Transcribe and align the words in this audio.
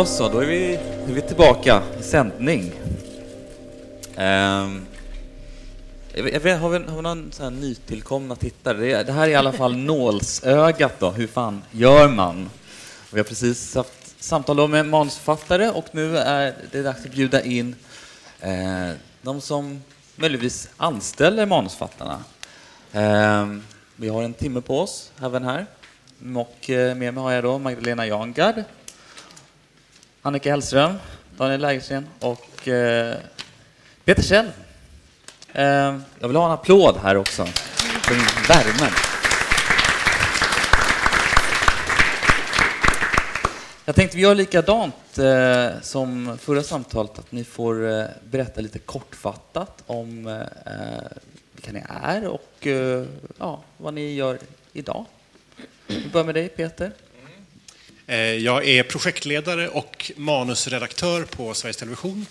Då 0.00 0.06
så, 0.06 0.28
då 0.28 0.38
är 0.38 0.46
vi, 0.46 0.74
är 0.74 1.12
vi 1.12 1.20
tillbaka 1.20 1.82
i 2.00 2.02
sändning. 2.02 2.72
Um, 4.16 4.86
jag 6.14 6.22
vet, 6.22 6.32
har, 6.32 6.40
vi, 6.40 6.50
har 6.50 6.68
vi 6.70 7.02
någon 7.02 7.32
sån 7.32 7.44
här 7.44 7.60
nytillkomna 7.60 8.36
tittare? 8.36 8.76
Det, 8.76 9.02
det 9.02 9.12
här 9.12 9.22
är 9.22 9.28
i 9.28 9.34
alla 9.34 9.52
fall 9.52 9.76
nålsögat 9.76 11.00
då, 11.00 11.10
hur 11.10 11.26
fan 11.26 11.62
gör 11.70 12.08
man? 12.08 12.50
Vi 13.12 13.18
har 13.18 13.24
precis 13.24 13.74
haft 13.74 14.22
samtal 14.22 14.68
med 14.68 14.86
manusförfattare 14.86 15.70
och 15.70 15.86
nu 15.92 16.18
är 16.18 16.54
det 16.72 16.82
dags 16.82 17.04
att 17.04 17.12
bjuda 17.12 17.42
in 17.42 17.76
eh, 18.40 18.90
de 19.22 19.40
som 19.40 19.82
möjligtvis 20.16 20.68
anställer 20.76 21.46
manusförfattarna. 21.46 22.24
Eh, 22.92 23.46
vi 23.96 24.08
har 24.08 24.22
en 24.22 24.34
timme 24.34 24.60
på 24.60 24.80
oss 24.80 25.12
även 25.22 25.44
här. 25.44 25.66
Och 26.36 26.70
eh, 26.70 26.94
med 26.96 27.14
mig 27.14 27.22
har 27.22 27.32
jag 27.32 27.44
då 27.44 27.58
Magdalena 27.58 28.06
Jangard, 28.06 28.64
Annika 30.22 30.50
Hellström, 30.50 30.94
Daniel 31.36 31.60
Lägersten 31.60 32.06
och 32.20 32.68
eh, 32.68 33.16
Peter 34.04 34.22
Kjell. 34.22 34.50
Eh, 35.52 35.64
jag 36.18 36.28
vill 36.28 36.36
ha 36.36 36.46
en 36.46 36.52
applåd 36.52 36.96
här 37.02 37.16
också 37.16 37.46
för 37.46 38.14
värmen. 38.48 38.92
Jag 43.84 43.94
tänkte 43.94 44.16
vi 44.16 44.22
gör 44.22 44.34
likadant 44.34 45.18
eh, 45.18 45.80
som 45.82 46.38
förra 46.38 46.62
samtalet, 46.62 47.18
att 47.18 47.32
ni 47.32 47.44
får 47.44 47.90
eh, 47.90 48.04
berätta 48.30 48.60
lite 48.60 48.78
kortfattat 48.78 49.82
om 49.86 50.26
eh, 50.26 51.18
vilka 51.52 51.72
ni 51.72 51.82
är 52.04 52.26
och 52.26 52.66
eh, 52.66 53.04
ja, 53.38 53.62
vad 53.76 53.94
ni 53.94 54.14
gör 54.14 54.38
idag. 54.72 55.04
Vi 55.86 56.08
börjar 56.12 56.26
med 56.26 56.34
dig, 56.34 56.48
Peter. 56.48 56.92
Eh, 58.10 58.18
jag 58.18 58.68
är 58.68 58.82
projektledare 58.82 59.68
och 59.68 60.10
manusredaktör 60.16 61.24
på 61.24 61.54
Sveriges 61.54 61.76
Television. 61.76 62.26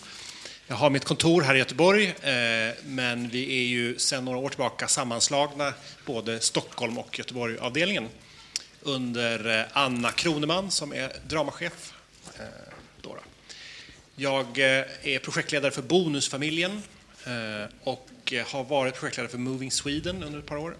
Jag 0.67 0.75
har 0.75 0.89
mitt 0.89 1.05
kontor 1.05 1.41
här 1.41 1.55
i 1.55 1.57
Göteborg, 1.57 2.05
eh, 2.07 2.75
men 2.85 3.29
vi 3.29 3.59
är 3.59 3.67
ju 3.67 3.99
sedan 3.99 4.25
några 4.25 4.37
år 4.37 4.49
tillbaka 4.49 4.87
sammanslagna, 4.87 5.73
både 6.05 6.39
Stockholm 6.39 6.97
och 6.97 7.19
Göteborg-avdelningen, 7.19 8.07
under 8.81 9.59
eh, 9.59 9.65
Anna 9.73 10.11
Kroneman 10.11 10.71
som 10.71 10.93
är 10.93 11.11
dramachef. 11.27 11.93
Jag 14.15 14.57
är 14.57 15.19
projektledare 15.19 15.71
för 15.71 15.81
Bonusfamiljen 15.81 16.83
och 17.83 18.33
har 18.45 18.63
varit 18.63 18.95
projektledare 18.95 19.31
för 19.31 19.37
Moving 19.37 19.71
Sweden 19.71 20.23
under 20.23 20.39
ett 20.39 20.45
par 20.45 20.57
år. 20.57 20.75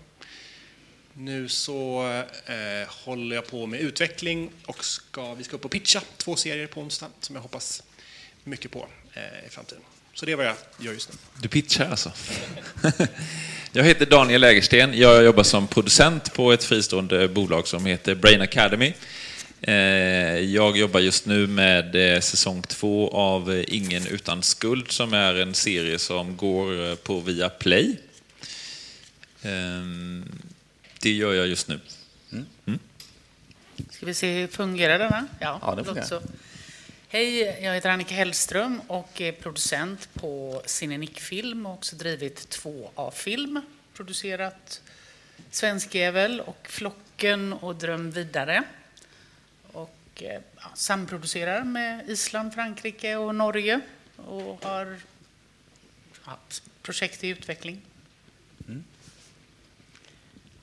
Nu 1.22 1.50
så 1.50 2.04
eh, 2.46 2.90
håller 2.90 3.36
jag 3.36 3.48
på 3.48 3.66
med 3.66 3.80
utveckling 3.80 4.52
och 4.66 4.86
ska, 4.86 5.34
vi 5.34 5.44
ska 5.44 5.56
upp 5.56 5.66
och 5.66 5.72
pitcha 5.72 6.02
två 6.18 6.36
serier 6.36 6.68
på 6.68 6.82
onsdag 6.82 7.08
som 7.20 7.36
jag 7.36 7.42
hoppas 7.42 7.84
mycket 8.44 8.72
på 8.72 8.88
eh, 9.14 9.48
i 9.48 9.50
framtiden. 9.50 9.84
Så 10.14 10.26
det 10.26 10.32
är 10.32 10.36
vad 10.36 10.46
jag 10.46 10.56
gör 10.80 10.94
just 10.94 11.10
nu. 11.10 11.16
Du 11.42 11.48
pitchar 11.48 11.90
alltså? 11.90 12.12
jag 13.72 13.84
heter 13.84 14.06
Daniel 14.06 14.42
Lägersten. 14.42 14.98
Jag 14.98 15.24
jobbar 15.24 15.44
som 15.44 15.68
producent 15.68 16.34
på 16.34 16.52
ett 16.52 16.64
fristående 16.64 17.28
bolag 17.28 17.68
som 17.68 17.86
heter 17.86 18.16
Brain 18.16 18.42
Academy. 18.42 18.94
Eh, 19.62 19.74
jag 20.40 20.78
jobbar 20.78 21.00
just 21.00 21.26
nu 21.26 21.48
med 21.48 22.16
eh, 22.16 22.20
säsong 22.20 22.62
två 22.62 23.10
av 23.12 23.64
Ingen 23.68 24.08
utan 24.08 24.44
skuld 24.44 24.92
som 24.92 25.14
är 25.14 25.36
en 25.36 25.54
serie 25.54 26.00
som 26.00 26.38
går 26.38 26.96
på 26.96 27.20
via 27.20 27.50
Play. 27.50 27.98
Ehm, 29.42 30.26
det 31.00 31.12
gör 31.12 31.34
jag 31.34 31.48
just 31.48 31.68
nu. 31.68 31.80
Mm. 32.32 32.46
Mm. 32.66 32.80
Ska 33.90 34.06
vi 34.06 34.14
se, 34.14 34.40
hur 34.40 34.48
fungerar 34.48 35.00
denna? 35.00 35.28
Ja, 35.40 35.60
ja 35.62 35.76
det 35.76 35.84
fungerar. 35.84 36.06
Så. 36.06 36.22
Hej, 37.08 37.40
jag 37.40 37.74
heter 37.74 37.90
Annika 37.90 38.16
Hellström 38.16 38.82
och 38.88 39.22
är 39.22 39.32
producent 39.32 40.14
på 40.14 40.62
Cinenick 40.66 41.20
Film 41.20 41.66
och 41.66 41.74
också 41.74 41.96
drivit 41.96 42.50
två 42.50 42.92
A-film. 42.96 43.62
Producerat 43.94 44.82
Svenskjävel 45.52 46.42
och 46.42 46.68
Flocken 46.70 47.54
och 47.54 47.76
Dröm 47.76 48.12
vidare. 48.12 48.64
Och 49.72 49.98
eh, 50.16 50.42
ja, 50.56 50.72
samproducerar 50.76 51.64
med 51.64 52.10
Island, 52.10 52.54
Frankrike 52.54 53.16
och 53.16 53.36
Norge 53.36 53.82
och 54.16 54.66
har 54.66 55.00
ja, 56.26 56.38
projekt 56.82 57.24
i 57.24 57.28
utveckling. 57.28 57.82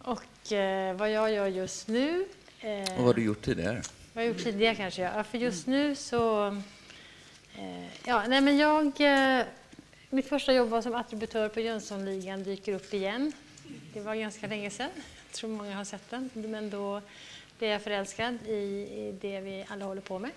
Och 0.07 0.53
eh, 0.53 0.97
vad 0.97 1.11
jag 1.11 1.33
gör 1.33 1.47
just 1.47 1.89
nu... 1.89 2.27
Eh, 2.61 2.81
och 2.81 2.97
vad 2.97 3.07
har 3.07 3.15
du 3.15 3.25
gjort 3.25 3.43
tidigare? 3.43 3.83
Vad 4.13 4.25
jag 4.25 4.29
gjort 4.29 4.45
tidigare 4.45 4.75
kanske, 4.75 5.03
ja. 5.03 5.25
För 5.25 5.39
just 5.39 5.67
nu 5.67 5.95
så... 5.95 6.47
Eh, 7.57 7.87
ja, 8.05 8.25
nej 8.29 8.41
men 8.41 8.57
jag... 8.57 9.01
Eh, 9.01 9.45
mitt 10.11 10.29
första 10.29 10.53
jobb 10.53 10.69
var 10.69 10.83
som 10.83 10.95
attributör 10.95 11.49
på 11.49 11.61
Jönssonligan 11.61 12.43
dyker 12.43 12.73
upp 12.75 12.95
igen. 12.95 13.33
Det 13.95 14.01
var 14.01 14.15
ganska 14.15 14.47
länge 14.47 14.71
sedan. 14.71 14.91
Jag 14.97 15.33
tror 15.33 15.51
många 15.51 15.77
har 15.77 15.85
sett 15.85 16.11
den. 16.11 16.31
Men 16.35 16.71
då 16.71 17.03
blev 17.59 17.71
jag 17.71 17.83
förälskad 17.83 18.39
i, 18.47 18.53
i 18.53 19.19
det 19.21 19.41
vi 19.41 19.65
alla 19.69 19.85
håller 19.85 20.03
på 20.03 20.19
med. 20.19 20.31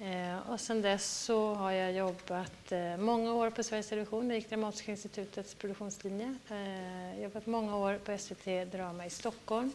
Eh, 0.00 0.50
och 0.50 0.60
sen 0.60 0.82
dess 0.82 1.24
så 1.24 1.54
har 1.54 1.70
jag 1.70 1.92
jobbat 1.92 2.72
eh, 2.72 2.96
många 2.96 3.34
år 3.34 3.50
på 3.50 3.62
Sveriges 3.62 3.88
Television, 3.88 4.30
gick 4.30 4.50
Dramatiska 4.50 4.90
institutets 4.90 5.54
produktionslinje. 5.54 6.34
Eh, 6.50 7.22
jobbat 7.22 7.46
många 7.46 7.76
år 7.76 7.98
på 8.04 8.18
SVT 8.18 8.72
Drama 8.72 9.06
i 9.06 9.10
Stockholm. 9.10 9.72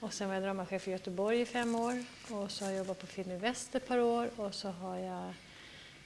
Och 0.00 0.12
sen 0.12 0.28
var 0.28 0.34
jag 0.34 0.42
dramachef 0.42 0.88
i 0.88 0.90
Göteborg 0.90 1.40
i 1.40 1.46
fem 1.46 1.74
år. 1.74 2.04
Och 2.30 2.50
så 2.50 2.64
har 2.64 2.72
jag 2.72 2.78
jobbat 2.78 3.00
på 3.00 3.06
Film 3.06 3.30
i 3.30 3.36
Väst 3.36 3.74
ett 3.74 3.88
par 3.88 3.98
år. 3.98 4.30
Och 4.36 4.54
så 4.54 4.68
har 4.68 4.96
jag 4.96 5.24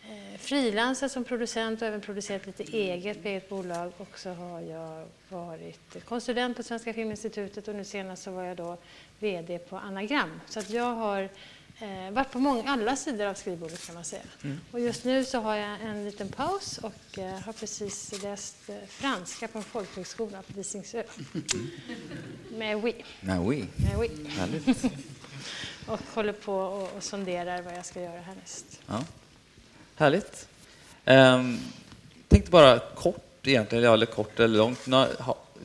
eh, 0.08 0.38
frilansat 0.38 1.12
som 1.12 1.24
producent 1.24 1.82
och 1.82 1.88
även 1.88 2.00
producerat 2.00 2.46
lite 2.46 2.62
eget 2.62 3.22
på 3.22 3.28
eget 3.28 3.48
bolag. 3.48 3.92
Och 3.98 4.18
så 4.18 4.30
har 4.30 4.60
jag 4.60 5.06
varit 5.28 6.04
konsulent 6.04 6.56
på 6.56 6.62
Svenska 6.62 6.94
Filminstitutet 6.94 7.68
och 7.68 7.74
nu 7.74 7.84
senast 7.84 8.22
så 8.22 8.30
var 8.30 8.42
jag 8.42 8.56
då 8.56 8.76
VD 9.18 9.58
på 9.58 9.76
Anagram. 9.76 10.40
Så 10.46 10.60
att 10.60 10.70
jag 10.70 10.94
har 10.94 11.28
eh, 11.80 12.10
varit 12.10 12.30
på 12.30 12.38
många, 12.38 12.70
alla 12.70 12.96
sidor 12.96 13.26
av 13.26 13.34
skrivbordet 13.34 13.86
kan 13.86 13.94
man 13.94 14.04
säga. 14.04 14.22
Mm. 14.42 14.60
Och 14.70 14.80
just 14.80 15.04
nu 15.04 15.24
så 15.24 15.40
har 15.40 15.56
jag 15.56 15.80
en 15.80 16.04
liten 16.04 16.28
paus 16.28 16.78
och 16.78 17.18
eh, 17.18 17.38
har 17.40 17.52
precis 17.52 18.22
läst 18.22 18.68
eh, 18.68 18.74
franska 18.88 19.48
på 19.48 19.58
en 19.58 19.64
folkhögskola 19.64 20.42
på 20.42 20.52
Visingsö. 20.52 21.02
Mm. 21.34 21.70
Med 22.50 22.84
oui. 22.84 22.94
Med 23.20 23.40
oui. 23.40 23.66
Med 23.76 23.98
oui. 23.98 24.10
Härligt. 24.28 24.84
och 25.86 26.00
håller 26.14 26.32
på 26.32 26.54
och, 26.54 26.96
och 26.96 27.02
sonderar 27.02 27.62
vad 27.62 27.74
jag 27.74 27.86
ska 27.86 28.00
göra 28.00 28.20
härnäst. 28.20 28.80
Ja. 28.86 29.04
Härligt. 29.96 30.48
Um, 31.04 31.58
tänkte 32.28 32.50
bara 32.50 32.78
kort 32.78 33.46
egentligen, 33.46 33.84
eller 33.84 34.06
kort 34.06 34.40
eller 34.40 34.58
långt. 34.58 34.86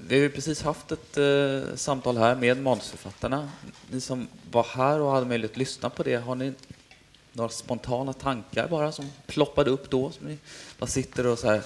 Vi 0.08 0.16
har 0.16 0.22
ju 0.22 0.30
precis 0.30 0.62
haft 0.62 0.92
ett 0.92 1.18
eh, 1.18 1.76
samtal 1.76 2.18
här 2.18 2.36
med 2.36 2.62
manusförfattarna. 2.62 3.52
Ni 3.92 4.02
som 4.02 4.28
var 4.52 4.64
här 4.64 5.00
och 5.00 5.12
hade 5.12 5.26
möjlighet 5.26 5.52
att 5.52 5.58
lyssna 5.58 5.90
på 5.90 6.04
det, 6.04 6.16
har 6.16 6.36
ni 6.36 6.54
några 7.34 7.50
spontana 7.50 8.14
tankar 8.14 8.68
bara 8.68 8.92
som 8.92 9.12
ploppade 9.28 9.70
upp 9.70 9.90
då? 9.90 10.12
Som 10.12 10.28
ni 10.28 10.38
bara 10.80 10.88
sitter 10.88 11.28
och 11.28 11.40
så 11.40 11.48
här, 11.48 11.62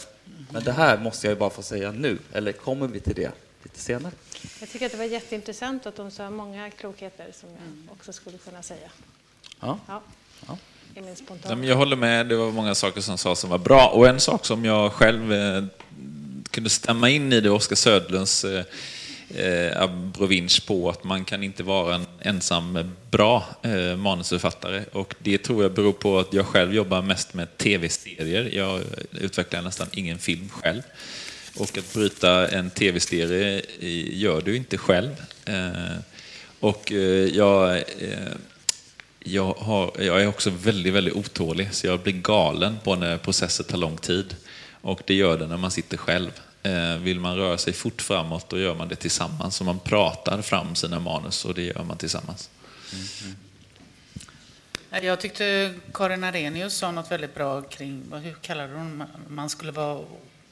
men 0.52 0.64
det 0.64 0.72
här 0.72 0.98
måste 0.98 1.28
jag 1.28 1.34
ju 1.34 1.40
bara 1.40 1.50
få 1.50 1.62
säga 1.62 1.92
nu, 1.92 2.20
eller 2.34 2.52
kommer 2.52 2.88
vi 2.88 3.00
till 3.00 3.16
det 3.16 3.32
lite 3.64 3.80
senare? 3.80 4.14
Jag 4.60 4.70
tycker 4.70 4.86
att 4.86 4.92
det 4.92 4.98
var 4.98 5.06
jätteintressant 5.06 5.86
att 5.86 5.96
de 5.96 6.12
sa 6.12 6.30
många 6.30 6.72
klokheter 6.72 7.28
som 7.34 7.50
jag 7.50 7.94
också 7.94 8.14
skulle 8.14 8.38
kunna 8.38 8.64
säga. 8.64 8.90
Ja. 9.60 9.80
ja. 9.88 10.02
ja. 10.48 10.58
Jag 11.64 11.76
håller 11.76 11.96
med, 11.96 12.28
det 12.28 12.36
var 12.36 12.52
många 12.52 12.76
saker 12.76 13.02
som 13.02 13.18
sades 13.18 13.40
som 13.40 13.50
var 13.50 13.58
bra. 13.58 13.88
Och 13.88 14.08
en 14.08 14.20
sak 14.20 14.46
som 14.46 14.66
jag 14.66 14.94
själv 14.94 15.34
eh, 15.34 15.64
kunde 16.52 16.70
stämma 16.70 17.10
in 17.10 17.34
i 17.34 17.42
det 17.42 17.50
Oskar 17.50 17.76
Södlunds 17.76 18.46
eh, 18.46 18.64
eh 19.36 19.82
abrovinsch 19.82 20.66
på 20.68 20.90
att 20.90 21.04
man 21.04 21.26
kan 21.26 21.44
inte 21.44 21.64
vara 21.64 21.96
en 21.96 22.06
ensam 22.22 22.92
bra 23.12 23.46
eh, 23.64 23.96
manusförfattare. 23.98 24.84
Och 24.92 25.16
det 25.20 25.38
tror 25.38 25.64
jag 25.64 25.74
beror 25.74 25.94
på 25.94 26.20
att 26.20 26.34
jag 26.34 26.46
själv 26.46 26.76
jobbar 26.76 27.02
mest 27.02 27.34
med 27.34 27.58
tv-serier. 27.58 28.50
Jag 28.54 28.82
utvecklar 29.12 29.62
nästan 29.62 29.88
ingen 29.92 30.20
film 30.20 30.50
själv. 30.50 30.82
Och 31.58 31.78
att 31.78 31.94
bryta 31.94 32.48
en 32.48 32.70
tv-serie 32.70 33.62
gör 34.12 34.42
du 34.42 34.56
inte 34.56 34.78
själv. 34.78 35.12
Eh, 35.46 35.98
och 36.60 36.92
eh, 36.92 37.36
jag, 37.36 37.78
eh, 37.78 37.84
jag, 39.20 39.54
har, 39.54 39.92
jag 40.00 40.22
är 40.22 40.28
också 40.28 40.50
väldigt, 40.50 40.94
väldigt 40.94 41.16
otålig, 41.16 41.74
så 41.74 41.88
jag 41.88 42.00
blir 42.00 42.14
galen 42.14 42.78
på 42.84 42.96
när 42.96 43.18
processer 43.18 43.64
tar 43.64 43.78
lång 43.78 43.98
tid. 43.98 44.36
Och 44.82 45.02
det 45.06 45.14
gör 45.14 45.38
det 45.38 45.48
när 45.48 45.58
man 45.58 45.72
sitter 45.72 45.98
själv. 45.98 46.32
Eh, 46.64 46.98
vill 46.98 47.20
man 47.20 47.38
röra 47.38 47.58
sig 47.58 47.74
fort 47.74 48.02
framåt, 48.02 48.50
då 48.50 48.60
gör 48.60 48.76
man 48.76 48.88
det 48.88 48.96
tillsammans. 48.96 49.56
Så 49.56 49.64
man 49.64 49.80
pratar 49.80 50.42
fram 50.42 50.76
sina 50.76 51.00
manus 51.00 51.46
och 51.46 51.54
det 51.54 51.62
gör 51.62 51.84
man 51.84 51.98
tillsammans. 51.98 52.50
Mm. 52.94 53.36
Jag 55.02 55.20
tyckte 55.20 55.74
Karin 55.94 56.24
Arrhenius 56.24 56.74
sa 56.74 56.92
något 56.92 57.12
väldigt 57.12 57.36
bra 57.36 57.62
kring, 57.62 58.04
hur 58.24 58.34
kallade 58.34 58.74
hon 58.74 59.04
Man 59.28 59.50
skulle 59.50 59.72
vara 59.72 60.06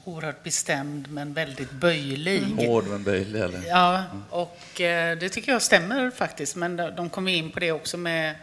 oerhört 0.04 0.44
bestämd 0.44 1.10
men 1.10 1.34
väldigt 1.34 1.70
böjlig. 1.70 2.42
Mm. 2.42 2.58
Hård 2.58 2.86
men 2.86 3.02
böjlig 3.02 3.40
eller? 3.40 3.62
Ja, 3.68 4.04
och 4.30 4.80
eh, 4.80 5.18
det 5.18 5.28
tycker 5.28 5.52
jag 5.52 5.62
stämmer 5.62 6.10
faktiskt. 6.10 6.56
Men 6.56 6.76
de 6.76 7.10
kom 7.10 7.28
in 7.28 7.50
på 7.50 7.60
det 7.60 7.72
också 7.72 7.96
med 7.96 8.34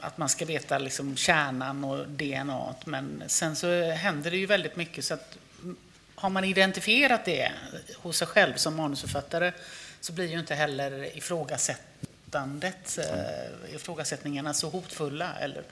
att 0.00 0.18
man 0.18 0.28
ska 0.28 0.44
veta 0.44 0.78
liksom 0.78 1.16
kärnan 1.16 1.84
och 1.84 2.08
DNA. 2.08 2.74
Men 2.84 3.22
sen 3.26 3.56
så 3.56 3.90
händer 3.90 4.30
det 4.30 4.36
ju 4.36 4.46
väldigt 4.46 4.76
mycket 4.76 5.04
så 5.04 5.14
att 5.14 5.38
mm, 5.62 5.76
har 6.14 6.30
man 6.30 6.44
identifierat 6.44 7.24
det 7.24 7.52
hos 7.96 8.16
sig 8.16 8.26
själv 8.26 8.54
som 8.54 8.76
manusförfattare 8.76 9.52
så 10.00 10.12
blir 10.12 10.26
ju 10.26 10.38
inte 10.38 10.54
heller 10.54 11.16
ifrågasättandet, 11.16 12.98
eh, 12.98 13.74
ifrågasättningarna 13.74 14.54
så 14.54 14.68
hotfulla 14.68 15.34
eller 15.38 15.62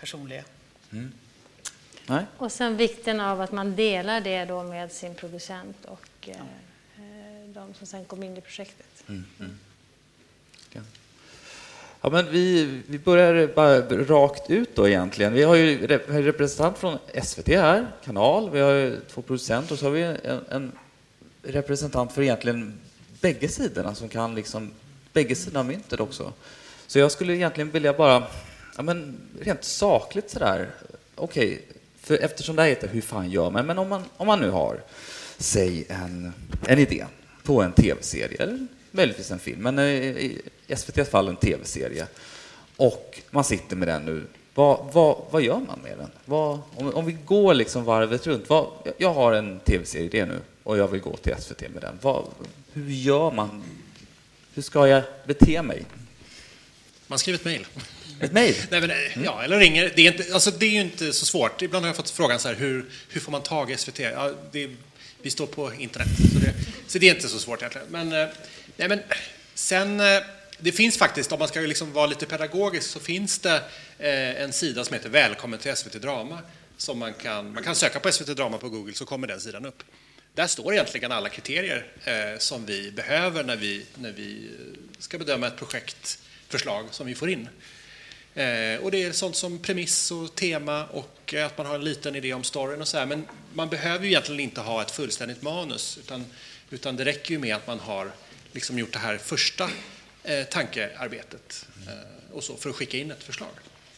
personliga. 0.00 0.44
Nej? 2.06 2.24
Och 2.36 2.52
sen 2.52 2.76
vikten 2.76 3.20
av 3.20 3.40
att 3.40 3.52
man 3.52 3.76
delar 3.76 4.20
det 4.20 4.44
då 4.44 4.62
med 4.62 4.92
sin 4.92 5.14
producent 5.14 5.84
och 5.84 6.28
eh, 6.28 6.36
eh, 6.36 7.48
de 7.48 7.74
som 7.74 7.86
sen 7.86 8.04
kom 8.04 8.22
in 8.22 8.36
i 8.36 8.40
projektet. 8.40 9.04
Ja, 10.72 10.80
men 12.10 12.30
vi, 12.30 12.80
vi 12.86 12.98
börjar 12.98 13.46
bara 13.54 13.80
rakt 13.80 14.50
ut 14.50 14.76
då 14.76 14.88
egentligen. 14.88 15.32
Vi 15.32 15.42
har 15.42 15.54
ju 15.54 15.82
en 16.08 16.22
representant 16.22 16.78
från 16.78 16.98
SVT 17.22 17.48
här, 17.48 17.86
kanal, 18.04 18.50
vi 18.50 18.60
har 18.60 18.72
ju 18.72 19.00
två 19.10 19.22
producenter 19.22 19.72
och 19.72 19.78
så 19.78 19.86
har 19.86 19.90
vi 19.90 20.02
en, 20.02 20.40
en 20.50 20.72
representant 21.42 22.12
för 22.12 22.22
egentligen 22.22 22.78
bägge 23.20 23.48
sidorna 23.48 23.94
som 23.94 24.08
kan 24.08 24.34
liksom 24.34 24.70
bägge 25.12 25.34
sidorna 25.34 25.60
av 25.60 25.66
myntet 25.66 26.00
också. 26.00 26.32
Så 26.86 26.98
jag 26.98 27.12
skulle 27.12 27.36
egentligen 27.36 27.70
vilja 27.70 27.92
bara, 27.92 28.22
ja 28.76 28.82
men 28.82 29.16
rent 29.40 29.64
sakligt 29.64 30.30
sådär, 30.30 30.70
okej, 31.14 31.62
för 32.00 32.18
eftersom 32.18 32.56
det 32.56 32.62
här 32.62 32.68
heter 32.68 32.88
Hur 32.88 33.00
fan 33.00 33.30
gör 33.30 33.50
man? 33.50 33.66
Men 33.66 33.78
om 33.78 33.88
man, 33.88 34.02
om 34.16 34.26
man 34.26 34.40
nu 34.40 34.50
har, 34.50 34.80
säg 35.38 35.86
en, 35.88 36.32
en 36.66 36.78
idé 36.78 37.06
på 37.42 37.62
en 37.62 37.72
tv-serie, 37.72 38.42
eller 38.42 38.66
möjligtvis 38.96 39.30
en 39.30 39.38
film, 39.38 39.62
men 39.62 39.78
i, 39.78 40.42
i 40.68 40.74
SVTs 40.74 41.10
fall 41.10 41.28
en 41.28 41.36
tv-serie, 41.36 42.06
och 42.76 43.20
man 43.30 43.44
sitter 43.44 43.76
med 43.76 43.88
den 43.88 44.04
nu, 44.04 44.22
vad, 44.54 44.92
vad, 44.92 45.24
vad 45.30 45.42
gör 45.42 45.60
man 45.66 45.80
med 45.82 45.98
den? 45.98 46.10
Vad, 46.24 46.60
om, 46.74 46.94
om 46.94 47.06
vi 47.06 47.16
går 47.24 47.54
liksom 47.54 47.84
varvet 47.84 48.26
runt, 48.26 48.48
vad, 48.48 48.66
jag 48.98 49.14
har 49.14 49.32
en 49.32 49.60
tv-serieidé 49.60 50.26
nu 50.26 50.40
och 50.62 50.78
jag 50.78 50.88
vill 50.88 51.00
gå 51.00 51.16
till 51.16 51.34
SVT 51.38 51.60
med 51.60 51.82
den. 51.82 51.98
Vad, 52.02 52.24
hur 52.72 52.90
gör 52.90 53.30
man? 53.30 53.62
Hur 54.54 54.62
ska 54.62 54.88
jag 54.88 55.02
bete 55.26 55.62
mig? 55.62 55.84
Man 57.06 57.18
skriver 57.18 57.38
ett 57.38 57.44
mejl. 57.44 57.66
Ett 58.20 58.32
mejl? 58.32 58.54
Nej, 58.70 58.80
men, 58.80 58.90
eh, 58.90 59.24
ja, 59.24 59.42
eller 59.42 59.58
ringer. 59.58 59.92
Det 59.96 60.06
är, 60.06 60.12
inte, 60.12 60.34
alltså, 60.34 60.50
det 60.50 60.66
är 60.66 60.70
ju 60.70 60.80
inte 60.80 61.12
så 61.12 61.26
svårt. 61.26 61.62
Ibland 61.62 61.84
har 61.84 61.88
jag 61.88 61.96
fått 61.96 62.10
frågan 62.10 62.38
så 62.38 62.48
här, 62.48 62.54
hur, 62.54 62.86
hur 63.08 63.20
får 63.20 63.32
man 63.32 63.42
tag 63.42 63.70
i 63.70 63.76
SVT? 63.76 63.98
Ja, 63.98 64.32
det, 64.52 64.70
vi 65.22 65.30
står 65.30 65.46
på 65.46 65.72
internet, 65.74 66.08
så 66.32 66.38
det, 66.38 66.54
så 66.86 66.98
det 66.98 67.08
är 67.08 67.14
inte 67.14 67.28
så 67.28 67.38
svårt 67.38 67.58
egentligen. 67.62 67.86
Men, 67.90 68.12
eh, 68.12 68.28
nej, 68.76 68.88
men 68.88 69.00
sen, 69.54 70.00
eh, 70.00 70.22
det 70.58 70.72
finns 70.72 70.98
faktiskt, 70.98 71.32
om 71.32 71.38
man 71.38 71.48
ska 71.48 71.60
liksom 71.60 71.92
vara 71.92 72.06
lite 72.06 72.26
pedagogisk, 72.26 72.90
så 72.90 73.00
finns 73.00 73.38
det 73.38 73.56
eh, 73.98 74.42
en 74.42 74.52
sida 74.52 74.84
som 74.84 74.94
heter 74.94 75.08
Välkommen 75.08 75.58
till 75.58 75.76
SVT 75.76 75.92
Drama. 76.02 76.38
Som 76.76 76.98
man, 76.98 77.14
kan, 77.14 77.52
man 77.52 77.62
kan 77.62 77.74
söka 77.74 78.00
på 78.00 78.12
SVT 78.12 78.26
Drama 78.26 78.58
på 78.58 78.68
Google 78.68 78.94
så 78.94 79.06
kommer 79.06 79.26
den 79.26 79.40
sidan 79.40 79.66
upp. 79.66 79.82
Där 80.34 80.46
står 80.46 80.72
egentligen 80.72 81.12
alla 81.12 81.28
kriterier 81.28 81.86
eh, 82.04 82.38
som 82.38 82.66
vi 82.66 82.90
behöver 82.90 83.44
när 83.44 83.56
vi, 83.56 83.86
när 83.94 84.12
vi 84.12 84.50
ska 84.98 85.18
bedöma 85.18 85.46
ett 85.46 85.56
projektförslag 85.56 86.86
som 86.90 87.06
vi 87.06 87.14
får 87.14 87.30
in. 87.30 87.48
Och 88.80 88.90
det 88.90 89.02
är 89.02 89.12
sånt 89.12 89.36
som 89.36 89.58
premiss 89.58 90.10
och 90.10 90.34
tema 90.34 90.86
och 90.86 91.34
att 91.34 91.58
man 91.58 91.66
har 91.66 91.74
en 91.74 91.84
liten 91.84 92.16
idé 92.16 92.34
om 92.34 92.44
storyn 92.44 92.80
och 92.80 92.88
så 92.88 92.98
här. 92.98 93.06
Men 93.06 93.26
man 93.54 93.68
behöver 93.68 94.04
ju 94.04 94.10
egentligen 94.10 94.40
inte 94.40 94.60
ha 94.60 94.82
ett 94.82 94.90
fullständigt 94.90 95.42
manus 95.42 95.98
utan, 95.98 96.24
utan 96.70 96.96
det 96.96 97.04
räcker 97.04 97.30
ju 97.30 97.38
med 97.38 97.56
att 97.56 97.66
man 97.66 97.78
har 97.80 98.10
liksom 98.56 98.78
gjort 98.78 98.92
det 98.92 98.98
här 98.98 99.18
första 99.18 99.70
eh, 100.22 100.44
tankearbetet 100.44 101.66
eh, 101.88 102.34
och 102.34 102.44
så 102.44 102.56
för 102.56 102.70
att 102.70 102.76
skicka 102.76 102.96
in 102.96 103.10
ett 103.10 103.22
förslag. 103.22 103.48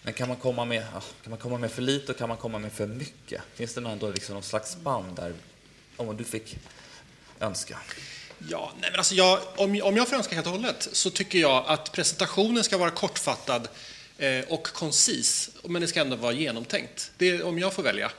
Men 0.02 0.14
kan 0.14 0.28
man, 0.28 0.36
komma 0.36 0.64
med, 0.64 0.82
kan 1.22 1.30
man 1.30 1.38
komma 1.38 1.58
med 1.58 1.70
för 1.70 1.82
lite 1.82 2.12
och 2.12 2.18
kan 2.18 2.28
man 2.28 2.38
komma 2.38 2.58
med 2.58 2.72
för 2.72 2.86
mycket? 2.86 3.42
Finns 3.54 3.74
det 3.74 3.80
ändå 3.80 4.10
liksom 4.10 4.34
någon 4.34 4.42
slags 4.42 4.70
spann 4.70 5.14
där, 5.14 5.34
om 5.96 6.16
du 6.16 6.24
fick 6.24 6.58
önska? 7.40 7.78
Ja, 8.48 8.72
nej 8.80 8.90
men 8.90 8.98
alltså 8.98 9.14
jag, 9.14 9.40
om, 9.56 9.80
om 9.82 9.96
jag 9.96 10.08
får 10.08 10.16
önska 10.16 10.34
helt 10.34 10.46
och 10.46 10.52
hållet 10.52 10.88
så 10.92 11.10
tycker 11.10 11.38
jag 11.38 11.64
att 11.66 11.92
presentationen 11.92 12.64
ska 12.64 12.78
vara 12.78 12.90
kortfattad 12.90 13.68
eh, 14.18 14.44
och 14.48 14.62
koncis, 14.62 15.50
men 15.64 15.82
det 15.82 15.88
ska 15.88 16.00
ändå 16.00 16.16
vara 16.16 16.32
genomtänkt. 16.32 17.12
Det, 17.16 17.42
om 17.42 17.58
jag 17.58 17.72
får 17.72 17.82
välja 17.82 18.10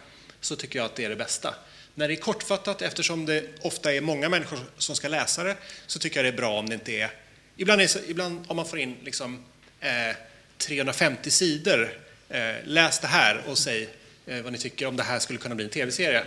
så 0.42 0.56
tycker 0.56 0.80
jag 0.80 0.86
att 0.86 0.96
det 0.96 1.06
är 1.06 1.10
det 1.10 1.16
bästa. 1.16 1.56
När 2.00 2.08
det 2.08 2.14
är 2.14 2.16
kortfattat, 2.16 2.82
eftersom 2.82 3.26
det 3.26 3.44
ofta 3.62 3.94
är 3.94 4.02
många 4.02 4.30
människor 4.30 4.60
som 4.78 4.96
ska 4.96 5.08
läsa 5.08 5.44
det, 5.44 5.56
så 5.88 6.00
tycker 6.00 6.18
jag 6.18 6.26
det 6.26 6.30
är 6.30 6.38
bra 6.38 6.60
om 6.60 6.70
det 6.70 6.74
inte 6.76 6.92
är... 6.92 7.12
Ibland, 7.58 7.82
är, 7.82 7.88
så- 7.88 8.00
ibland 8.08 8.46
om 8.48 8.56
man 8.56 8.66
får 8.66 8.80
in 8.80 8.96
liksom, 9.04 9.44
eh, 9.80 10.16
350 10.58 11.32
sidor, 11.32 12.00
eh, 12.30 12.56
läs 12.64 13.00
det 13.00 13.08
här 13.08 13.44
och 13.48 13.58
säg 13.58 13.90
eh, 14.26 14.42
vad 14.42 14.52
ni 14.52 14.58
tycker 14.60 14.86
om 14.86 14.98
det 14.98 15.04
här 15.04 15.20
skulle 15.20 15.40
kunna 15.40 15.56
bli 15.56 15.66
en 15.66 15.72
tv-serie. 15.72 16.24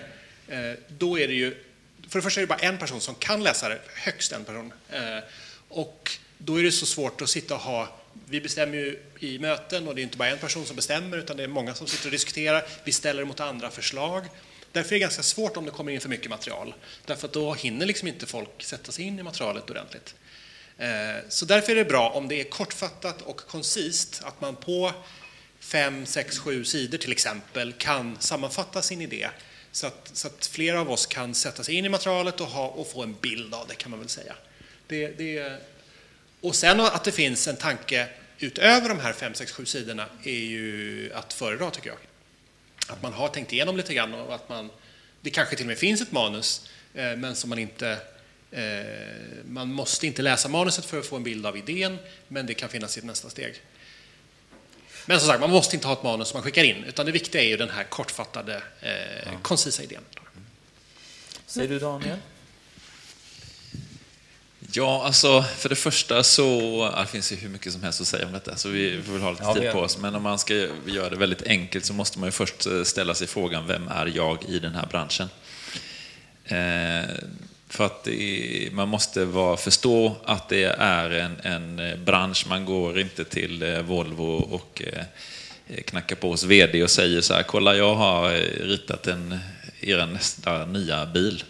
Eh, 0.49 0.73
då 0.89 1.19
är 1.19 1.29
det 1.29 1.35
ju 1.35 1.57
för 2.09 2.19
det 2.19 2.23
första 2.23 2.41
är 2.41 2.43
det 2.43 2.49
bara 2.49 2.59
en 2.59 2.79
person 2.79 3.01
som 3.01 3.15
kan 3.15 3.43
läsa 3.43 3.69
det, 3.69 3.79
högst 3.95 4.33
en 4.33 4.45
person. 4.45 4.73
Eh, 4.91 5.19
och 5.69 6.11
då 6.39 6.61
är 6.61 6.63
det 6.63 6.73
så 6.73 6.87
svårt 6.87 7.23
att 7.23 7.31
sitta 7.31 7.55
och 7.55 7.61
ha... 7.61 7.97
Vi 8.29 8.41
bestämmer 8.41 8.77
ju 8.77 8.99
i 9.19 9.39
möten 9.39 9.89
och 9.89 9.95
det 9.95 10.01
är 10.01 10.03
inte 10.03 10.17
bara 10.17 10.29
en 10.29 10.39
person 10.39 10.67
som 10.67 10.77
bestämmer 10.77 11.19
utan 11.19 11.37
det 11.37 11.43
är 11.43 11.49
många 11.49 11.75
som 11.75 11.87
sitter 11.87 12.07
och 12.07 12.13
diskuterar. 12.13 12.65
Vi 12.85 12.93
ställer 12.93 13.25
mot 13.25 13.41
andra 13.41 13.71
förslag. 13.71 14.25
Därför 14.73 14.89
är 14.89 14.95
det 14.95 14.99
ganska 14.99 15.23
svårt 15.23 15.57
om 15.57 15.65
det 15.65 15.71
kommer 15.71 15.93
in 15.93 16.01
för 16.01 16.09
mycket 16.09 16.31
material. 16.31 16.75
Därför 17.07 17.29
att 17.29 17.33
då 17.33 17.55
hinner 17.55 17.87
liksom 17.87 18.09
inte 18.09 18.27
folk 18.27 18.63
sätta 18.63 18.93
sig 18.93 19.05
in 19.05 19.19
i 19.19 19.23
materialet 19.23 19.71
ordentligt. 19.71 20.15
Eh, 20.79 20.89
så 21.29 21.45
därför 21.45 21.73
är 21.73 21.77
det 21.77 21.85
bra 21.85 22.11
om 22.11 22.29
det 22.29 22.41
är 22.41 22.45
kortfattat 22.45 23.23
och 23.23 23.37
koncist, 23.37 24.23
att 24.25 24.41
man 24.41 24.57
på 24.57 24.93
fem, 25.61 26.07
sex, 26.07 26.39
sju 26.39 26.65
sidor 26.65 26.99
till 26.99 27.13
exempel 27.13 27.73
kan 27.73 28.17
sammanfatta 28.21 28.83
sin 28.83 29.03
idé 29.03 29.29
så 29.73 29.87
att, 29.87 30.11
så 30.13 30.27
att 30.27 30.47
flera 30.47 30.81
av 30.81 30.91
oss 30.91 31.07
kan 31.07 31.35
sätta 31.35 31.65
sig 31.65 31.75
in 31.75 31.85
i 31.85 31.89
materialet 31.89 32.41
och, 32.41 32.47
ha, 32.47 32.69
och 32.69 32.91
få 32.91 33.03
en 33.03 33.17
bild 33.21 33.55
av 33.55 33.69
det 33.69 33.75
kan 33.75 33.91
man 33.91 34.01
väl 34.01 34.09
säga. 34.09 34.35
Det, 34.87 35.09
det, 35.09 35.59
och 36.41 36.55
sen 36.55 36.81
att 36.81 37.05
det 37.05 37.13
finns 37.13 37.49
en 37.49 37.57
tanke 37.57 38.09
utöver 38.39 38.89
de 38.89 39.01
här 39.01 39.13
fem, 39.13 39.35
sex, 39.35 39.53
sju 39.53 39.65
sidorna 39.65 40.07
är 40.25 40.31
ju 40.31 41.13
att 41.15 41.33
föredra 41.33 41.71
tycker 41.71 41.89
jag. 41.89 41.99
Att 42.89 43.03
man 43.03 43.13
har 43.13 43.29
tänkt 43.29 43.53
igenom 43.53 43.77
lite 43.77 43.95
grann 43.95 44.15
och 44.15 44.35
att 44.35 44.49
man, 44.49 44.71
det 45.21 45.31
kanske 45.31 45.57
till 45.57 45.65
och 45.65 45.69
med 45.69 45.79
finns 45.79 46.01
ett 46.01 46.13
manus 46.13 46.69
eh, 46.95 47.17
men 47.17 47.37
som 47.37 47.51
man 47.51 47.59
inte 47.59 47.99
eh, 48.51 48.63
man 49.45 49.73
måste 49.73 50.07
inte 50.07 50.23
läsa 50.23 50.49
manuset 50.49 50.85
för 50.85 50.99
att 50.99 51.07
få 51.07 51.17
en 51.17 51.23
bild 51.23 51.47
av 51.47 51.57
idén, 51.57 51.99
men 52.29 52.47
det 52.47 52.55
kan 52.55 52.69
finnas 52.69 52.97
i 52.97 53.01
ett 53.01 53.07
nästa 53.07 53.31
steg. 53.31 53.55
Men 55.07 55.21
som 55.21 55.29
sagt, 55.29 55.41
man 55.41 55.51
måste 55.51 55.77
inte 55.77 55.87
ha 55.87 55.95
ett 55.95 56.03
manus 56.03 56.29
som 56.29 56.37
man 56.37 56.43
skickar 56.43 56.65
in, 56.65 56.85
utan 56.85 57.07
det 57.07 57.13
viktiga 57.13 57.43
är 57.43 57.47
ju 57.47 57.57
den 57.57 57.71
här 57.71 57.85
kortfattade, 57.85 58.63
eh, 58.81 59.41
koncisa 59.43 59.83
idén. 59.83 60.03
Säger 61.47 61.69
du 61.69 61.79
Daniel? 61.79 62.19
Ja, 64.75 65.03
alltså 65.05 65.43
för 65.43 65.69
det 65.69 65.75
första 65.75 66.23
så, 66.23 66.95
det 67.01 67.07
finns 67.07 67.33
ju 67.33 67.37
hur 67.37 67.49
mycket 67.49 67.73
som 67.73 67.83
helst 67.83 68.01
att 68.01 68.07
säga 68.07 68.27
om 68.27 68.33
detta, 68.33 68.57
så 68.57 68.69
vi 68.69 69.03
får 69.03 69.13
väl 69.13 69.23
ha 69.23 69.31
lite 69.31 69.43
Ja, 69.45 69.55
tid 69.55 69.73
på 69.73 69.79
oss. 69.79 69.99
Men 69.99 70.15
om 70.15 70.23
man 70.23 70.39
ska 70.39 70.55
göra 70.87 71.11
det 71.11 71.17
väldigt 71.17 71.43
enkelt 71.43 71.85
så 71.85 71.93
måste 71.93 72.19
man 72.19 72.27
ju 72.27 72.33
först 72.33 72.67
eh, 72.67 72.83
ställa 72.83 73.15
sig 73.15 73.27
frågan, 73.27 73.67
vem 73.67 73.89
är 73.89 74.13
jag 74.15 74.45
i 74.49 74.59
den 74.59 74.75
här 74.75 74.87
branschen? 74.87 75.29
Eh, 76.45 77.11
för 77.69 77.87
att 77.87 78.09
är, 78.09 78.71
man 78.71 78.89
måste 78.89 79.25
vara, 79.25 79.57
förstå 79.57 80.17
att 80.25 80.49
det 80.49 80.65
är 80.79 81.11
en, 81.11 81.37
en 81.43 81.79
eh, 81.79 81.97
bransch, 81.97 82.47
man 82.49 82.65
går 82.65 83.01
inte 83.01 83.25
till 83.25 83.63
eh, 83.63 83.81
Volvo 83.81 84.33
och 84.33 84.83
eh, 84.87 85.83
knackar 85.85 86.17
på 86.17 86.29
hos 86.29 86.45
VD 86.45 86.83
och 86.83 86.91
säger 86.91 87.21
så 87.21 87.35
här, 87.35 87.43
kolla 87.43 87.77
jag 87.77 87.95
har 87.95 88.31
ritat 88.65 89.07
en, 89.07 89.39
er 89.81 90.07
nästa 90.07 90.67
nya 90.67 91.07
bil. 91.07 91.45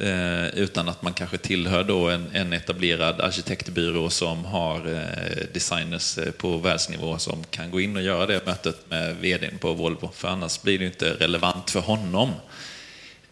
Eh, 0.00 0.46
utan 0.46 0.88
att 0.88 1.02
man 1.02 1.14
kanske 1.14 1.38
tillhör 1.38 1.84
då 1.84 2.08
en, 2.08 2.26
en 2.32 2.52
etablerad 2.52 3.20
arkitektbyrå 3.20 4.10
som 4.10 4.44
har 4.44 4.76
eh, 4.76 5.46
designers 5.52 6.18
eh, 6.18 6.30
på 6.30 6.56
världsnivå 6.56 7.18
som 7.18 7.44
kan 7.50 7.70
gå 7.70 7.80
in 7.80 7.96
och 7.96 8.02
göra 8.02 8.26
det 8.26 8.46
mötet 8.46 8.90
med 8.90 9.16
vdn 9.16 9.58
på 9.58 9.72
Volvo, 9.72 10.10
för 10.14 10.28
annars 10.28 10.62
blir 10.62 10.78
det 10.78 10.86
inte 10.86 11.10
relevant 11.10 11.70
för 11.70 11.80
honom. 11.80 12.30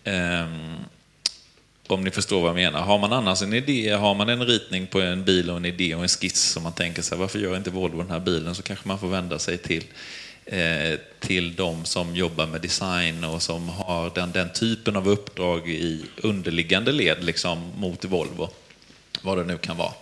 Eh, 0.04 0.46
om 1.86 2.04
ni 2.04 2.10
förstår 2.10 2.40
vad 2.40 2.48
jag 2.48 2.54
menar. 2.54 2.80
Har 2.80 2.98
man 2.98 3.12
annars 3.12 3.42
en 3.42 3.52
idé, 3.52 3.90
har 3.90 4.14
man 4.14 4.28
en 4.28 4.46
ritning 4.46 4.86
på 4.86 5.00
en 5.00 5.24
bil 5.24 5.50
och 5.50 5.56
en 5.56 5.64
idé 5.64 5.94
och 5.94 6.02
en 6.02 6.08
skiss 6.08 6.42
som 6.42 6.62
man 6.62 6.72
tänker 6.72 7.02
sig, 7.02 7.18
varför 7.18 7.38
gör 7.38 7.56
inte 7.56 7.70
Volvo 7.70 7.98
den 7.98 8.10
här 8.10 8.20
bilen? 8.20 8.54
Så 8.54 8.62
kanske 8.62 8.88
man 8.88 8.98
får 8.98 9.08
vända 9.08 9.38
sig 9.38 9.58
till, 9.58 9.84
eh, 9.84 9.86
Eh, 10.52 10.98
till 11.18 11.54
de 11.56 11.84
som 11.84 12.16
jobbar 12.16 12.46
med 12.46 12.60
design 12.60 13.24
och 13.24 13.42
som 13.42 13.68
har 13.68 14.10
den, 14.14 14.32
den 14.32 14.52
typen 14.52 14.96
av 14.96 15.08
uppdrag 15.08 15.68
i 15.68 16.04
underliggande 16.16 16.92
led 16.92 17.24
liksom, 17.24 17.72
mot 17.76 18.04
Volvo. 18.04 18.48
Vad 19.22 19.38
det 19.38 19.44
nu 19.44 19.58
kan 19.58 19.76
vara. 19.76 19.92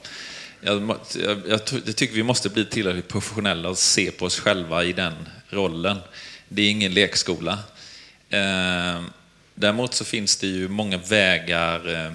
Jag, 0.60 0.96
jag, 1.14 1.38
jag, 1.48 1.60
jag 1.86 1.96
tycker 1.96 2.14
vi 2.14 2.22
måste 2.22 2.48
bli 2.48 2.64
tillräckligt 2.64 3.08
professionella 3.08 3.68
och 3.68 3.78
se 3.78 4.10
på 4.10 4.24
oss 4.24 4.40
själva 4.40 4.84
i 4.84 4.92
den 4.92 5.14
rollen. 5.50 5.98
Det 6.48 6.62
är 6.62 6.70
ingen 6.70 6.94
lekskola. 6.94 7.58
Eh, 8.30 9.02
däremot 9.54 9.94
så 9.94 10.04
finns 10.04 10.36
det 10.36 10.46
ju 10.46 10.68
många 10.68 10.96
vägar 10.96 11.94
eh, 11.94 12.12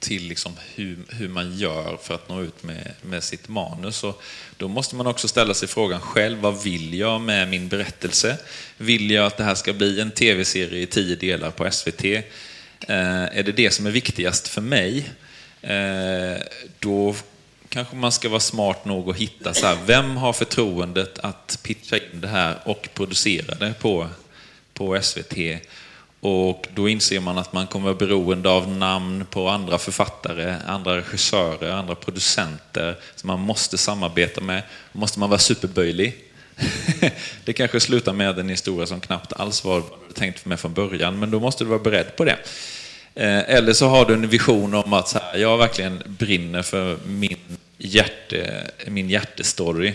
till 0.00 0.28
liksom 0.28 0.52
hur, 0.74 0.98
hur 1.08 1.28
man 1.28 1.56
gör 1.56 1.98
för 2.02 2.14
att 2.14 2.28
nå 2.28 2.42
ut 2.42 2.62
med, 2.62 2.92
med 3.02 3.24
sitt 3.24 3.48
manus. 3.48 4.04
Och 4.04 4.22
då 4.56 4.68
måste 4.68 4.96
man 4.96 5.06
också 5.06 5.28
ställa 5.28 5.54
sig 5.54 5.68
frågan 5.68 6.00
själv, 6.00 6.38
vad 6.38 6.62
vill 6.62 6.94
jag 6.94 7.20
med 7.20 7.48
min 7.48 7.68
berättelse? 7.68 8.38
Vill 8.76 9.10
jag 9.10 9.26
att 9.26 9.36
det 9.36 9.44
här 9.44 9.54
ska 9.54 9.72
bli 9.72 10.00
en 10.00 10.10
tv-serie 10.10 10.82
i 10.82 10.86
tio 10.86 11.16
delar 11.16 11.50
på 11.50 11.70
SVT? 11.70 12.04
Eh, 12.04 12.22
är 13.38 13.42
det 13.42 13.52
det 13.52 13.70
som 13.70 13.86
är 13.86 13.90
viktigast 13.90 14.48
för 14.48 14.60
mig? 14.60 15.10
Eh, 15.62 16.42
då 16.78 17.14
kanske 17.68 17.96
man 17.96 18.12
ska 18.12 18.28
vara 18.28 18.40
smart 18.40 18.84
nog 18.84 19.10
att 19.10 19.16
hitta 19.16 19.54
så 19.54 19.66
här, 19.66 19.78
vem 19.86 20.16
har 20.16 20.32
förtroendet 20.32 21.18
att 21.18 21.58
pitcha 21.62 21.96
in 21.96 22.20
det 22.20 22.28
här 22.28 22.58
och 22.64 22.88
producera 22.94 23.54
det 23.54 23.74
på, 23.80 24.08
på 24.74 25.02
SVT? 25.02 25.36
Och 26.20 26.66
då 26.74 26.88
inser 26.88 27.20
man 27.20 27.38
att 27.38 27.52
man 27.52 27.66
kommer 27.66 27.84
vara 27.84 27.94
beroende 27.94 28.50
av 28.50 28.68
namn 28.68 29.26
på 29.30 29.48
andra 29.48 29.78
författare, 29.78 30.54
andra 30.66 30.96
regissörer, 30.96 31.72
andra 31.72 31.94
producenter 31.94 32.96
som 33.16 33.26
man 33.26 33.40
måste 33.40 33.78
samarbeta 33.78 34.40
med. 34.40 34.62
Måste 34.92 35.18
man 35.18 35.30
vara 35.30 35.38
superböjlig. 35.38 36.16
det 37.44 37.52
kanske 37.52 37.80
slutar 37.80 38.12
med 38.12 38.38
en 38.38 38.48
historia 38.48 38.86
som 38.86 39.00
knappt 39.00 39.32
alls 39.32 39.64
var 39.64 39.82
tänkt 40.14 40.44
med 40.44 40.60
från 40.60 40.74
början, 40.74 41.18
men 41.18 41.30
då 41.30 41.40
måste 41.40 41.64
du 41.64 41.68
vara 41.68 41.82
beredd 41.82 42.16
på 42.16 42.24
det. 42.24 42.38
Eh, 43.14 43.54
eller 43.54 43.72
så 43.72 43.88
har 43.88 44.04
du 44.04 44.14
en 44.14 44.28
vision 44.28 44.74
om 44.74 44.92
att 44.92 45.08
så 45.08 45.18
här, 45.18 45.38
jag 45.38 45.58
verkligen 45.58 46.02
brinner 46.06 46.62
för 46.62 46.98
min, 47.06 47.58
hjärte, 47.78 48.70
min 48.86 49.10
hjärtestory. 49.10 49.94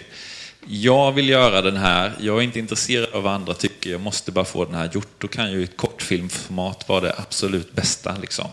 Jag 0.67 1.11
vill 1.11 1.29
göra 1.29 1.61
den 1.61 1.77
här, 1.77 2.13
jag 2.19 2.37
är 2.37 2.41
inte 2.41 2.59
intresserad 2.59 3.09
av 3.13 3.23
vad 3.23 3.33
andra 3.33 3.53
tycker, 3.53 3.89
jag 3.89 4.01
måste 4.01 4.31
bara 4.31 4.45
få 4.45 4.65
den 4.65 4.75
här 4.75 4.89
gjort. 4.93 5.09
Då 5.17 5.27
kan 5.27 5.51
ju 5.51 5.63
ett 5.63 5.77
kortfilmformat 5.77 6.89
vara 6.89 7.01
det 7.01 7.15
absolut 7.17 7.73
bästa. 7.73 8.17
Liksom. 8.17 8.47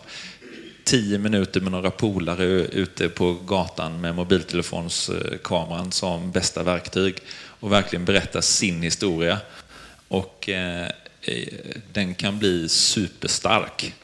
Tio 0.84 1.18
minuter 1.18 1.60
med 1.60 1.72
några 1.72 1.90
polare 1.90 2.44
ute 2.44 3.08
på 3.08 3.34
gatan 3.34 4.00
med 4.00 4.14
mobiltelefonskameran 4.14 5.92
som 5.92 6.30
bästa 6.30 6.62
verktyg 6.62 7.16
och 7.34 7.72
verkligen 7.72 8.04
berätta 8.04 8.42
sin 8.42 8.82
historia. 8.82 9.38
Och 10.08 10.48
eh, 10.48 10.90
eh, 11.22 11.48
den 11.92 12.14
kan 12.14 12.38
bli 12.38 12.68
superstark. 12.68 13.94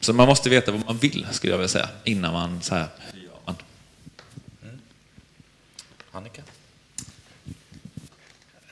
Så 0.00 0.12
man 0.12 0.28
måste 0.28 0.50
veta 0.50 0.72
vad 0.72 0.86
man 0.86 0.98
vill, 0.98 1.26
skulle 1.30 1.52
jag 1.52 1.58
vilja 1.58 1.68
säga, 1.68 1.88
innan 2.04 2.32
man 2.32 2.62
så 2.62 2.74
här, 2.74 2.86
hur 3.12 3.20
gör 3.20 3.38
man? 3.44 3.56
Mm. 4.62 4.80
Annika? 6.12 6.42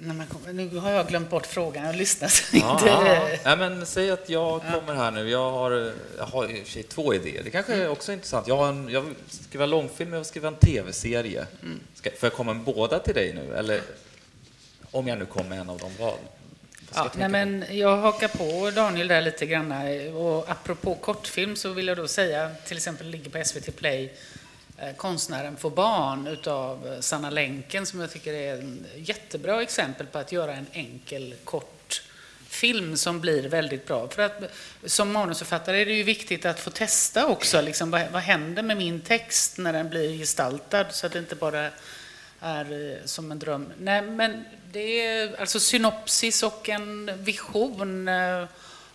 Nej, 0.05 0.27
men, 0.45 0.57
nu 0.57 0.77
har 0.77 0.91
jag 0.91 1.09
glömt 1.09 1.31
bort 1.31 1.47
frågan, 1.47 1.85
jag 1.85 1.97
lyssnar 1.97 2.33
ja, 2.53 2.73
inte. 2.73 3.39
Ja. 3.45 3.57
men 3.57 3.87
säg 3.87 4.11
att 4.11 4.29
jag 4.29 4.61
kommer 4.61 4.95
här 4.95 5.11
nu, 5.11 5.31
jag 5.31 5.51
har, 5.51 5.93
jag 6.19 6.25
har 6.25 6.51
i 6.51 6.63
och 6.63 6.67
för 6.67 6.73
sig 6.73 6.83
två 6.83 7.15
idéer. 7.15 7.43
Det 7.45 7.51
kanske 7.51 7.75
är 7.75 7.89
också 7.89 8.13
intressant. 8.13 8.49
Jag, 8.49 8.57
har 8.57 8.69
en, 8.69 8.89
jag 8.89 9.01
vill 9.01 9.15
skriva 9.29 9.67
långfilm, 9.67 10.13
jag 10.13 10.21
vill 10.21 10.27
skriva 10.27 10.49
en 10.49 10.57
tv-serie. 10.57 11.47
Mm. 11.63 11.81
Får 12.03 12.13
jag 12.27 12.33
komma 12.33 12.55
med 12.55 12.65
båda 12.65 12.99
till 12.99 13.15
dig 13.15 13.35
nu? 13.35 13.55
Eller 13.55 13.81
om 14.91 15.09
jag 15.09 15.19
nu 15.19 15.27
kommer 15.27 15.57
en 15.57 15.71
av 15.71 15.79
dem, 15.79 15.93
vad? 15.99 16.15
Ja, 16.95 17.11
nej, 17.15 17.29
men 17.29 17.65
jag 17.71 17.97
hakar 17.97 18.29
på 18.29 18.71
Daniel 18.71 19.09
där 19.09 19.21
lite 19.21 19.47
grann. 19.47 19.73
Och 20.15 20.51
apropå 20.51 20.95
kortfilm 20.95 21.57
så 21.57 21.73
vill 21.73 21.87
jag 21.87 21.97
då 21.97 22.09
säga, 22.09 22.51
till 22.67 22.77
exempel 22.77 23.07
ligger 23.07 23.31
på 23.31 23.45
SVT 23.45 23.77
Play 23.77 24.13
Eh, 24.83 24.95
konstnären 24.97 25.57
får 25.57 25.71
barn 25.71 26.27
utav 26.27 26.87
eh, 26.87 27.01
Sanna 27.01 27.31
Länken 27.31 27.87
som 27.87 28.01
jag 28.01 28.11
tycker 28.11 28.35
är 28.35 28.59
ett 28.59 29.09
jättebra 29.09 29.63
exempel 29.63 30.07
på 30.07 30.19
att 30.19 30.33
göra 30.33 30.55
en 30.55 30.67
enkel 30.73 31.35
kort 31.45 32.03
film 32.49 32.97
som 32.97 33.21
blir 33.21 33.49
väldigt 33.49 33.87
bra. 33.87 34.09
För 34.09 34.23
att 34.23 34.43
som 34.85 35.13
manusförfattare 35.13 35.81
är 35.81 35.87
det 35.87 35.93
ju 35.93 36.03
viktigt 36.03 36.47
att 36.47 36.61
få 36.61 36.71
testa 36.71 37.27
också, 37.27 37.61
liksom, 37.61 37.91
vad, 37.91 38.11
vad 38.13 38.23
händer 38.23 38.63
med 38.63 38.77
min 38.77 39.01
text 39.01 39.59
när 39.59 39.73
den 39.73 39.91
blir 39.91 40.19
gestaltad 40.19 40.87
så 40.91 41.07
att 41.07 41.13
det 41.13 41.19
inte 41.19 41.37
bara 41.37 41.71
är 42.41 42.91
eh, 42.91 43.05
som 43.05 43.33
en 43.33 43.39
dröm. 43.39 43.73
Nej, 43.79 44.03
men 44.03 44.45
det 44.73 45.07
är 45.07 45.41
alltså 45.41 45.61
synopsis 45.61 46.43
och 46.43 46.69
en 46.69 47.11
vision 47.25 48.09
eh, 48.09 48.45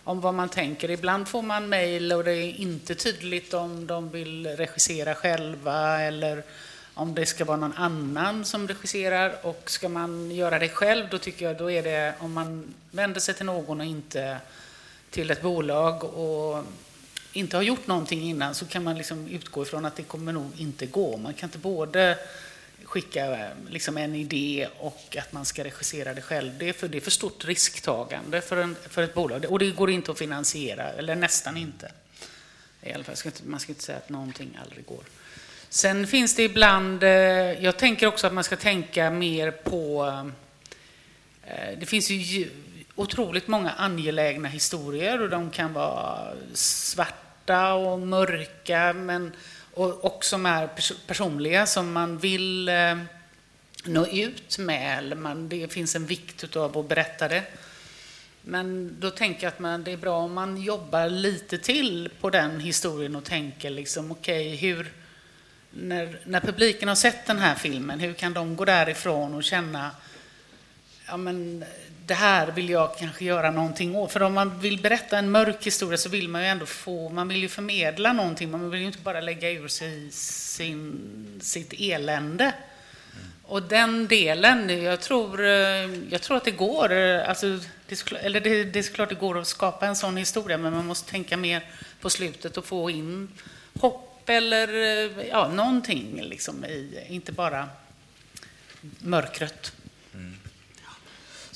om 0.08 0.20
vad 0.20 0.34
man 0.34 0.48
tänker. 0.48 0.90
Ibland 0.90 1.28
får 1.28 1.42
man 1.42 1.68
mejl 1.68 2.12
och 2.12 2.24
det 2.24 2.32
är 2.32 2.60
inte 2.60 2.94
tydligt 2.94 3.54
om 3.54 3.86
de 3.86 4.10
vill 4.10 4.46
regissera 4.46 5.14
själva 5.14 6.00
eller 6.00 6.42
om 6.94 7.14
det 7.14 7.26
ska 7.26 7.44
vara 7.44 7.56
någon 7.56 7.72
annan 7.72 8.44
som 8.44 8.68
regisserar. 8.68 9.46
Och 9.46 9.70
ska 9.70 9.88
man 9.88 10.30
göra 10.30 10.58
det 10.58 10.68
själv, 10.68 11.06
då 11.10 11.18
tycker 11.18 11.46
jag 11.46 11.56
då 11.56 11.70
är 11.70 11.82
det 11.82 12.14
om 12.18 12.32
man 12.32 12.74
vänder 12.90 13.20
sig 13.20 13.34
till 13.34 13.46
någon 13.46 13.80
och 13.80 13.86
inte 13.86 14.38
till 15.10 15.30
ett 15.30 15.42
bolag 15.42 16.04
och 16.04 16.64
inte 17.32 17.56
har 17.56 17.62
gjort 17.62 17.86
någonting 17.86 18.22
innan 18.22 18.54
så 18.54 18.66
kan 18.66 18.84
man 18.84 18.98
liksom 18.98 19.26
utgå 19.26 19.62
ifrån 19.62 19.84
att 19.84 19.96
det 19.96 20.02
kommer 20.02 20.32
nog 20.32 20.50
inte 20.56 20.86
gå. 20.86 21.16
Man 21.16 21.34
kan 21.34 21.46
inte 21.46 21.58
både 21.58 22.18
skicka 22.88 23.50
liksom 23.70 23.96
en 23.98 24.14
idé 24.14 24.68
och 24.78 25.16
att 25.18 25.32
man 25.32 25.44
ska 25.44 25.64
regissera 25.64 26.14
det 26.14 26.22
själv. 26.22 26.58
Det 26.58 26.68
är 26.68 26.72
för, 26.72 26.88
det 26.88 26.98
är 26.98 27.00
för 27.00 27.10
stort 27.10 27.44
risktagande 27.44 28.40
för, 28.40 28.56
en, 28.56 28.76
för 28.88 29.02
ett 29.02 29.14
bolag. 29.14 29.44
Och 29.48 29.58
det 29.58 29.70
går 29.70 29.90
inte 29.90 30.10
att 30.10 30.18
finansiera, 30.18 30.90
eller 30.90 31.14
nästan 31.14 31.56
inte. 31.56 31.92
I 32.82 32.92
alla 32.92 33.04
fall, 33.04 33.16
man 33.46 33.60
ska 33.60 33.72
inte 33.72 33.82
säga 33.82 33.98
att 33.98 34.08
någonting 34.08 34.58
aldrig 34.62 34.86
går. 34.86 35.04
Sen 35.68 36.06
finns 36.06 36.34
det 36.34 36.42
ibland, 36.42 37.02
eh, 37.02 37.10
jag 37.64 37.76
tänker 37.76 38.06
också 38.06 38.26
att 38.26 38.32
man 38.32 38.44
ska 38.44 38.56
tänka 38.56 39.10
mer 39.10 39.50
på, 39.50 40.06
eh, 41.44 41.78
det 41.78 41.86
finns 41.86 42.10
ju 42.10 42.50
otroligt 42.94 43.48
många 43.48 43.70
angelägna 43.70 44.48
historier 44.48 45.22
och 45.22 45.30
de 45.30 45.50
kan 45.50 45.72
vara 45.72 46.32
svarta 46.54 47.74
och 47.74 47.98
mörka, 47.98 48.92
men 48.92 49.32
och, 49.78 50.04
och 50.04 50.24
som 50.24 50.46
är 50.46 50.68
personliga, 51.06 51.66
som 51.66 51.92
man 51.92 52.18
vill 52.18 52.68
eh, 52.68 52.98
nå 53.84 54.06
ut 54.06 54.58
med. 54.58 54.98
Eller 54.98 55.16
man, 55.16 55.48
det 55.48 55.72
finns 55.72 55.96
en 55.96 56.06
vikt 56.06 56.56
av 56.56 56.78
att 56.78 56.88
berätta 56.88 57.28
det. 57.28 57.42
Men 58.42 58.96
då 59.00 59.10
tänker 59.10 59.42
jag 59.42 59.52
att 59.52 59.58
man, 59.58 59.84
det 59.84 59.92
är 59.92 59.96
bra 59.96 60.18
om 60.18 60.32
man 60.32 60.62
jobbar 60.62 61.08
lite 61.08 61.58
till 61.58 62.10
på 62.20 62.30
den 62.30 62.60
historien 62.60 63.16
och 63.16 63.24
tänker 63.24 63.70
liksom, 63.70 64.10
okej, 64.10 64.54
okay, 64.54 64.56
hur... 64.56 64.92
När, 65.70 66.20
när 66.24 66.40
publiken 66.40 66.88
har 66.88 66.94
sett 66.94 67.26
den 67.26 67.38
här 67.38 67.54
filmen, 67.54 68.00
hur 68.00 68.12
kan 68.12 68.32
de 68.32 68.56
gå 68.56 68.64
därifrån 68.64 69.34
och 69.34 69.44
känna 69.44 69.90
ja, 71.06 71.16
men 71.16 71.64
det 72.08 72.14
här 72.14 72.46
vill 72.46 72.70
jag 72.70 72.96
kanske 72.98 73.24
göra 73.24 73.50
någonting 73.50 73.96
åt. 73.96 74.12
För 74.12 74.22
om 74.22 74.34
man 74.34 74.60
vill 74.60 74.80
berätta 74.80 75.18
en 75.18 75.30
mörk 75.30 75.66
historia 75.66 75.98
så 75.98 76.08
vill 76.08 76.28
man 76.28 76.42
ju 76.42 76.48
ändå 76.48 76.66
få, 76.66 77.08
man 77.08 77.28
vill 77.28 77.36
ju 77.36 77.48
förmedla 77.48 78.12
någonting. 78.12 78.50
Man 78.50 78.70
vill 78.70 78.80
ju 78.80 78.86
inte 78.86 78.98
bara 78.98 79.20
lägga 79.20 79.50
ur 79.50 79.68
sig 79.68 80.10
sin, 80.10 81.40
sitt 81.42 81.74
elände. 81.78 82.44
Mm. 82.44 83.26
Och 83.42 83.62
den 83.62 84.06
delen, 84.06 84.82
jag 84.82 85.00
tror, 85.00 85.44
jag 86.10 86.22
tror 86.22 86.36
att 86.36 86.44
det 86.44 86.50
går. 86.50 86.92
Alltså, 86.92 87.58
det, 87.88 88.12
eller 88.12 88.40
det, 88.40 88.64
det 88.64 88.78
är 88.78 88.82
såklart 88.82 89.08
det 89.08 89.14
går 89.14 89.38
att 89.38 89.46
skapa 89.46 89.86
en 89.86 89.96
sån 89.96 90.16
historia, 90.16 90.58
men 90.58 90.72
man 90.72 90.86
måste 90.86 91.10
tänka 91.10 91.36
mer 91.36 91.64
på 92.00 92.10
slutet 92.10 92.56
och 92.56 92.64
få 92.64 92.90
in 92.90 93.28
hopp 93.80 94.28
eller 94.28 94.68
ja, 95.28 95.48
någonting 95.48 96.22
liksom 96.22 96.64
i, 96.64 97.04
inte 97.08 97.32
bara 97.32 97.68
mörkret. 98.98 99.72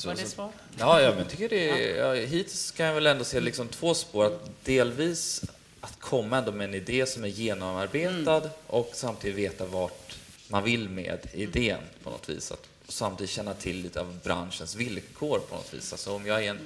Så, 0.02 0.08
Var 0.08 0.14
det 0.14 0.26
svar? 0.26 0.52
Ja, 0.78 1.00
ja, 1.00 1.14
men 1.14 1.26
tycker 1.26 1.48
det 1.48 1.90
ja, 1.96 2.14
hittills 2.14 2.70
kan 2.70 2.86
jag 2.86 2.94
väl 2.94 3.06
ändå 3.06 3.24
se 3.24 3.40
liksom 3.40 3.68
två 3.68 3.94
spår. 3.94 4.26
Att 4.26 4.64
delvis 4.64 5.44
att 5.80 6.00
komma 6.00 6.38
ändå 6.38 6.52
med 6.52 6.68
en 6.68 6.74
idé 6.74 7.06
som 7.06 7.24
är 7.24 7.28
genomarbetad 7.28 8.36
mm. 8.36 8.50
och 8.66 8.90
samtidigt 8.94 9.36
veta 9.36 9.66
vart 9.66 10.16
man 10.48 10.64
vill 10.64 10.88
med 10.88 11.26
idén 11.32 11.80
på 12.02 12.10
något 12.10 12.28
vis. 12.28 12.52
Att 12.52 12.68
samtidigt 12.88 13.30
känna 13.30 13.54
till 13.54 13.76
lite 13.76 14.00
av 14.00 14.18
branschens 14.24 14.74
villkor 14.74 15.38
på 15.38 15.54
något 15.54 15.74
vis. 15.74 15.92
Alltså 15.92 16.12
om 16.12 16.26
jag 16.26 16.44
är 16.44 16.50
en 16.50 16.60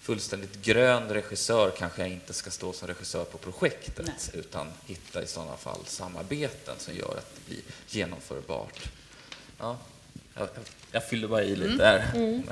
fullständigt 0.00 0.62
grön 0.62 1.08
regissör 1.08 1.72
kanske 1.78 2.02
jag 2.02 2.10
inte 2.10 2.32
ska 2.32 2.50
stå 2.50 2.72
som 2.72 2.88
regissör 2.88 3.24
på 3.24 3.38
projektet 3.38 4.06
Nej. 4.06 4.40
utan 4.40 4.66
hitta 4.86 5.22
i 5.22 5.26
sådana 5.26 5.56
fall 5.56 5.80
samarbeten 5.86 6.74
som 6.78 6.94
gör 6.94 7.14
att 7.18 7.34
det 7.34 7.46
blir 7.46 7.62
genomförbart. 7.88 8.90
Ja, 9.58 9.78
jag, 10.34 10.48
jag 10.92 11.08
fyller 11.08 11.28
bara 11.28 11.42
i 11.42 11.56
lite 11.56 11.64
mm. 11.64 11.78
där. 11.78 12.04
Mm. 12.14 12.42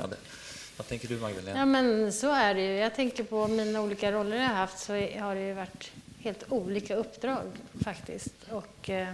Vad 0.77 0.87
tänker 0.87 1.07
du 1.07 1.19
Magdalena? 1.19 1.59
Ja 1.59 1.65
men 1.65 2.13
så 2.13 2.31
är 2.31 2.53
det 2.53 2.61
ju. 2.61 2.75
Jag 2.75 2.95
tänker 2.95 3.23
på 3.23 3.47
mina 3.47 3.81
olika 3.81 4.11
roller 4.11 4.37
jag 4.37 4.47
har 4.47 4.55
haft 4.55 4.79
så 4.79 4.93
har 4.93 5.35
det 5.35 5.47
ju 5.47 5.53
varit 5.53 5.91
helt 6.19 6.43
olika 6.49 6.95
uppdrag 6.95 7.51
faktiskt. 7.83 8.33
Och, 8.49 8.89
eh, 8.89 9.09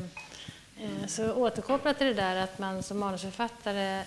eh 0.82 1.08
så 1.08 1.34
återkopplat 1.34 1.98
till 1.98 2.08
det 2.08 2.14
där 2.14 2.36
att 2.36 2.60
man 2.60 2.84
som 2.84 3.00
manusförfattare 3.00 4.00
eh, 4.00 4.06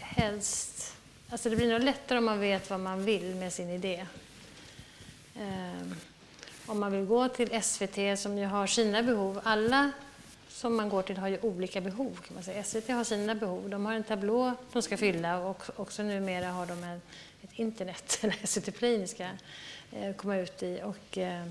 helst... 0.00 0.94
Alltså 1.30 1.50
det 1.50 1.56
blir 1.56 1.72
nog 1.72 1.82
lättare 1.82 2.18
om 2.18 2.24
man 2.24 2.40
vet 2.40 2.70
vad 2.70 2.80
man 2.80 3.04
vill 3.04 3.34
med 3.34 3.52
sin 3.52 3.70
idé. 3.70 4.06
Eh, 5.36 5.86
om 6.66 6.80
man 6.80 6.92
vill 6.92 7.04
gå 7.04 7.28
till 7.28 7.62
SVT 7.62 8.18
som 8.18 8.38
ju 8.38 8.46
har 8.46 8.66
sina 8.66 9.02
behov. 9.02 9.40
Alla 9.44 9.90
som 10.56 10.76
man 10.76 10.88
går 10.88 11.02
till 11.02 11.16
har 11.16 11.28
ju 11.28 11.38
olika 11.42 11.80
behov. 11.80 12.20
Kan 12.26 12.34
man 12.34 12.42
säga. 12.42 12.64
SVT 12.64 12.88
har 12.88 13.04
sina 13.04 13.34
behov. 13.34 13.70
De 13.70 13.86
har 13.86 13.94
en 13.94 14.04
tablå 14.04 14.52
de 14.72 14.82
ska 14.82 14.96
fylla 14.96 15.38
och 15.38 15.62
också 15.76 16.02
numera 16.02 16.46
har 16.46 16.66
de 16.66 16.84
en, 16.84 17.02
ett 17.42 17.50
internet, 17.52 18.18
eller 18.22 18.46
SVT 18.46 18.78
Play 18.78 18.98
ni 18.98 19.06
ska 19.06 19.24
eh, 19.92 20.14
komma 20.16 20.36
ut 20.36 20.62
i. 20.62 20.80
Och, 20.84 21.18
eh, 21.18 21.42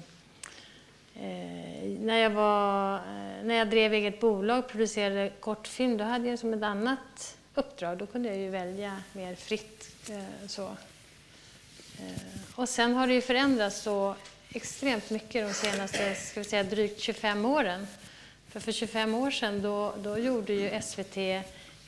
eh, 1.15 1.89
när, 1.99 2.17
jag 2.17 2.29
var, 2.29 2.95
eh, 2.95 3.43
när 3.43 3.55
jag 3.55 3.69
drev 3.69 3.93
eget 3.93 4.19
bolag 4.19 4.59
och 4.59 4.67
producerade 4.71 5.31
kortfilm, 5.39 5.97
då 5.97 6.03
hade 6.03 6.29
jag 6.29 6.39
som 6.39 6.53
ett 6.53 6.63
annat 6.63 7.37
uppdrag. 7.55 7.97
Då 7.97 8.05
kunde 8.05 8.29
jag 8.29 8.37
ju 8.37 8.49
välja 8.49 8.97
mer 9.13 9.35
fritt. 9.35 10.09
Eh, 10.09 10.47
så. 10.47 10.63
Eh, 10.63 12.55
och 12.55 12.69
sen 12.69 12.95
har 12.95 13.07
det 13.07 13.13
ju 13.13 13.21
förändrats 13.21 13.81
så 13.81 14.15
extremt 14.49 15.09
mycket 15.09 15.47
de 15.47 15.53
senaste 15.53 16.15
ska 16.15 16.39
vi 16.39 16.45
säga, 16.45 16.63
drygt 16.63 17.01
25 17.01 17.45
åren. 17.45 17.87
För, 18.55 18.59
för 18.59 18.71
25 18.71 19.15
år 19.15 19.31
sedan 19.31 19.61
då, 19.61 19.93
då 20.03 20.17
gjorde 20.17 20.53
ju 20.53 20.81
SVT 20.81 21.17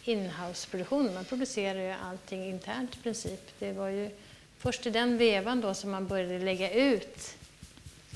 inhouse-produktion. 0.04 1.14
Man 1.14 1.26
producerade 1.26 1.84
ju 1.84 1.92
allting 1.92 2.50
internt 2.50 2.96
i 2.96 2.98
princip. 2.98 3.60
Det 3.60 3.72
var 3.72 3.88
ju 3.88 4.10
först 4.58 4.86
i 4.86 4.90
den 4.90 5.18
vevan 5.18 5.62
då 5.62 5.74
som 5.74 5.92
man 5.92 6.08
började 6.08 6.40
lägga 6.40 6.72
ut 6.72 7.38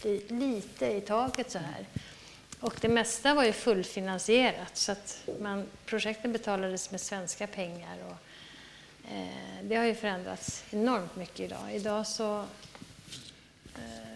i, 0.03 0.21
lite 0.27 0.85
i 0.85 1.01
taget 1.01 1.51
så 1.51 1.59
här. 1.59 1.85
Och 2.59 2.75
det 2.81 2.89
mesta 2.89 3.33
var 3.33 3.43
ju 3.43 3.53
fullfinansierat 3.53 4.77
så 4.77 4.91
att 4.91 5.23
man, 5.39 5.65
projekten 5.85 6.31
betalades 6.31 6.91
med 6.91 7.01
svenska 7.01 7.47
pengar. 7.47 7.97
Och, 8.09 8.17
eh, 9.11 9.63
det 9.63 9.75
har 9.75 9.85
ju 9.85 9.95
förändrats 9.95 10.63
enormt 10.69 11.15
mycket 11.15 11.39
idag. 11.39 11.75
Idag 11.75 12.07
så, 12.07 12.39
eh, 13.75 14.10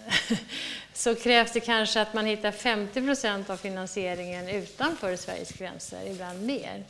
så 0.94 1.16
krävs 1.16 1.52
det 1.52 1.60
kanske 1.60 2.02
att 2.02 2.14
man 2.14 2.26
hittar 2.26 2.52
50 2.52 3.02
procent 3.02 3.50
av 3.50 3.58
finansieringen 3.58 4.50
utanför 4.50 5.16
Sveriges 5.16 5.52
gränser, 5.52 6.08
ibland 6.08 6.46
mer. 6.46 6.84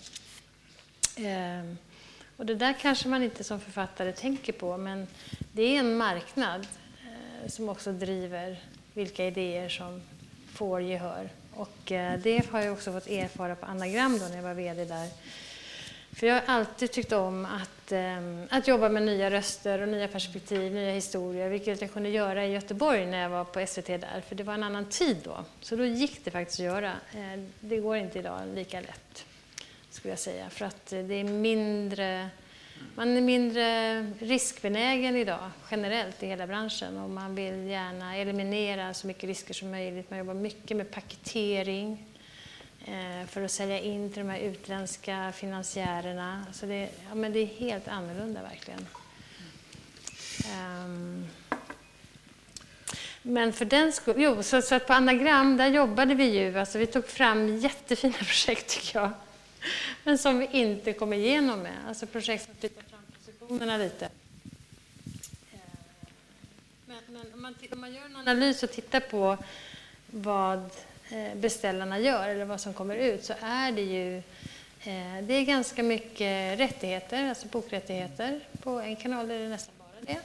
Ehm, 1.17 1.77
och 2.37 2.45
det 2.45 2.55
där 2.55 2.75
kanske 2.81 3.07
man 3.07 3.23
inte 3.23 3.43
som 3.43 3.59
författare 3.59 4.11
tänker 4.11 4.53
på, 4.53 4.77
men 4.77 5.07
det 5.51 5.63
är 5.63 5.79
en 5.79 5.97
marknad 5.97 6.67
eh, 7.03 7.49
som 7.49 7.69
också 7.69 7.91
driver 7.91 8.59
vilka 8.93 9.25
idéer 9.25 9.69
som 9.69 10.01
får 10.53 10.81
gehör. 10.81 11.29
Och 11.53 11.91
eh, 11.91 12.19
det 12.19 12.51
har 12.51 12.61
jag 12.61 12.73
också 12.73 12.91
fått 12.91 13.07
erfara 13.07 13.55
på 13.55 13.65
Anagram 13.65 14.19
då 14.19 14.25
när 14.25 14.35
jag 14.35 14.43
var 14.43 14.53
VD 14.53 14.85
där. 14.85 15.09
För 16.11 16.27
jag 16.27 16.35
har 16.35 16.55
alltid 16.55 16.91
tyckt 16.91 17.11
om 17.11 17.45
att, 17.45 17.74
eh, 17.91 18.17
att 18.49 18.67
jobba 18.67 18.89
med 18.89 19.03
nya 19.03 19.31
röster 19.31 19.81
och 19.81 19.87
nya 19.87 20.07
perspektiv, 20.07 20.73
nya 20.73 20.91
historier, 20.91 21.49
vilket 21.49 21.81
jag 21.81 21.93
kunde 21.93 22.09
göra 22.09 22.45
i 22.45 22.51
Göteborg 22.51 23.05
när 23.05 23.21
jag 23.21 23.29
var 23.29 23.43
på 23.43 23.65
SVT 23.67 23.87
där, 23.87 24.23
för 24.27 24.35
det 24.35 24.43
var 24.43 24.53
en 24.53 24.63
annan 24.63 24.85
tid 24.85 25.17
då. 25.23 25.45
Så 25.61 25.75
då 25.75 25.85
gick 25.85 26.25
det 26.25 26.31
faktiskt 26.31 26.59
att 26.59 26.65
göra. 26.65 26.91
Eh, 27.13 27.43
det 27.59 27.77
går 27.77 27.97
inte 27.97 28.19
idag 28.19 28.41
lika 28.55 28.81
lätt, 28.81 29.25
skulle 29.89 30.11
jag 30.11 30.19
säga, 30.19 30.49
för 30.49 30.65
att 30.65 30.93
eh, 30.93 30.99
det 30.99 31.15
är 31.15 31.23
mindre 31.23 32.29
man 32.95 33.17
är 33.17 33.21
mindre 33.21 34.01
riskbenägen 34.19 35.15
idag 35.15 35.49
generellt 35.71 36.23
i 36.23 36.27
hela 36.27 36.47
branschen 36.47 36.97
och 36.97 37.09
man 37.09 37.35
vill 37.35 37.67
gärna 37.67 38.15
eliminera 38.15 38.93
så 38.93 39.07
mycket 39.07 39.23
risker 39.23 39.53
som 39.53 39.71
möjligt. 39.71 40.09
Man 40.09 40.19
jobbar 40.19 40.33
mycket 40.33 40.77
med 40.77 40.91
paketering 40.91 42.14
Eh, 42.87 43.27
för 43.27 43.41
att 43.41 43.51
sälja 43.51 43.79
in 43.79 44.09
till 44.09 44.19
de 44.19 44.29
här 44.29 44.39
utländska 44.39 45.31
finansiärerna. 45.35 46.45
Så 46.53 46.65
det, 46.65 46.89
ja, 47.09 47.15
men 47.15 47.33
det 47.33 47.39
är 47.39 47.45
helt 47.45 47.87
annorlunda 47.87 48.41
verkligen. 48.41 48.87
Um, 50.85 51.27
men 53.21 53.53
för 53.53 53.65
den 53.65 53.91
skull, 53.93 54.15
jo, 54.17 54.43
så, 54.43 54.61
så 54.61 54.75
att 54.75 54.87
på 54.87 54.93
Anagram 54.93 55.57
där 55.57 55.67
jobbade 55.67 56.15
vi 56.15 56.25
ju, 56.25 56.59
alltså 56.59 56.77
vi 56.77 56.87
tog 56.87 57.07
fram 57.07 57.57
jättefina 57.57 58.13
projekt 58.17 58.67
tycker 58.67 58.99
jag. 58.99 59.11
Men 60.03 60.17
som 60.17 60.39
vi 60.39 60.45
inte 60.51 60.93
kom 60.93 61.13
igenom 61.13 61.59
med, 61.59 61.77
alltså 61.87 62.05
projekt 62.05 62.45
som 62.45 62.55
flyttar 62.55 62.81
fram 62.81 62.99
positionerna 63.17 63.77
lite. 63.77 64.05
Ehm, 64.05 65.61
men, 66.85 66.97
men 67.07 67.33
om, 67.33 67.41
man, 67.41 67.55
om 67.71 67.81
man 67.81 67.93
gör 67.93 68.05
en 68.05 68.15
analys 68.15 68.63
och 68.63 68.71
tittar 68.71 68.99
på 68.99 69.37
vad 70.07 70.69
Eh, 71.09 71.35
beställarna 71.35 71.99
gör 71.99 72.29
eller 72.29 72.45
vad 72.45 72.61
som 72.61 72.73
kommer 72.73 72.95
ut 72.95 73.25
så 73.25 73.33
är 73.41 73.71
det 73.71 73.81
ju 73.81 74.17
eh, 74.83 75.23
det 75.23 75.33
är 75.33 75.45
ganska 75.45 75.83
mycket 75.83 76.59
rättigheter, 76.59 77.29
alltså 77.29 77.47
bokrättigheter. 77.47 78.39
På 78.63 78.79
en 78.79 78.95
kanal 78.95 79.31
är 79.31 79.39
det 79.39 79.49
nästan 79.49 79.75
bara 79.79 80.13
det. 80.13 80.19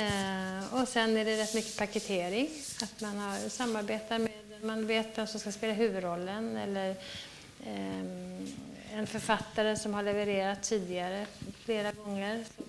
Eh, 0.00 0.74
och 0.74 0.88
sen 0.88 1.16
är 1.16 1.24
det 1.24 1.36
rätt 1.36 1.54
mycket 1.54 1.78
paketering, 1.78 2.50
att 2.82 3.00
man 3.00 3.18
har, 3.18 3.48
samarbetar 3.48 4.18
med, 4.18 4.30
man 4.62 4.86
vet 4.86 5.18
vem 5.18 5.26
som 5.26 5.40
ska 5.40 5.52
spela 5.52 5.72
huvudrollen 5.72 6.56
eller 6.56 6.94
en 8.92 9.06
författare 9.06 9.76
som 9.76 9.94
har 9.94 10.02
levererat 10.02 10.62
tidigare 10.62 11.26
flera 11.64 11.92
gånger 11.92 12.44
som 12.56 12.64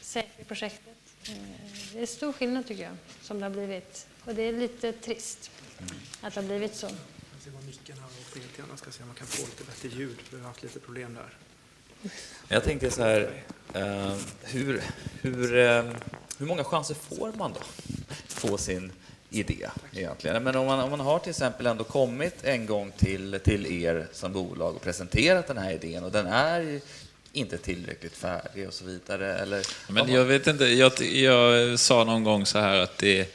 säkert 0.00 0.48
projektet. 0.48 0.94
Det 1.92 2.02
är 2.02 2.06
stor 2.06 2.32
skillnad 2.32 2.66
tycker 2.66 2.82
jag, 2.82 2.96
som 3.22 3.38
det 3.40 3.44
har 3.44 3.50
blivit. 3.50 4.06
Och 4.24 4.34
det 4.34 4.42
är 4.42 4.52
lite 4.52 4.92
trist 4.92 5.50
att 6.20 6.34
det 6.34 6.40
har 6.40 6.48
blivit 6.48 6.74
så. 6.74 6.86
Jag 6.86 7.40
ska 7.40 7.66
micken 7.66 7.96
här 7.98 8.04
och 8.04 8.36
lite 8.36 8.58
grann. 8.58 8.78
ska 8.78 8.90
se 8.90 9.02
om 9.02 9.08
man 9.08 9.16
kan 9.16 9.26
få 9.26 9.42
lite 9.42 9.64
bättre 9.64 9.88
ljud. 9.98 10.16
Vi 10.30 10.38
har 10.38 10.46
haft 10.46 10.62
lite 10.62 10.80
problem 10.80 11.14
där. 11.14 11.34
Jag 12.48 12.64
tänkte 12.64 12.90
så 12.90 13.02
här, 13.02 13.44
uh, 13.76 14.14
hur, 14.42 14.82
hur, 15.20 15.54
uh, 15.56 15.92
hur 16.38 16.46
många 16.46 16.64
chanser 16.64 16.94
får 16.94 17.32
man 17.32 17.52
då? 17.52 17.60
Få 18.28 18.58
sin 18.58 18.92
idé 19.30 19.68
egentligen. 19.92 20.42
Men 20.42 20.56
om 20.56 20.66
man, 20.66 20.80
om 20.80 20.90
man 20.90 21.00
har 21.00 21.18
till 21.18 21.30
exempel 21.30 21.66
ändå 21.66 21.84
kommit 21.84 22.44
en 22.44 22.66
gång 22.66 22.92
till, 22.96 23.40
till 23.44 23.66
er 23.66 24.06
som 24.12 24.32
bolag 24.32 24.76
och 24.76 24.82
presenterat 24.82 25.46
den 25.46 25.58
här 25.58 25.72
idén 25.72 26.04
och 26.04 26.12
den 26.12 26.26
är 26.26 26.80
inte 27.32 27.58
tillräckligt 27.58 28.16
färdig 28.16 28.68
och 28.68 28.74
så 28.74 28.84
vidare. 28.84 29.38
Eller, 29.38 29.66
Men 29.88 30.12
jag 30.12 30.24
vet 30.24 30.46
inte, 30.46 30.64
jag, 30.64 31.00
jag 31.00 31.78
sa 31.78 32.04
någon 32.04 32.24
gång 32.24 32.46
så 32.46 32.58
här 32.58 32.78
att 32.78 32.98
det, 32.98 33.34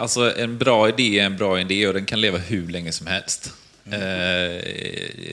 alltså 0.00 0.36
en 0.36 0.58
bra 0.58 0.88
idé 0.88 1.18
är 1.18 1.26
en 1.26 1.36
bra 1.36 1.60
idé 1.60 1.86
och 1.86 1.94
den 1.94 2.06
kan 2.06 2.20
leva 2.20 2.38
hur 2.38 2.68
länge 2.68 2.92
som 2.92 3.06
helst. 3.06 3.52
Mm. 3.84 4.62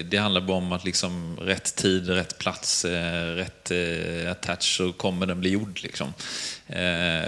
Det 0.10 0.18
handlar 0.18 0.42
bara 0.42 0.58
om 0.58 0.72
att 0.72 0.86
liksom 0.86 1.38
rätt 1.42 1.76
tid, 1.76 2.10
rätt 2.10 2.38
plats, 2.38 2.86
eh, 2.86 3.36
rätt 3.36 3.72
eh, 3.72 4.32
attach 4.32 4.78
så 4.78 4.94
kommer 4.94 5.26
den 5.26 5.40
bli 5.40 5.50
gjord. 5.50 5.80
Liksom. 5.84 6.14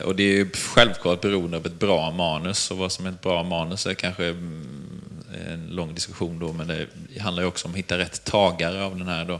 Och 0.04 0.15
det 0.15 0.23
är 0.23 0.58
självklart 0.75 1.21
beroende 1.21 1.58
av 1.58 1.65
ett 1.65 1.80
bra 1.80 2.12
manus 2.12 2.71
och 2.71 2.78
vad 2.78 2.91
som 2.91 3.06
är 3.06 3.10
ett 3.10 3.21
bra 3.21 3.43
manus 3.43 3.86
är 3.86 3.93
kanske 3.93 4.25
mm, 4.25 5.02
en 5.47 5.67
lång 5.67 5.93
diskussion 5.93 6.39
då, 6.39 6.54
men 6.54 6.67
det 6.67 7.19
handlar 7.19 7.43
ju 7.43 7.47
också 7.47 7.67
om 7.67 7.71
att 7.71 7.78
hitta 7.78 7.97
rätt 7.97 8.23
tagare 8.23 8.84
av 8.84 8.97
den 8.97 9.08
här. 9.08 9.25
Då. 9.25 9.39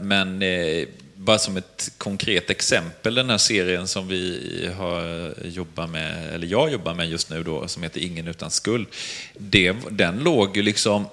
Men 0.00 0.42
bara 1.16 1.38
som 1.38 1.56
ett 1.56 1.92
konkret 1.98 2.50
exempel, 2.50 3.14
den 3.14 3.30
här 3.30 3.38
serien 3.38 3.88
som 3.88 4.08
vi 4.08 4.70
har 4.76 5.34
jobbat 5.44 5.90
med, 5.90 6.34
eller 6.34 6.46
jag 6.46 6.72
jobbar 6.72 6.94
med 6.94 7.08
just 7.08 7.30
nu 7.30 7.42
då, 7.42 7.68
som 7.68 7.82
heter 7.82 8.00
Ingen 8.00 8.28
utan 8.28 8.50
skuld. 8.50 8.86
Det, 9.34 9.76
den 9.90 10.18
låg 10.18 10.56
ju 10.56 10.62
liksom 10.62 11.06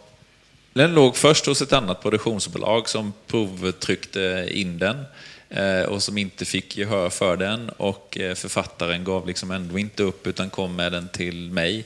den 0.74 0.94
låg 0.94 1.16
först 1.18 1.46
hos 1.46 1.62
ett 1.62 1.74
annat 1.74 2.02
produktionsbolag 2.02 2.89
som 2.89 3.13
provtryckte 3.28 4.48
in 4.52 4.80
den 4.80 5.04
eh, 5.50 5.82
och 5.82 6.04
som 6.04 6.18
inte 6.18 6.46
fick 6.46 6.78
gehör 6.78 7.10
för 7.10 7.38
den 7.38 7.70
och 7.70 8.18
eh, 8.18 8.36
författaren 8.36 9.04
gav 9.04 9.28
liksom 9.28 9.52
ändå 9.52 9.80
inte 9.80 10.04
upp 10.04 10.28
utan 10.28 10.50
kom 10.50 10.76
med 10.76 10.92
den 10.92 11.08
till 11.08 11.52
mig. 11.52 11.86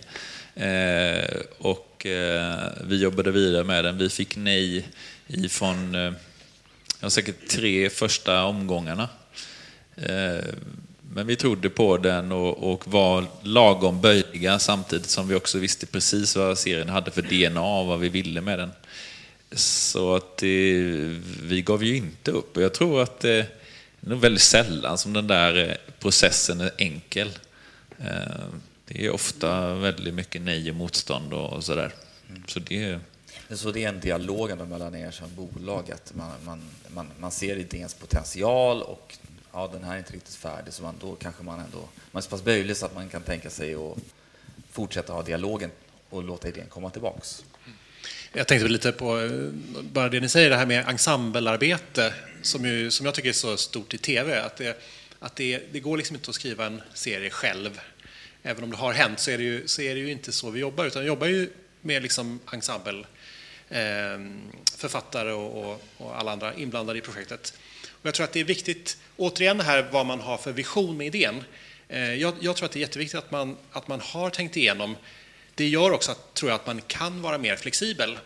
Eh, 0.55 1.37
och 1.57 1.83
vi 2.81 2.97
jobbade 3.01 3.31
vidare 3.31 3.63
med 3.63 3.83
den. 3.83 3.97
Vi 3.97 4.09
fick 4.09 4.35
nej 4.35 4.87
ifrån 5.27 5.95
ja, 6.99 7.09
säkert 7.09 7.47
tre 7.49 7.89
första 7.89 8.43
omgångarna. 8.43 9.09
Eh, 9.95 10.45
men 11.13 11.27
vi 11.27 11.35
trodde 11.35 11.69
på 11.69 11.97
den 11.97 12.31
och, 12.31 12.73
och, 12.73 12.87
var 12.87 13.25
lagom 13.41 14.01
böjliga 14.01 14.59
samtidigt 14.59 15.09
som 15.09 15.27
vi 15.27 15.35
också 15.35 15.57
visste 15.57 15.85
precis 15.85 16.35
vad 16.35 16.57
serien 16.57 16.89
hade 16.89 17.11
för 17.11 17.21
DNA 17.21 17.79
och 17.79 17.87
vad 17.87 17.99
vi 17.99 18.09
ville 18.09 18.41
med 18.41 18.59
den. 18.59 18.71
Så 19.51 20.15
att 20.15 20.37
det, 20.37 20.81
vi 21.43 21.61
gav 21.61 21.83
ju 21.83 21.95
inte 21.97 22.31
upp. 22.31 22.57
Och 22.57 22.63
jag 22.63 22.73
tror 22.73 23.01
att 23.01 23.23
eh, 23.23 23.29
det 23.29 24.05
är 24.05 24.09
nog 24.09 24.19
väldigt 24.19 24.41
sällan 24.41 24.97
som 24.97 25.13
den 25.13 25.27
där 25.27 25.77
processen 25.99 26.61
är 26.61 26.71
enkel. 26.77 27.31
Det 28.87 29.05
är 29.05 29.09
ofta 29.09 29.73
väldigt 29.73 30.13
mycket 30.13 30.41
nej 30.41 30.69
och 30.69 30.75
motstånd 30.75 31.33
och 31.33 31.63
sådär. 31.63 31.91
Så 32.47 32.59
det 32.59 32.99
så 33.55 33.71
det 33.71 33.83
är 33.83 33.89
en 33.89 33.99
dialog 33.99 34.67
mellan 34.69 34.95
er 34.95 35.11
som 35.11 35.27
bolag, 35.35 35.91
att 35.91 36.13
man, 36.15 36.31
man, 36.45 36.61
man, 36.87 37.11
man 37.19 37.31
ser 37.31 37.55
idéns 37.55 37.93
potential 37.93 38.81
och 38.81 39.17
ja, 39.53 39.69
den 39.73 39.83
här 39.83 39.93
är 39.93 39.97
inte 39.97 40.13
riktigt 40.13 40.35
färdig, 40.35 40.73
så 40.73 40.83
man, 40.83 40.95
då 41.01 41.15
kanske 41.15 41.43
man 41.43 41.59
ändå... 41.59 41.89
Man 42.11 42.19
är 42.19 42.23
så 42.23 42.29
pass 42.29 42.43
böjlig 42.43 42.77
så 42.77 42.85
att 42.85 42.95
man 42.95 43.09
kan 43.09 43.21
tänka 43.21 43.49
sig 43.49 43.75
att 43.75 43.97
fortsätta 44.71 45.13
ha 45.13 45.21
dialogen 45.21 45.71
och 46.09 46.23
låta 46.23 46.47
idén 46.47 46.67
komma 46.69 46.89
tillbaks. 46.89 47.43
Jag 48.33 48.47
tänkte 48.47 48.67
lite 48.67 48.91
på 48.91 49.29
bara 49.81 50.09
det 50.09 50.19
ni 50.19 50.29
säger, 50.29 50.49
det 50.49 50.55
här 50.55 50.65
med 50.65 50.87
ensemblearbete 50.87 52.13
som, 52.41 52.65
ju, 52.65 52.91
som 52.91 53.05
jag 53.05 53.15
tycker 53.15 53.29
är 53.29 53.33
så 53.33 53.57
stort 53.57 53.93
i 53.93 53.97
tv. 53.97 54.41
Att, 54.41 54.57
det, 54.57 54.81
att 55.19 55.35
det, 55.35 55.61
det 55.71 55.79
går 55.79 55.97
liksom 55.97 56.15
inte 56.15 56.29
att 56.29 56.35
skriva 56.35 56.65
en 56.65 56.81
serie 56.93 57.29
själv. 57.29 57.79
Även 58.43 58.63
om 58.63 58.71
det 58.71 58.77
har 58.77 58.93
hänt 58.93 59.19
så 59.19 59.31
är 59.31 59.37
det 59.37 59.43
ju, 59.43 59.67
så 59.67 59.81
är 59.81 59.95
det 59.95 60.01
ju 60.01 60.11
inte 60.11 60.31
så 60.31 60.49
vi 60.49 60.59
jobbar, 60.59 60.85
utan 60.85 61.01
vi 61.01 61.07
jobbar 61.07 61.27
ju 61.27 61.49
med 61.81 62.01
liksom 62.01 62.39
ensemble 62.53 63.05
Ehm, 63.69 64.41
författare 64.77 65.31
och, 65.31 65.81
och, 65.97 66.19
alla 66.19 66.31
andra 66.31 66.53
inblandade 66.53 66.99
i 66.99 67.01
projektet. 67.01 67.53
Och 67.89 68.05
jag 68.05 68.13
tror 68.13 68.23
att 68.23 68.33
det 68.33 68.39
är 68.39 68.43
viktigt, 68.43 68.97
återigen 69.17 69.59
här 69.59 69.87
vad 69.91 70.05
man 70.05 70.19
har 70.19 70.37
för 70.37 70.51
vision 70.51 70.97
med 70.97 71.07
idén. 71.07 71.43
Eh, 71.87 72.13
jag, 72.13 72.33
jag 72.39 72.55
tror 72.55 72.65
att 72.65 72.71
det 72.71 72.79
är 72.79 72.81
jätteviktigt 72.81 73.19
att 73.19 73.31
man, 73.31 73.57
att 73.71 73.87
man 73.87 73.99
har 74.01 74.29
tänkt 74.29 74.57
igenom. 74.57 74.95
Det 75.55 75.67
gör 75.67 75.91
också 75.91 76.11
att, 76.11 76.33
tror 76.33 76.51
jag, 76.51 76.55
att 76.55 76.67
man 76.67 76.81
kan 76.81 77.21
vara 77.21 77.37
mer 77.37 77.55
flexibel. 77.55 78.19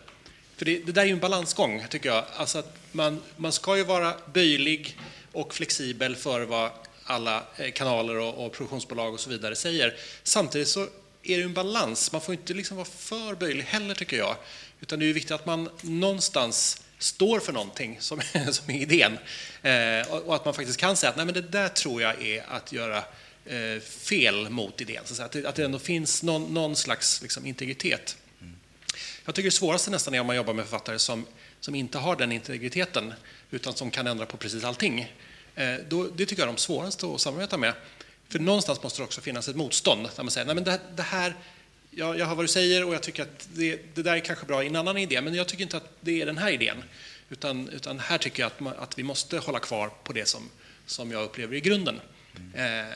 För 0.56 0.64
det, 0.64 0.78
det 0.78 0.92
där 0.92 1.02
är 1.02 1.06
ju 1.06 1.12
en 1.12 1.18
balansgång, 1.18 1.84
tycker 1.90 2.08
jag. 2.08 2.24
Alltså 2.36 2.58
att 2.58 2.76
man, 2.92 3.22
man 3.36 3.52
ska 3.52 3.76
ju 3.76 3.84
vara 3.84 4.14
böjlig 4.32 4.98
och 5.32 5.54
flexibel 5.54 6.16
för 6.16 6.40
vad 6.40 6.70
alla 7.04 7.44
eh, 7.56 7.72
kanaler 7.72 8.16
och, 8.16 8.46
och 8.46 8.52
produktionsbolag 8.52 9.14
och 9.14 9.20
så 9.20 9.30
vidare 9.30 9.56
säger. 9.56 9.94
Samtidigt 10.22 10.68
så 10.68 10.88
är 11.22 11.38
det 11.38 11.42
en 11.42 11.54
balans. 11.54 12.12
Man 12.12 12.20
får 12.20 12.34
inte 12.34 12.54
liksom 12.54 12.76
vara 12.76 12.86
för 12.86 13.34
böjlig 13.34 13.64
heller, 13.64 13.94
tycker 13.94 14.16
jag. 14.16 14.36
Utan 14.82 14.98
det 14.98 15.06
är 15.06 15.12
viktigt 15.12 15.30
att 15.30 15.46
man 15.46 15.68
någonstans 15.80 16.82
står 16.98 17.40
för 17.40 17.52
någonting 17.52 17.96
som, 18.00 18.20
som 18.50 18.70
är 18.70 18.78
idén. 18.78 19.18
Eh, 19.62 20.12
och, 20.12 20.22
och, 20.22 20.34
att 20.34 20.44
man 20.44 20.54
faktiskt 20.54 20.78
kan 20.78 20.96
säga 20.96 21.10
att 21.10 21.16
Nej, 21.16 21.24
men 21.24 21.34
det 21.34 21.40
där 21.40 21.68
tror 21.68 22.02
jag 22.02 22.22
är 22.22 22.44
att 22.48 22.72
göra 22.72 23.04
eh, 23.44 23.80
fel 23.80 24.50
mot 24.50 24.80
idén. 24.80 25.02
Så 25.04 25.22
att, 25.22 25.32
det, 25.32 25.46
att 25.46 25.54
det 25.54 25.64
ändå 25.64 25.78
finns 25.78 26.22
någon, 26.22 26.54
någon 26.54 26.76
slags 26.76 27.22
liksom, 27.22 27.46
integritet. 27.46 28.16
Jag 29.24 29.34
tycker 29.34 29.46
det 29.46 29.56
svåraste 29.56 29.90
nästan 29.90 30.14
är 30.14 30.20
om 30.20 30.26
man 30.26 30.36
jobbar 30.36 30.54
med 30.54 30.64
författare 30.64 30.98
som, 30.98 31.26
som 31.60 31.74
inte 31.74 31.98
har 31.98 32.16
den 32.16 32.32
integriteten 32.32 33.14
utan 33.50 33.74
som 33.74 33.90
kan 33.90 34.06
ändra 34.06 34.26
på 34.26 34.36
precis 34.36 34.64
allting. 34.64 35.12
Eh, 35.54 35.74
då, 35.88 36.06
det 36.06 36.26
tycker 36.26 36.42
jag 36.42 36.48
är 36.48 36.52
de 36.52 36.58
svåraste 36.58 37.06
att 37.06 37.20
samarbeta 37.20 37.58
med. 37.58 37.74
För 38.28 38.38
någonstans 38.38 38.82
måste 38.82 39.00
det 39.00 39.04
också 39.04 39.20
finnas 39.20 39.48
ett 39.48 39.56
motstånd 39.56 40.08
där 40.16 40.22
man 40.22 40.30
säger 40.30 40.46
Nej, 40.46 40.54
men 40.54 40.64
det, 40.64 40.80
det 40.96 41.02
här, 41.02 41.34
jag, 41.94 42.18
jag 42.18 42.26
hör 42.26 42.34
vad 42.34 42.44
du 42.44 42.48
säger 42.48 42.84
och 42.84 42.94
jag 42.94 43.02
tycker 43.02 43.22
att 43.22 43.48
det, 43.54 43.80
det, 43.94 44.02
där 44.02 44.16
är 44.16 44.20
kanske 44.20 44.46
bra 44.46 44.62
i 44.62 44.66
en 44.66 44.76
annan 44.76 44.96
idé, 44.96 45.20
men 45.20 45.34
jag 45.34 45.48
tycker 45.48 45.62
inte 45.62 45.76
att 45.76 45.90
det 46.00 46.22
är 46.22 46.26
den 46.26 46.38
här 46.38 46.50
idén. 46.50 46.84
Utan, 47.30 47.68
utan 47.68 47.98
här 47.98 48.18
tycker 48.18 48.42
jag 48.42 48.46
att, 48.46 48.60
man, 48.60 48.74
att 48.78 48.98
vi 48.98 49.02
måste 49.02 49.38
hålla 49.38 49.58
kvar 49.58 49.90
på 50.04 50.12
det 50.12 50.28
som, 50.28 50.50
som 50.86 51.10
jag 51.10 51.24
upplever 51.24 51.56
i 51.56 51.60
grunden. 51.60 52.00
Mm. 52.54 52.86
Eh, 52.86 52.94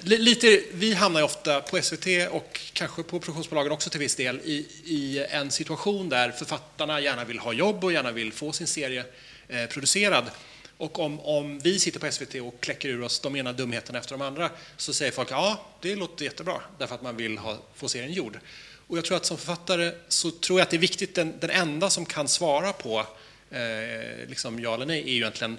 lite, 0.00 0.62
vi 0.72 0.94
hamnar 0.94 1.20
ju 1.20 1.24
ofta 1.24 1.60
på 1.60 1.82
SVT 1.82 2.06
och 2.30 2.60
kanske 2.72 3.02
på 3.02 3.20
produktionsbolagen 3.20 3.72
också 3.72 3.90
till 3.90 4.00
viss 4.00 4.16
del 4.16 4.40
i, 4.44 4.66
i 4.84 5.26
en 5.30 5.50
situation 5.50 6.08
där 6.08 6.30
författarna 6.30 7.00
gärna 7.00 7.24
vill 7.24 7.38
ha 7.38 7.52
jobb 7.52 7.84
och 7.84 7.92
gärna 7.92 8.12
vill 8.12 8.32
få 8.32 8.52
sin 8.52 8.66
serie 8.66 9.04
eh, 9.48 9.66
producerad. 9.66 10.24
Och 10.82 10.98
om, 10.98 11.20
om 11.20 11.58
vi 11.58 11.78
sitter 11.78 12.00
på 12.00 12.12
SVT 12.12 12.34
och 12.34 12.60
kläcker 12.60 12.88
ur 12.88 13.02
oss 13.02 13.20
de 13.20 13.36
ena 13.36 13.52
dumheterna 13.52 13.98
efter 13.98 14.12
de 14.18 14.22
andra 14.22 14.50
så 14.76 14.92
säger 14.92 15.12
folk 15.12 15.30
ja, 15.30 15.66
det 15.80 15.94
låter 15.94 16.24
jättebra 16.24 16.60
därför 16.78 16.94
att 16.94 17.02
man 17.02 17.16
vill 17.16 17.38
ha, 17.38 17.58
få 17.74 17.88
serien 17.88 18.12
gjord. 18.12 18.38
Och 18.86 18.98
jag 18.98 19.04
tror 19.04 19.16
att 19.16 19.24
som 19.24 19.38
författare 19.38 19.92
så 20.08 20.30
tror 20.30 20.58
jag 20.58 20.64
att 20.64 20.70
det 20.70 20.76
är 20.76 20.78
viktigt, 20.78 21.14
den, 21.14 21.34
den 21.40 21.50
enda 21.50 21.90
som 21.90 22.06
kan 22.06 22.28
svara 22.28 22.72
på 22.72 23.06
eh, 23.50 24.28
liksom 24.28 24.60
ja 24.60 24.74
eller 24.74 24.86
nej 24.86 25.00
är 25.00 25.06
ju 25.06 25.16
egentligen 25.16 25.58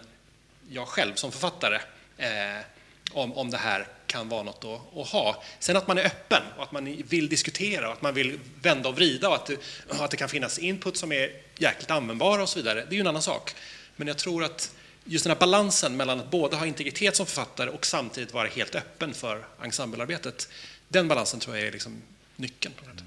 jag 0.70 0.88
själv 0.88 1.16
som 1.16 1.32
författare. 1.32 1.80
Eh, 2.18 2.66
om, 3.12 3.34
om 3.34 3.52
det 3.52 3.58
här 3.58 3.88
kan 4.08 4.30
vara 4.30 4.44
något 4.44 4.66
att, 4.66 4.98
att, 4.98 5.08
ha. 5.08 5.44
Sen 5.60 5.78
att 5.78 5.88
man 5.88 5.98
är 5.98 6.06
öppen 6.06 6.44
och 6.58 6.64
att 6.64 6.72
man 6.72 7.04
vill 7.10 7.30
diskutera 7.30 7.88
och 7.88 7.94
att 7.94 8.02
man 8.02 8.14
vill 8.14 8.40
vända 8.62 8.90
och 8.90 8.96
vrida 8.96 9.30
och 9.30 9.36
att 9.36 9.46
det, 9.46 9.58
och 9.88 10.06
att 10.06 10.12
det 10.12 10.18
kan 10.18 10.30
finnas 10.30 10.60
input 10.60 10.98
som 10.98 11.12
är 11.12 11.32
jäkligt 11.58 11.92
användbara 11.92 12.42
och 12.42 12.50
så 12.50 12.60
vidare, 12.60 12.86
det 12.90 12.90
är 12.90 12.96
ju 12.96 13.02
en 13.02 13.08
annan 13.08 13.22
sak. 13.22 13.56
Men 13.96 14.08
jag 14.08 14.18
tror 14.18 14.44
att 14.44 14.72
just 15.06 15.26
den 15.26 15.32
här 15.32 15.39
balansen 15.39 15.98
mellan 15.98 16.20
att 16.20 16.32
både 16.32 16.56
ha 16.56 16.66
integritet 16.66 17.16
som 17.16 17.26
författare 17.26 17.70
och 17.70 17.86
samtidigt 17.86 18.34
vara 18.34 18.48
helt 18.48 18.76
öppen 18.76 19.13
för 19.13 19.46
ensemblearbetet, 19.63 20.50
den 20.88 21.08
balansen 21.08 21.39
tror 21.39 21.58
jag 21.58 21.68
är 21.68 21.72
liksom 21.72 22.02
nyckeln. 22.36 22.74
Mm. 22.84 22.98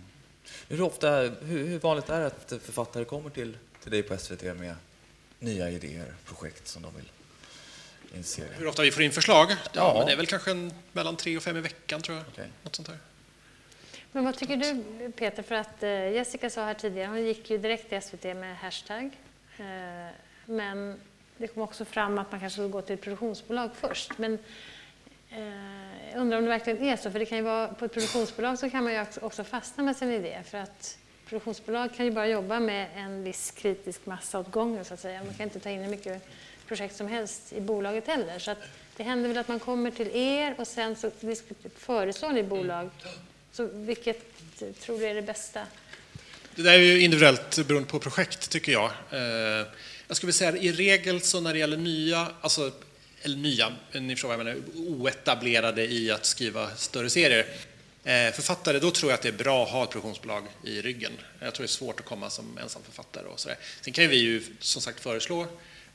Hur, 0.69 0.83
ofta, 0.83 1.11
hur, 1.21 1.67
hur, 1.67 1.79
vanligt 1.79 2.09
är 2.09 2.21
det 2.21 2.27
att 2.27 2.53
författare 2.63 3.05
kommer 3.05 3.31
till, 3.31 3.57
till 3.83 3.91
dig 3.91 4.03
på 4.03 4.19
SVT 4.19 4.43
med 4.43 4.75
nya 5.39 5.71
idéer, 5.71 6.15
projekt 6.25 6.69
som 6.69 6.83
de 6.83 6.97
vill 6.97 7.11
initiera? 8.15 8.49
Hur 8.59 8.67
ofta 8.67 8.83
vi 8.83 8.91
får 8.91 9.03
in 9.03 9.13
förslag? 9.13 9.51
Ja, 9.51 9.57
ja. 9.75 9.95
Men 9.99 10.07
det 10.07 10.13
är 10.13 10.17
väl 10.17 10.27
kanske 10.27 10.51
en, 10.51 10.73
mellan 10.93 11.17
tre 11.17 11.37
och 11.37 11.43
fem 11.43 11.57
i 11.57 11.61
veckan, 11.61 12.03
tror 12.03 12.17
jag. 12.17 12.27
Okay. 12.27 12.47
Något 12.63 12.77
sånt 12.77 12.89
där. 12.89 12.99
Men 14.13 14.25
vad 14.25 14.39
tycker 14.39 14.57
du, 14.57 15.13
Peter? 15.13 15.43
För 15.43 15.55
att 15.55 15.83
eh, 15.83 15.91
Jessica 15.91 16.51
sa 16.51 16.65
här 16.65 16.75
tidigare, 16.75 17.09
hon 17.09 17.27
gick 17.27 17.51
ju 17.51 17.59
direkt 17.59 17.89
till 17.89 18.03
SVT 18.03 18.25
med 18.25 18.57
hashtag. 18.57 19.11
Eh, 19.59 20.13
men 20.47 21.01
det 21.39 21.47
kom 21.47 21.63
också 21.63 21.85
fram 21.85 22.19
att 22.19 22.31
man 22.31 22.41
kanske 22.41 22.57
skulle 22.57 22.69
gå 22.69 22.83
till 22.83 22.95
ett 22.95 23.01
produktionsbolag 23.01 23.71
först. 23.81 24.19
Men 24.19 24.39
eh, 25.31 26.11
jag 26.13 26.21
undrar 26.21 26.39
om 26.39 26.45
det 26.45 26.51
verkligen 26.51 26.83
är 26.83 26.97
så, 26.97 27.11
för 27.11 27.19
det 27.19 27.27
kan 27.27 27.39
ju 27.39 27.45
vara, 27.45 27.69
på 27.69 27.85
ett 27.85 27.93
produktionsbolag 27.93 28.59
så 28.59 28.71
kan 28.71 28.85
man 28.85 28.93
ju 28.93 29.05
också 29.21 29.45
fastna 29.45 29.85
med 29.85 29.97
sin 29.97 30.11
idé. 30.11 30.43
För 30.51 30.59
att 30.59 30.99
produktionsbolag 31.29 31.95
kan 31.97 32.07
ju 32.07 32.13
bara 32.13 32.29
jobba 32.29 32.61
med 32.61 32.89
en 32.97 33.25
viss 33.25 33.51
kritisk 33.51 34.07
massa 34.07 34.39
åt 34.39 34.51
gången, 34.51 34.85
så 34.85 34.95
att 34.95 35.01
säga. 35.01 35.25
Man 35.25 35.35
kan 35.35 35.45
inte 35.45 35.61
ta 35.61 35.71
in 35.71 35.81
hur 35.81 35.91
mycket 35.91 36.29
projekt 36.69 36.97
som 36.97 37.07
helst 37.07 37.53
i 37.53 37.61
bolaget 37.61 38.07
heller. 38.07 38.39
Så 38.39 38.51
att 38.51 38.59
det 38.97 39.03
händer 39.03 39.29
väl 39.29 39.39
att 39.39 39.49
man 39.49 39.61
kommer 39.61 39.91
till 39.91 40.11
er 40.17 40.55
och 40.59 40.67
sen 40.67 40.97
så 40.97 41.11
föreslår 41.77 42.33
ni 42.33 42.43
bolag. 42.43 42.91
Så 43.53 43.67
vilket 43.67 44.23
tror 44.81 44.99
du 44.99 45.07
är 45.07 45.15
det 45.15 45.23
bästa? 45.23 45.61
Det 46.55 46.63
där 46.63 46.73
är 46.73 46.79
ju 46.79 47.01
individuellt 47.01 47.67
beroende 47.69 47.89
på 47.89 47.99
projekt, 47.99 48.51
tycker 48.51 48.73
jag. 48.73 48.85
Eh, 48.85 49.67
jag 50.09 50.17
skulle 50.17 50.33
säga 50.33 50.57
i 50.57 50.73
regel 50.73 51.21
så 51.21 51.41
när 51.41 51.53
det 51.53 51.59
gäller 51.59 51.77
nya, 51.77 52.31
alltså, 52.41 52.73
eller 53.23 53.37
nya, 53.37 53.73
ni 53.93 54.15
förstår 54.15 54.29
vad 54.29 54.39
jag 54.39 54.45
menar, 54.45 54.63
oetablerade 54.75 55.87
i 55.87 56.11
att 56.11 56.27
skriva 56.27 56.71
större 56.71 57.11
serier, 57.11 57.47
eh, 58.05 58.33
författare, 58.33 58.79
då 58.79 58.91
tror 58.91 59.11
jag 59.11 59.17
att 59.17 59.23
det 59.23 59.29
är 59.29 59.33
bra 59.33 59.65
att 59.65 59.71
ha 59.71 59.85
ett 59.85 59.91
produktionsbolag 59.91 60.45
i 60.65 60.83
ryggen. 60.83 61.13
Jag 61.41 61.55
tror 61.55 61.65
det 61.65 61.67
är 61.67 61.69
svårt 61.69 62.01
att 62.01 62.07
komma 62.07 62.31
som 62.31 62.59
ensam 62.59 62.83
författare 62.83 63.27
och 63.27 63.41
sådär. 63.41 63.59
Sen 63.81 63.93
kan 63.93 64.09
vi 64.09 64.17
ju 64.17 64.43
som 64.61 64.83
sagt 64.83 65.01
föreslå 65.01 65.47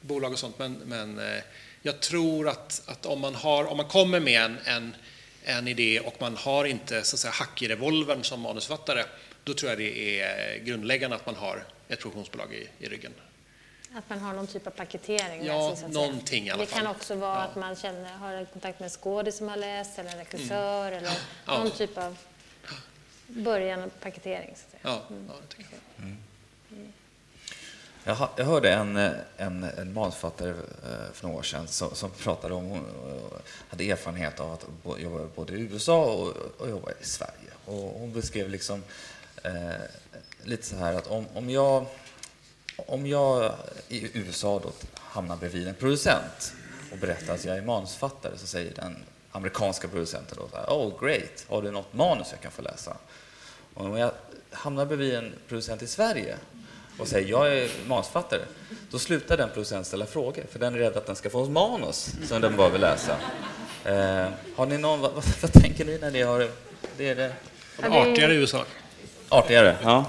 bolag 0.02 0.32
och 0.32 0.40
sånt, 0.40 0.60
men, 0.60 0.74
men 0.74 1.20
eh, 1.20 1.44
jag 1.82 2.00
tror 2.00 2.50
att, 2.50 2.82
att 2.86 3.06
om, 3.06 3.22
man 3.22 3.36
har, 3.36 3.66
om 3.66 3.78
man 3.78 3.88
kommer 3.88 4.20
med 4.20 4.42
en, 4.42 4.58
en, 4.66 4.96
en 5.44 5.68
idé 5.68 6.00
och 6.00 6.16
man 6.20 6.38
har 6.38 6.66
inte 6.66 7.04
så 7.04 7.16
att 7.16 7.20
säga, 7.20 7.32
hack 7.32 7.62
i 7.62 7.68
revolvern 7.68 8.24
som 8.24 8.42
manusförfattare, 8.42 9.04
då 9.44 9.54
tror 9.54 9.72
jag 9.72 9.80
det 9.80 10.22
är 10.22 10.60
grundläggande 10.60 11.16
att 11.16 11.26
man 11.26 11.36
har 11.36 11.64
ett 11.88 12.00
produktionsbolag 12.00 12.54
i, 12.54 12.86
i 12.86 12.90
ryggen. 12.90 13.12
Att 13.96 14.10
man 14.10 14.20
har 14.20 14.34
någon 14.34 14.48
typ 14.48 14.68
av 14.68 14.72
paketering? 14.72 15.46
Ja, 15.46 15.70
alltså, 15.70 15.88
någonting 15.88 16.48
i 16.48 16.50
alla 16.50 16.58
fall. 16.58 16.68
Det 16.68 16.74
kan 16.74 16.88
också 16.88 17.16
vara 17.16 17.36
ja. 17.36 17.42
att 17.42 17.56
man 17.56 17.76
känner, 17.76 18.14
har 18.14 18.34
en 18.34 18.46
kontakt 18.46 18.80
med 18.80 18.86
en 18.86 18.90
skådis 18.90 19.38
som 19.38 19.48
har 19.50 19.58
läst, 19.58 20.00
eller 20.00 20.12
en 20.12 20.18
regissör, 20.18 20.88
mm. 20.88 20.98
eller 20.98 21.18
ja. 21.46 21.58
någon 21.58 21.72
typ 21.72 21.98
av 21.98 22.18
början 23.28 23.82
av 23.84 23.90
paketering. 23.90 24.56
Så 24.56 24.76
att 24.76 24.82
säga. 24.82 25.02
Mm. 25.10 25.26
Ja, 25.30 25.36
det 25.42 25.56
tycker 25.56 25.72
jag. 25.72 26.06
Mm. 26.06 26.18
Jag, 28.04 28.30
jag 28.36 28.46
hörde 28.46 28.74
en, 28.74 28.98
en, 29.38 29.64
en 29.64 29.94
manusförfattare 29.94 30.50
eh, 30.50 31.14
för 31.14 31.28
några 31.28 31.40
år 31.40 31.44
sedan 31.44 31.68
som, 31.68 31.96
som 31.96 32.10
pratade 32.10 32.54
om, 32.54 32.66
hon 32.66 32.78
eh, 32.78 33.40
hade 33.70 33.90
erfarenhet 33.92 34.40
av 34.40 34.52
att 34.54 35.02
jobba 35.02 35.28
både 35.36 35.54
i 35.54 35.62
USA 35.62 36.06
och, 36.06 36.38
och 36.58 36.70
jobba 36.70 36.92
i 36.92 37.06
Sverige. 37.06 37.52
Och 37.66 38.00
hon 38.00 38.14
beskrev 38.14 38.50
liksom 38.50 38.84
eh, 39.44 39.52
lite 40.44 40.66
så 40.66 40.76
här 40.76 40.94
att 40.94 41.08
om, 41.08 41.26
om, 41.34 41.50
jag, 41.50 41.86
om 42.92 43.08
jag 43.08 43.52
i 43.90 44.20
USA 44.20 44.60
då 44.64 44.72
hamnar 44.96 45.38
bredvid 45.38 45.68
en 45.68 45.76
producent 45.76 46.54
och 46.92 46.98
berättar 46.98 47.34
att 47.34 47.46
jag 47.46 47.58
är 47.58 47.62
manusförfattare 47.62 48.38
så 48.38 48.48
säger 48.48 48.74
den 48.76 48.96
amerikanska 49.32 49.88
producenten 49.88 50.38
då 50.42 50.48
så 50.52 50.58
här, 50.58 50.66
Oh 50.66 51.06
great, 51.06 51.46
har 51.50 51.62
du 51.62 51.72
något 51.72 51.94
manus 51.94 52.28
jag 52.32 52.42
kan 52.42 52.52
få 52.52 52.62
läsa? 52.62 52.98
Och 53.74 53.86
om 53.86 53.98
jag 53.98 54.12
hamnar 54.52 54.86
bredvid 54.86 55.16
en 55.16 55.34
producent 55.48 55.82
i 55.82 55.88
Sverige 55.88 56.36
och 57.00 57.08
säger 57.08 57.30
jag 57.30 57.58
är 57.58 57.70
manusförfattare, 57.88 58.42
då 58.90 59.00
slutar 59.00 59.38
den 59.38 59.50
producenten 59.50 59.86
ställa 59.86 60.06
frågor, 60.06 60.44
för 60.50 60.60
den 60.60 60.74
är 60.76 60.80
rädd 60.80 60.98
att 60.98 61.06
den 61.06 61.16
ska 61.16 61.30
få 61.30 61.44
ett 61.44 61.50
manus 61.50 62.16
som 62.28 62.42
den 62.42 62.56
bara 62.56 62.70
vill 62.70 62.82
läsa. 62.82 63.18
Eh, 63.86 64.28
har 64.56 64.66
ni 64.66 64.78
någon, 64.78 65.00
vad, 65.00 65.14
vad, 65.14 65.24
vad, 65.42 65.54
tänker 65.54 65.86
ni 65.86 65.98
när 65.98 66.12
ni 66.12 66.22
har 66.22 66.48
det? 66.98 67.10
Är 67.10 67.16
det... 67.16 67.34
Artigare 67.84 68.34
i 68.34 68.38
USA. 68.38 68.66
Artigare, 69.30 69.78
ja. 69.84 70.06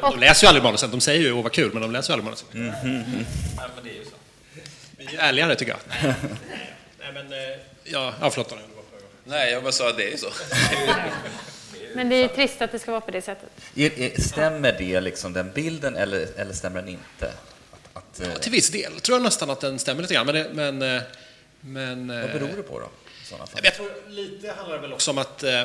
De 0.00 0.18
läser 0.18 0.44
ju 0.44 0.48
aldrig 0.48 0.62
manusen, 0.62 0.90
de 0.90 1.00
säger 1.00 1.20
ju 1.20 1.32
åh 1.32 1.42
vad 1.42 1.52
kul, 1.52 1.72
men 1.72 1.82
de 1.82 1.92
läser 1.92 2.10
ju 2.10 2.12
aldrig 2.12 2.24
manusen. 2.24 2.48
Mm, 2.54 2.74
mm, 2.74 3.12
mm. 3.12 3.26
Ja, 3.56 3.62
men 3.74 3.84
det 3.84 3.90
är 3.90 3.94
ju 3.94 4.04
så. 4.04 4.10
Vi 4.96 5.16
är 5.16 5.18
ärligare 5.18 5.54
tycker 5.54 5.72
jag. 5.72 6.14
Nej, 6.98 7.12
men, 7.14 7.32
eh, 7.32 7.58
ja, 7.84 8.14
ja, 8.20 8.30
förlåt. 8.30 8.54
Nej, 9.24 9.52
jag 9.52 9.62
bara 9.62 9.72
sa 9.72 9.90
att 9.90 9.96
det 9.96 10.12
är 10.12 10.16
så. 10.16 10.28
Men 11.94 12.08
det 12.08 12.16
är 12.16 12.28
trist 12.28 12.62
att 12.62 12.72
det 12.72 12.78
ska 12.78 12.90
vara 12.90 13.00
på 13.00 13.10
det 13.10 13.22
sättet. 13.22 13.50
Stämmer 14.22 14.72
det, 14.78 15.00
liksom, 15.00 15.32
den 15.32 15.52
bilden, 15.52 15.96
eller, 15.96 16.26
eller 16.36 16.52
stämmer 16.52 16.80
den 16.80 16.88
inte? 16.88 17.32
Att, 17.70 18.20
att, 18.20 18.28
ja, 18.32 18.38
till 18.38 18.52
viss 18.52 18.70
del 18.70 19.00
tror 19.00 19.18
jag 19.18 19.22
nästan 19.22 19.50
att 19.50 19.60
den 19.60 19.78
stämmer 19.78 20.02
lite 20.02 20.14
grann. 20.14 20.26
Men, 20.26 20.34
det, 20.34 20.50
men, 20.52 20.96
eh, 20.96 21.02
men, 21.60 22.08
Vad 22.08 22.32
beror 22.32 22.56
det 22.56 22.62
på 22.62 22.80
då? 22.80 22.88
Jag 23.62 23.74
tror 23.74 24.10
lite 24.10 24.52
handlar 24.52 24.76
det 24.76 24.82
väl 24.82 24.92
också 24.92 25.10
om 25.10 25.18
att 25.18 25.42
eh, 25.42 25.62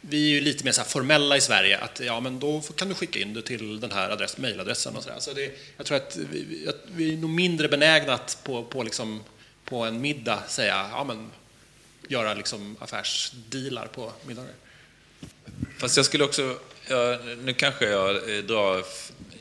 vi 0.00 0.26
är 0.26 0.30
ju 0.30 0.40
lite 0.40 0.64
mer 0.64 0.72
så 0.72 0.82
formella 0.82 1.36
i 1.36 1.40
Sverige, 1.40 1.78
att 1.78 2.00
ja, 2.00 2.20
men 2.20 2.38
då 2.38 2.60
kan 2.76 2.88
du 2.88 2.94
skicka 2.94 3.18
in 3.18 3.34
det 3.34 3.42
till 3.42 3.80
den 3.80 3.92
här 3.92 4.10
adress, 4.10 4.38
mejladressen 4.38 4.96
och 4.96 5.02
så, 5.02 5.08
där. 5.08 5.20
så 5.20 5.32
det, 5.32 5.58
Jag 5.76 5.86
tror 5.86 5.96
att 5.96 6.16
vi, 6.16 6.68
att 6.68 6.82
vi 6.86 7.12
är 7.12 7.16
nog 7.16 7.30
mindre 7.30 7.68
benägna 7.68 8.14
att 8.14 8.38
på, 8.44 8.64
på, 8.64 8.82
liksom, 8.82 9.24
på 9.64 9.84
en 9.84 10.00
middag 10.00 10.42
säga, 10.48 10.88
ja 10.92 11.04
men 11.04 11.30
göra 12.08 12.34
liksom 12.34 12.76
affärsdealar 12.80 13.86
på 13.86 14.12
middagar. 14.26 14.52
Fast 15.78 15.96
jag 15.96 16.06
skulle 16.06 16.24
också, 16.24 16.58
ja, 16.88 17.18
nu 17.42 17.54
kanske 17.54 17.84
jag 17.84 18.36
eh, 18.36 18.44
drar 18.44 18.84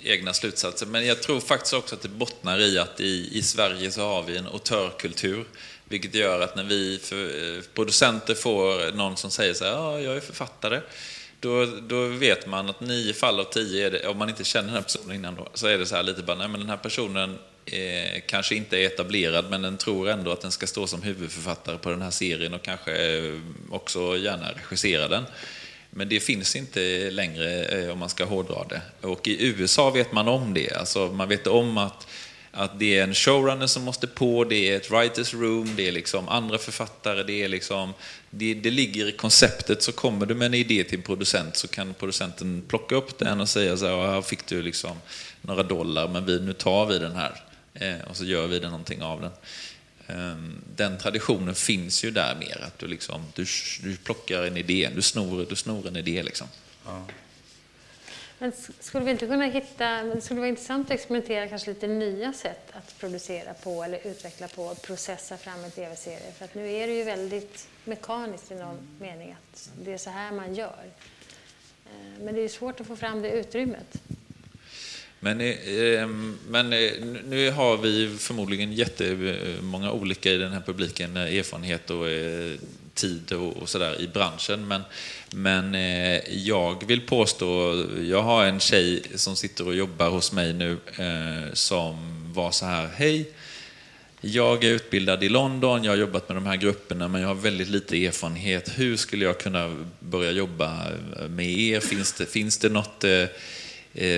egna 0.04 0.34
slutsatser, 0.34 0.86
men 0.86 1.06
jag 1.06 1.24
tror 1.24 1.40
faktiskt 1.40 1.74
också 1.74 1.96
att 1.96 2.02
det 2.02 2.10
bottnar 2.10 2.60
i 2.60 2.80
att 2.80 3.00
i, 3.00 3.38
i 3.38 3.42
Sverige 3.42 3.92
så 3.92 4.02
har 4.02 4.24
vi 4.24 4.38
en 4.38 4.48
autörkultur. 4.48 5.46
Vilket 5.90 6.16
gör 6.16 6.42
att 6.42 6.56
när 6.56 6.64
vi 6.64 7.00
för, 7.04 7.56
eh, 7.56 7.64
producenter 7.74 8.34
får 8.34 8.92
någon 8.92 9.18
som 9.18 9.32
säger 9.32 9.54
så 9.54 9.66
här, 9.66 9.72
ja, 9.72 10.00
jag 10.00 10.16
är 10.16 10.20
författare, 10.20 10.82
då, 11.40 11.66
då 11.66 12.08
vet 12.08 12.48
man 12.48 12.70
att 12.70 12.82
nio 12.82 13.14
fall 13.14 13.40
av 13.40 13.44
tio, 13.44 13.88
är 13.88 13.92
det, 13.92 14.08
om 14.08 14.18
man 14.18 14.30
inte 14.30 14.44
känner 14.44 14.68
den 14.68 14.76
här 14.76 14.82
personen 14.82 15.16
innan 15.16 15.36
då, 15.36 15.48
så 15.54 15.68
är 15.68 15.78
det 15.78 15.86
så 15.86 15.96
här 15.96 16.04
lite 16.04 16.24
bara, 16.24 16.38
nej 16.38 16.48
men 16.48 16.60
den 16.60 16.70
här 16.70 16.78
personen 16.78 17.38
är, 17.66 18.20
kanske 18.20 18.56
inte 18.56 18.78
är 18.78 18.86
etablerad, 18.86 19.46
men 19.50 19.62
den 19.62 19.78
tror 19.78 20.10
ändå 20.10 20.32
att 20.32 20.42
den 20.42 20.52
ska 20.52 20.68
stå 20.68 20.88
som 20.88 21.02
huvudförfattare 21.02 21.78
på 21.78 21.90
den 21.90 22.02
här 22.02 22.12
serien 22.12 22.54
och 22.54 22.62
kanske 22.62 23.18
eh, 23.18 23.34
också 23.70 24.18
gärna 24.18 24.52
regissera 24.52 25.08
den. 25.08 25.24
Men 25.90 26.10
det 26.10 26.20
finns 26.20 26.56
inte 26.56 27.12
längre 27.12 27.64
eh, 27.64 27.92
om 27.92 28.00
man 28.00 28.10
ska 28.10 28.26
hårdra 28.26 28.64
det. 28.70 28.82
Och 29.02 29.28
i 29.28 29.48
USA 29.48 29.90
vet 29.90 30.12
man 30.12 30.28
om 30.28 30.54
det. 30.54 30.74
Alltså 30.74 31.08
man 31.08 31.30
vet 31.30 31.48
om 31.48 31.78
att, 31.78 32.08
att 32.58 32.80
det 32.80 32.98
är 32.98 33.04
en 33.04 33.14
showrunner 33.14 33.68
som 33.68 33.84
måste 33.84 34.08
på, 34.08 34.44
det 34.44 34.70
är 34.70 34.78
ett 34.78 34.92
writers 34.92 35.34
room, 35.34 35.74
det 35.76 35.88
är 35.88 35.92
liksom 35.92 36.30
andra 36.30 36.58
författare, 36.58 37.24
det 37.24 37.44
är 37.44 37.50
liksom... 37.50 37.94
Det, 38.30 38.54
det 38.54 38.72
ligger 38.72 39.10
i 39.10 39.12
konceptet, 39.12 39.84
så 39.84 39.92
kommer 39.92 40.26
du 40.26 40.36
med 40.36 40.46
en 40.46 40.54
idé 40.54 40.84
till 40.84 40.98
en 40.98 41.04
producent 41.04 41.56
så 41.56 41.68
kan 41.68 41.94
producenten 41.94 42.64
plocka 42.68 42.96
upp 42.96 43.18
den 43.18 43.42
och 43.42 43.50
säga 43.50 43.78
så 43.78 43.86
här, 43.86 44.08
här 44.08 44.22
fick 44.22 44.46
du 44.46 44.62
liksom 44.62 44.98
några 45.42 45.64
dollar, 45.64 46.08
men 46.08 46.26
vi, 46.26 46.40
nu 46.40 46.54
tar 46.54 46.86
vi 46.86 47.00
den 47.00 47.16
här. 47.16 47.42
Eh, 47.74 48.10
och 48.10 48.18
så 48.18 48.26
gör 48.26 48.48
vi 48.48 48.60
det 48.60 48.70
någonting 48.70 49.02
av 49.02 49.22
den. 49.22 49.32
Eh, 50.08 50.38
den 50.76 50.98
traditionen 50.98 51.56
finns 51.56 52.04
ju 52.04 52.12
där 52.12 52.36
mer, 52.36 52.64
att 52.68 52.80
du, 52.80 52.88
liksom, 52.88 53.22
du, 53.36 53.46
du 53.84 53.98
plockar 53.98 54.44
en 54.44 54.58
idé, 54.58 54.90
du 54.96 55.02
snor, 55.02 55.46
du 55.50 55.56
snor 55.56 55.88
en 55.88 55.96
idé. 55.96 56.24
Liksom. 56.24 56.48
Ja. 56.86 57.06
Men 58.40 58.52
skulle 58.80 59.06
vi 59.06 59.12
inte 59.12 59.28
kunna 59.28 59.46
hitta, 59.46 60.04
det 60.04 60.22
skulle 60.22 60.40
vara 60.40 60.50
intressant 60.50 60.88
att 60.88 60.92
experimentera 60.92 61.48
kanske 61.48 61.70
lite 61.70 61.88
nya 61.88 62.34
sätt 62.34 62.72
att 62.74 63.00
producera 63.00 63.54
på 63.54 63.84
eller 63.84 64.08
utveckla 64.08 64.48
på, 64.48 64.76
processa 64.76 65.38
fram 65.38 65.64
en 65.64 65.72
tv-serie. 65.72 66.32
För 66.38 66.46
att 66.46 66.56
nu 66.56 66.72
är 66.72 66.88
det 66.88 66.94
ju 66.94 67.04
väldigt 67.04 67.68
mekaniskt 67.86 68.52
i 68.52 68.56
någon 68.56 68.78
mening 69.00 69.32
att 69.32 69.70
det 69.82 69.94
är 69.94 69.98
så 69.98 70.10
här 70.10 70.32
man 70.32 70.56
gör. 70.56 70.86
Eh, 71.86 72.24
men 72.24 72.36
det 72.36 72.42
är 72.42 72.48
svårt 72.48 72.82
att 72.82 72.88
få 72.88 72.96
fram 72.96 73.22
det 73.22 73.32
utrymmet. 73.32 74.02
Men, 75.20 75.42
eh, 75.42 76.02
ehm, 76.02 76.40
men 76.48 76.74
eh, 76.74 76.92
nu 77.26 77.52
har 77.52 77.78
vi 77.78 78.18
förmodligen 78.18 78.74
jättemånga 78.74 79.92
olika 79.92 80.32
i 80.32 80.38
den 80.38 80.52
här 80.52 80.62
publiken, 80.62 81.18
erfarenhet 81.18 81.90
och 81.90 82.06
tid 82.94 83.34
och, 83.34 83.70
sådär 83.70 84.02
i 84.02 84.08
branschen. 84.08 84.68
Men, 84.68 84.82
men 85.32 85.76
eh, 85.76 86.22
jag 86.34 86.88
vill 86.88 87.02
påstå, 87.02 87.84
jag 88.04 88.22
har 88.22 88.46
en 88.46 88.60
tjej 88.60 89.04
som 89.16 89.36
sitter 89.36 89.68
och 89.68 89.76
jobbar 89.76 90.10
hos 90.10 90.32
mig 90.32 90.54
nu 90.54 90.78
eh, 90.98 91.54
som 91.54 91.96
var 92.34 92.52
så 92.52 92.66
här, 92.66 92.90
hej, 92.96 93.30
jag 94.22 94.64
är 94.64 94.70
utbildad 94.70 95.24
i 95.24 95.30
London, 95.30 95.84
jag 95.84 95.92
har 95.92 95.98
jobbat 95.98 96.30
med 96.30 96.38
de 96.38 96.46
här 96.46 96.56
grupperna 96.56 97.08
men 97.08 97.22
jag 97.22 97.28
har 97.28 97.36
väldigt 97.36 97.70
lite 97.70 98.06
erfarenhet. 98.06 98.72
Hur 98.76 98.98
skulle 98.98 99.26
jag 99.26 99.40
kunna 99.40 99.86
börja 100.00 100.32
jobba 100.32 100.84
med 101.30 101.60
er? 101.60 101.80
Finns 101.80 102.14
det, 102.14 102.26
finns 102.26 102.58
det 102.58 102.70
något 102.70 103.04
eh, 103.04 103.24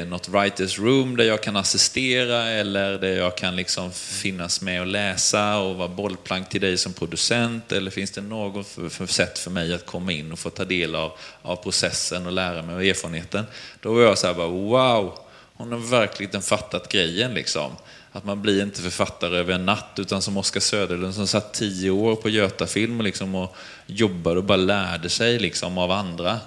något 0.08 0.30
writers 0.30 0.80
room 0.80 1.18
där 1.18 1.24
jag 1.24 1.44
kan 1.44 1.56
assistera 1.56 2.44
eller 2.44 2.98
där 2.98 3.18
jag 3.18 3.38
kan 3.38 3.56
liksom 3.56 3.92
finnas 3.92 4.62
med 4.62 4.82
och 4.82 4.88
läsa 4.88 5.58
och 5.58 5.76
vara 5.76 5.88
bollplank 5.88 6.50
till 6.50 6.62
dig 6.62 6.78
som 6.78 6.94
producent? 6.94 7.72
Eller 7.72 7.92
finns 7.92 8.12
det 8.12 8.22
något 8.22 8.68
för, 8.68 8.90
för 8.90 9.06
sätt 9.06 9.40
för 9.40 9.52
mig 9.52 9.74
att 9.74 9.86
komma 9.86 10.12
in 10.12 10.32
och 10.32 10.40
få 10.40 10.50
ta 10.50 10.66
del 10.66 10.96
av, 10.96 11.12
av 11.42 11.56
processen 11.56 12.26
och 12.26 12.32
lära 12.32 12.62
mig 12.62 12.76
av 12.76 12.82
erfarenheten? 12.82 13.46
Då 13.80 13.94
var 13.94 14.02
jag 14.02 14.18
så 14.18 14.28
här 14.28 14.34
bara, 14.34 14.48
wow, 14.48 15.20
hon 15.54 15.72
har 15.72 15.80
verkligen 15.80 16.42
fattat 16.42 16.92
grejen 16.92 17.34
liksom. 17.34 17.72
Att 18.12 18.26
man 18.26 18.42
blir 18.42 18.64
inte 18.64 18.82
författare 18.82 19.38
över 19.38 19.54
en 19.54 19.66
natt, 19.66 19.94
utan 19.98 20.22
som 20.22 20.38
Oskar 20.38 20.60
Söderlund 20.60 21.16
som 21.16 21.28
satt 21.28 21.54
tio 21.54 21.92
år 21.92 22.16
på 22.16 22.30
Götafilm 22.30 23.02
liksom, 23.02 23.36
och 23.36 23.56
jobbade 23.86 24.38
och 24.38 24.44
bara 24.44 24.58
lärde 24.58 25.10
sig 25.10 25.40
liksom, 25.40 25.78
av 25.78 25.92
andra. 25.92 26.40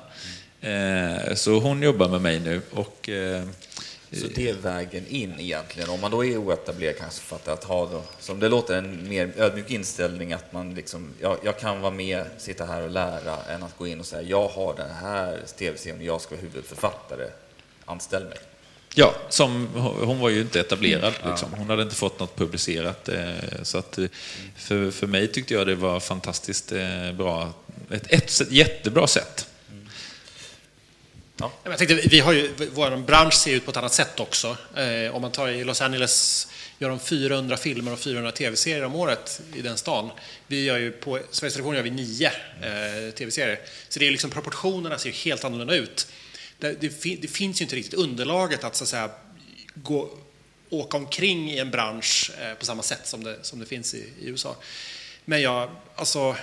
Eh, 0.62 1.34
så 1.34 1.58
hon 1.58 1.82
jobbar 1.82 2.08
med 2.08 2.20
mig 2.20 2.40
nu. 2.40 2.62
Och, 2.70 3.08
eh, 3.08 3.42
så 4.12 4.26
det 4.34 4.48
är 4.48 4.54
vägen 4.54 5.06
in 5.08 5.34
egentligen, 5.40 5.90
om 5.90 6.00
man 6.00 6.10
då 6.10 6.24
är 6.24 6.36
oetablerad 6.36 6.96
kanske 6.98 7.20
för 7.20 7.52
att 7.52 7.64
ha, 7.64 7.86
då, 7.86 8.02
som 8.18 8.40
det 8.40 8.48
låter, 8.48 8.78
en 8.78 9.08
mer 9.08 9.32
ödmjuk 9.36 9.70
inställning 9.70 10.32
att 10.32 10.52
man 10.52 10.74
liksom, 10.74 11.10
jag, 11.20 11.38
jag, 11.44 11.58
kan 11.58 11.80
vara 11.80 11.92
med, 11.92 12.24
sitta 12.38 12.64
här 12.64 12.82
och 12.82 12.90
lära, 12.90 13.44
än 13.48 13.62
att 13.62 13.78
gå 13.78 13.86
in 13.86 14.00
och 14.00 14.06
säga, 14.06 14.22
jag 14.22 14.48
har 14.48 14.74
den 14.74 14.90
här 14.90 15.40
tv-serien 15.58 15.98
och 15.98 16.04
jag 16.04 16.20
ska 16.20 16.34
vara 16.34 16.42
huvudförfattare, 16.42 17.28
anställ 17.84 18.24
mig. 18.24 18.38
Ja, 18.94 19.14
som, 19.28 19.68
hon 20.00 20.20
var 20.20 20.28
ju 20.28 20.40
inte 20.40 20.60
etablerad. 20.60 21.12
Liksom. 21.26 21.48
Hon 21.52 21.70
hade 21.70 21.82
inte 21.82 21.94
fått 21.94 22.20
något 22.20 22.36
publicerat. 22.36 23.08
Eh, 23.08 23.32
så 23.62 23.78
att 23.78 23.98
för, 24.56 24.90
för 24.90 25.06
mig 25.06 25.32
tyckte 25.32 25.54
jag 25.54 25.66
det 25.66 25.74
var 25.74 26.00
fantastiskt 26.00 26.72
bra. 27.14 27.52
Ett, 27.90 28.12
ett 28.12 28.50
jättebra 28.50 29.06
sätt 29.06 29.46
Ja. 31.36 31.52
Jag 31.64 31.78
tänkte, 31.78 31.94
vi 31.94 32.20
har 32.20 32.32
ju, 32.32 32.50
vår 32.72 32.96
bransch 32.96 33.34
ser 33.34 33.54
ut 33.54 33.64
på 33.64 33.70
ett 33.70 33.76
annat 33.76 33.92
sätt 33.92 34.20
också. 34.20 34.56
Eh, 34.76 35.14
om 35.14 35.22
man 35.22 35.32
tar 35.32 35.48
i 35.48 35.64
Los 35.64 35.80
Angeles 35.80 36.48
gör 36.78 36.88
de 36.88 37.00
400 37.00 37.56
filmer 37.56 37.92
och 37.92 37.98
400 37.98 38.32
tv-serier 38.32 38.84
om 38.84 38.94
året 38.94 39.40
i 39.54 39.62
den 39.62 39.78
stan. 39.78 40.10
Vi 40.46 40.64
gör 40.64 40.78
ju 40.78 40.92
på 40.92 41.18
Sveriges 41.30 41.54
Television 41.54 41.74
gör 41.74 41.82
vi 41.82 41.90
nio 41.90 42.26
eh, 42.26 43.14
tv-serier. 43.14 43.60
Så 43.88 43.98
det 43.98 44.06
är 44.06 44.10
liksom, 44.10 44.30
proportionerna 44.30 44.98
ser 44.98 45.08
ju 45.08 45.14
helt 45.14 45.44
annorlunda 45.44 45.74
ut. 45.74 46.06
Det, 46.58 46.80
det, 46.80 47.16
det, 47.20 47.28
finns 47.28 47.60
ju 47.60 47.64
inte 47.64 47.76
riktigt 47.76 47.94
underlaget 47.94 48.64
att, 48.64 48.76
så 48.76 48.84
att 48.84 48.88
säga, 48.88 49.10
gå, 49.74 50.10
åka 50.70 50.96
omkring 50.96 51.50
i 51.50 51.58
en 51.58 51.70
bransch 51.70 52.30
eh, 52.40 52.54
på 52.54 52.64
samma 52.64 52.82
sätt 52.82 53.06
som 53.06 53.24
det, 53.24 53.38
som 53.42 53.58
det 53.58 53.66
finns 53.66 53.94
i, 53.94 53.98
i 54.20 54.28
USA. 54.28 54.56
Men 55.24 55.42
jag, 55.42 55.70
alltså, 55.96 56.36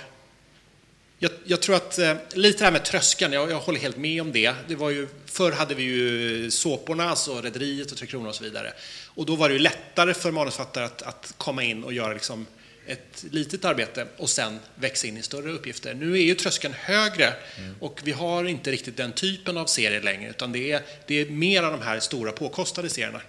jag, 1.22 1.32
jag, 1.44 1.62
tror 1.62 1.76
att 1.76 1.98
eh, 1.98 2.14
lite 2.34 2.58
det 2.58 2.64
här 2.64 2.72
med 2.72 2.84
tröskeln, 2.84 3.32
jag, 3.32 3.50
jag, 3.50 3.60
håller 3.60 3.80
helt 3.80 3.96
med 3.96 4.22
om 4.22 4.32
det. 4.32 4.54
det 4.68 4.74
var 4.74 4.90
ju, 4.90 5.08
förr 5.26 5.52
hade 5.52 5.74
vi 5.74 5.82
ju 5.82 6.50
såporna, 6.50 7.10
alltså 7.10 7.40
Rederiet 7.40 7.92
och 7.92 7.98
Tre 7.98 8.06
Kronor 8.06 8.28
och 8.28 8.34
så 8.34 8.44
vidare. 8.44 8.72
Och 9.06 9.26
då 9.26 9.36
var 9.36 9.48
det 9.48 9.52
ju 9.52 9.58
lättare 9.58 10.14
för 10.14 10.30
manusfattare 10.30 10.84
att, 10.84 11.02
att 11.02 11.34
komma 11.36 11.64
in 11.64 11.84
och 11.84 11.92
göra 11.92 12.12
liksom 12.12 12.46
ett 12.86 13.24
litet 13.30 13.64
arbete 13.64 14.06
och 14.16 14.30
sen 14.30 14.58
växa 14.74 15.06
in 15.06 15.16
i 15.16 15.22
större 15.22 15.50
uppgifter. 15.50 15.94
Nu 15.94 16.12
är 16.12 16.22
ju 16.22 16.34
tröskeln 16.34 16.74
högre 16.78 17.34
mm. 17.58 17.74
och 17.80 18.00
vi 18.04 18.12
har 18.12 18.44
inte 18.44 18.70
riktigt 18.70 18.96
den 18.96 19.12
typen 19.12 19.56
av 19.56 19.66
serier 19.66 20.02
längre, 20.02 20.30
utan 20.30 20.52
det 20.52 20.72
är, 20.72 20.82
det 21.06 21.14
är 21.14 21.26
mer 21.26 21.62
av 21.62 21.72
de 21.72 21.82
här 21.82 22.00
stora 22.00 22.32
påkostade 22.32 22.88
serierna. 22.88 23.20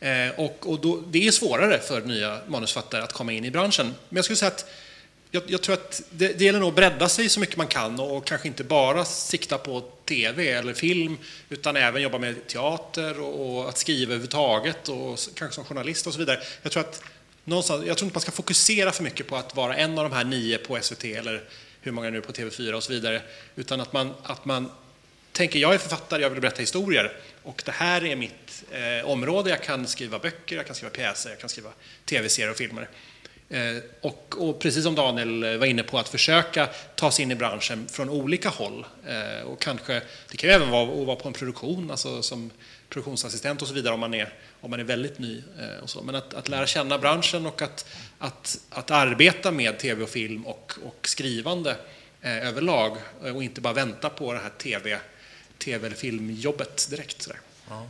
Eh, 0.00 0.40
och, 0.40 0.70
och 0.70 0.80
då, 0.80 1.00
det 1.10 1.26
är 1.26 1.30
svårare 1.30 1.78
för 1.78 2.00
nya 2.00 2.38
manusfattare 2.46 3.02
att 3.02 3.12
komma 3.12 3.32
in 3.32 3.44
i 3.44 3.50
branschen. 3.50 3.86
Men 4.08 4.16
jag 4.16 4.24
skulle 4.24 4.36
säga 4.36 4.50
att 4.50 4.66
jag, 5.34 5.42
jag, 5.46 5.62
tror 5.62 5.74
att 5.74 6.02
det, 6.10 6.38
det 6.38 6.44
gäller 6.44 6.58
nog 6.58 6.68
att 6.68 6.74
bredda 6.74 7.08
sig 7.08 7.28
så 7.28 7.40
mycket 7.40 7.56
man 7.56 7.66
kan 7.66 8.00
och, 8.00 8.16
och, 8.16 8.26
kanske 8.26 8.48
inte 8.48 8.64
bara 8.64 9.04
sikta 9.04 9.58
på 9.58 9.80
tv 10.04 10.50
eller 10.50 10.74
film 10.74 11.18
utan 11.48 11.76
även 11.76 12.02
jobba 12.02 12.18
med 12.18 12.46
teater 12.46 13.20
och, 13.20 13.58
och 13.58 13.68
att 13.68 13.78
skriva 13.78 14.04
överhuvudtaget 14.04 14.88
och 14.88 15.18
kanske 15.34 15.54
som 15.54 15.64
journalist 15.64 16.06
och 16.06 16.12
så 16.12 16.18
vidare. 16.18 16.40
Jag 16.62 16.72
tror, 16.72 16.80
att 16.80 17.02
någonstans, 17.44 17.86
jag 17.86 17.96
tror 17.96 18.06
inte 18.06 18.14
man 18.14 18.20
ska 18.20 18.30
fokusera 18.30 18.92
för 18.92 19.02
mycket 19.02 19.26
på 19.26 19.36
att 19.36 19.56
vara 19.56 19.76
en 19.76 19.98
av 19.98 20.10
de 20.10 20.16
här 20.16 20.24
nio 20.24 20.58
på 20.58 20.78
SVT 20.80 21.04
eller 21.04 21.44
hur 21.80 21.92
många 21.92 22.10
nu 22.10 22.20
på 22.20 22.32
TV4 22.32 22.72
och 22.72 22.82
så 22.82 22.92
vidare 22.92 23.22
utan 23.56 23.80
att 23.80 23.92
man, 23.92 24.14
att 24.22 24.44
man 24.44 24.70
tänker 25.32 25.58
jag 25.58 25.74
är 25.74 25.78
författare, 25.78 26.22
jag 26.22 26.30
vill 26.30 26.40
berätta 26.40 26.60
historier 26.60 27.12
och 27.42 27.62
det 27.64 27.72
här 27.72 28.04
är 28.04 28.16
mitt 28.16 28.64
eh, 28.70 29.10
område. 29.10 29.50
Jag 29.50 29.62
kan 29.62 29.86
skriva 29.86 30.18
böcker, 30.18 30.56
jag 30.56 30.66
kan 30.66 30.74
skriva 30.74 30.90
pjäser, 30.90 31.30
jag 31.30 31.38
kan 31.38 31.48
skriva 31.48 31.70
tv-serier 32.04 32.50
och 32.50 32.56
filmer. 32.56 32.88
Eh, 33.48 33.82
och, 34.00 34.34
och, 34.38 34.58
precis 34.58 34.84
som 34.84 34.94
Daniel 34.94 35.42
eh, 35.42 35.56
var 35.56 35.66
inne 35.66 35.82
på, 35.82 35.98
att 35.98 36.08
försöka 36.08 36.68
ta 36.94 37.10
sig 37.10 37.22
in 37.22 37.30
i 37.30 37.34
branschen 37.34 37.88
från 37.88 38.10
olika 38.10 38.48
håll. 38.48 38.86
Eh, 39.06 39.46
och 39.46 39.60
kanske, 39.60 40.02
det 40.30 40.36
kan 40.36 40.50
ju 40.50 40.56
även 40.56 40.70
vara 40.70 41.00
att 41.00 41.06
vara 41.06 41.16
på 41.16 41.28
en 41.28 41.34
produktion, 41.34 41.90
alltså 41.90 42.22
som 42.22 42.50
produktionsassistent 42.88 43.62
och 43.62 43.68
så 43.68 43.74
vidare 43.74 43.94
om 43.94 44.00
man 44.00 44.14
är, 44.14 44.34
om 44.60 44.70
man 44.70 44.80
är 44.80 44.84
väldigt 44.84 45.18
ny. 45.18 45.42
Och 45.82 45.90
så. 45.90 46.02
Men 46.02 46.14
att, 46.14 46.34
att 46.34 46.48
lära 46.48 46.66
känna 46.66 46.98
branschen 46.98 47.46
och 47.46 47.62
att, 47.62 47.86
att, 48.18 48.58
att 48.70 48.90
arbeta 48.90 49.50
med 49.50 49.78
tv 49.78 50.02
och 50.02 50.08
film 50.08 50.46
och, 50.46 50.72
och 50.84 51.08
skrivande 51.08 51.76
överlag 52.22 52.96
och 53.34 53.44
inte 53.44 53.60
bara 53.60 53.72
vänta 53.72 54.10
på 54.10 54.32
det 54.32 54.38
här 54.38 54.50
tv, 54.58 54.98
TV 55.58 55.86
eller 55.86 55.96
filmjobbet 55.96 56.86
direkt. 56.90 57.22
Sådär. 57.22 57.40
Ja. 57.68 57.86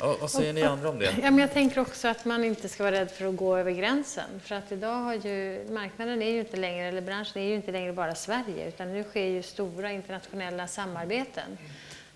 Och, 0.00 0.20
vad 0.20 0.30
säger 0.30 0.52
ni 0.52 0.62
andra 0.62 0.88
om 0.88 0.98
det? 0.98 1.04
Ja, 1.22 1.30
men 1.30 1.38
jag 1.38 1.52
tänker 1.52 1.80
också 1.80 2.08
att 2.08 2.24
man 2.24 2.44
inte 2.44 2.68
ska 2.68 2.82
vara 2.82 2.94
rädd 2.94 3.10
för 3.10 3.28
att 3.28 3.36
gå 3.36 3.56
över 3.56 3.70
gränsen. 3.70 4.40
För 4.44 4.54
att 4.54 4.72
idag 4.72 4.94
har 4.94 5.14
ju, 5.14 5.66
marknaden 5.70 6.22
är 6.22 6.30
ju 6.30 6.40
inte 6.40 6.56
längre, 6.56 6.86
eller 6.86 7.00
branschen 7.00 7.42
är 7.42 7.46
ju 7.46 7.54
inte 7.54 7.72
längre 7.72 7.92
bara 7.92 8.14
Sverige, 8.14 8.68
utan 8.68 8.92
nu 8.92 9.04
sker 9.04 9.24
ju 9.24 9.42
stora 9.42 9.92
internationella 9.92 10.66
samarbeten. 10.66 11.58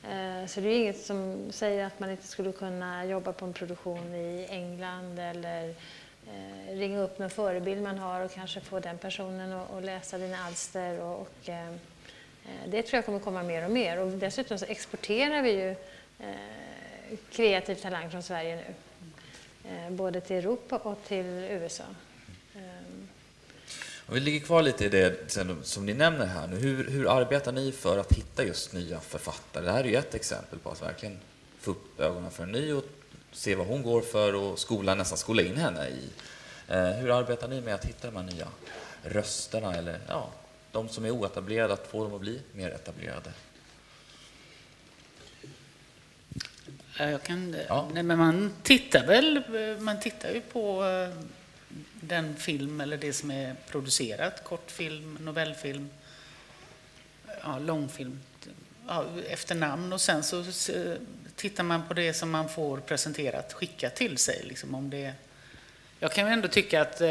Eh, 0.03 0.47
så 0.47 0.61
det 0.61 0.69
är 0.69 0.77
inget 0.77 1.01
som 1.01 1.39
säger 1.51 1.87
att 1.87 2.01
man 2.01 2.11
inte 2.11 2.27
skulle 2.27 2.53
kunna 2.53 3.05
jobba 3.05 3.33
på 3.33 3.45
en 3.45 3.53
produktion 3.53 4.15
i 4.15 4.47
England 4.51 5.19
eller 5.19 5.69
eh, 6.27 6.77
ringa 6.77 7.01
upp 7.01 7.19
någon 7.19 7.31
förebild 7.31 7.83
man 7.83 7.99
har 7.99 8.21
och 8.21 8.35
kanske 8.35 8.61
få 8.61 8.81
den 8.81 8.99
personen 8.99 9.53
att 9.53 9.85
läsa 9.85 10.19
dina 10.19 10.39
alster. 10.47 11.01
Och, 11.01 11.49
eh, 11.49 11.75
det 12.67 12.83
tror 12.83 12.97
jag 12.97 13.05
kommer 13.05 13.19
komma 13.19 13.43
mer 13.43 13.65
och 13.65 13.71
mer. 13.71 14.01
Och 14.01 14.09
dessutom 14.09 14.59
så 14.59 14.65
exporterar 14.65 15.43
vi 15.43 15.51
ju 15.51 15.75
kreativ 17.33 17.75
talang 17.75 18.11
från 18.11 18.23
Sverige 18.23 18.57
nu. 18.57 18.75
Eh, 19.71 19.91
både 19.91 20.21
till 20.21 20.37
Europa 20.37 20.77
och 20.77 20.99
till 21.07 21.27
USA. 21.27 21.85
Eh, 22.55 22.61
Om 24.07 24.15
vi 24.15 24.21
ligger 24.21 24.41
kvar 24.41 24.63
lite 24.63 24.85
i 24.85 24.89
det 24.89 25.31
som 25.63 25.87
ni 25.87 25.95
nämner 25.95 26.27
här 26.27 26.47
nu. 26.47 26.57
Hur, 26.57 26.91
hur 26.91 27.19
arbetar 27.19 27.53
ni 27.53 27.73
för 27.73 27.99
att 27.99 28.13
hitta 28.13 28.45
just 28.45 28.73
nya 28.73 29.01
författare? 29.01 29.65
Det 29.65 29.73
här 29.73 29.85
är 29.85 29.89
ju 29.89 29.97
ett 29.97 30.15
exempel 30.15 30.59
på 30.59 30.71
att 30.71 30.83
verkligen 30.83 31.19
få 31.61 31.71
upp 31.71 32.01
ögonen 32.01 32.31
för 32.31 32.43
en 32.43 32.53
ny 32.53 32.73
och 32.73 32.85
se 33.33 33.55
vad 33.55 33.67
hon 33.67 33.83
går 33.83 34.01
för 34.01 34.35
och 34.35 34.59
skola, 34.59 34.95
nästan 34.95 35.19
skola 35.19 35.43
in 35.43 35.57
henne 35.57 35.89
i. 35.89 36.09
Eh, 36.69 36.91
hur 36.91 37.19
arbetar 37.19 37.49
ni 37.49 37.61
med 37.61 37.75
att 37.75 37.85
hitta 37.85 38.11
de 38.11 38.17
här 38.17 38.23
nya 38.35 38.49
rösterna 39.03 39.75
eller 39.75 39.99
ja, 40.09 40.31
de 40.73 40.89
som 40.89 41.05
är 41.05 41.11
oetablerade, 41.11 41.73
att 41.73 41.87
få 41.87 42.05
dem 42.05 42.15
att 42.15 42.21
bli 42.21 42.41
mer 42.53 42.71
etablerade? 42.71 43.31
Jag 47.09 47.23
kan, 47.23 47.57
ja. 47.69 47.89
nej, 47.95 48.03
men 48.03 48.19
man 48.19 48.53
tittar 48.63 49.07
väl, 49.07 49.43
man 49.79 50.01
tittar 50.01 50.31
ju 50.31 50.41
på 50.41 50.85
eh, 50.85 51.25
den 52.01 52.37
film 52.37 52.81
eller 52.81 52.97
det 52.97 53.13
som 53.13 53.31
är 53.31 53.57
producerat, 53.69 54.45
kortfilm, 54.45 55.19
novellfilm, 55.21 55.91
ja, 57.43 57.59
långfilm, 57.59 58.21
ja, 58.89 59.05
efter 59.29 59.55
namn 59.55 59.93
och 59.93 60.01
sen 60.01 60.23
så 60.23 60.45
tittar 61.37 61.65
man 61.65 61.89
på 61.89 61.95
det 61.95 62.15
som 62.15 62.31
man 62.31 62.49
får 62.49 62.77
presenterat, 62.79 63.53
skickat 63.53 63.95
till 63.95 64.19
sig. 64.19 64.43
Liksom 64.45 64.75
om 64.75 64.91
det, 64.91 65.13
jag 65.99 66.13
kan 66.13 66.27
ju 66.27 66.33
ändå 66.33 66.49
tycka 66.49 66.81
att 66.81 67.01
eh, 67.01 67.11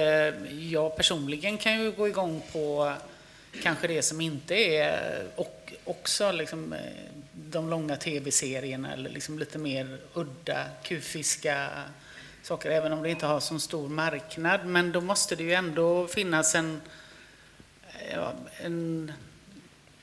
jag 0.72 0.96
personligen 0.96 1.58
kan 1.58 1.82
ju 1.84 1.92
gå 1.92 2.08
igång 2.08 2.42
på 2.52 2.94
kanske 3.64 3.88
det 3.88 4.02
som 4.02 4.22
inte 4.22 4.56
är 4.56 5.28
och 5.36 5.74
också 5.84 6.32
liksom, 6.32 6.74
eh, 6.74 6.80
de 7.34 7.70
långa 7.70 7.96
tv-serierna 7.96 8.94
eller 8.94 9.10
liksom 9.10 9.40
lite 9.40 9.58
mer 9.58 9.98
udda, 10.14 10.66
kufiska 10.84 11.70
saker, 12.44 12.72
även 12.72 12.94
om 12.94 13.04
det 13.04 13.10
inte 13.10 13.26
har 13.26 13.40
så 13.40 13.60
stor 13.60 13.90
marknad. 13.90 14.66
Men 14.66 14.92
då 14.92 15.02
måste 15.02 15.36
det 15.36 15.44
ju 15.44 15.54
ändå 15.54 16.08
finnas 16.08 16.56
en, 16.56 16.82
eh, 18.00 18.14
ja, 18.14 18.34
en 18.58 19.12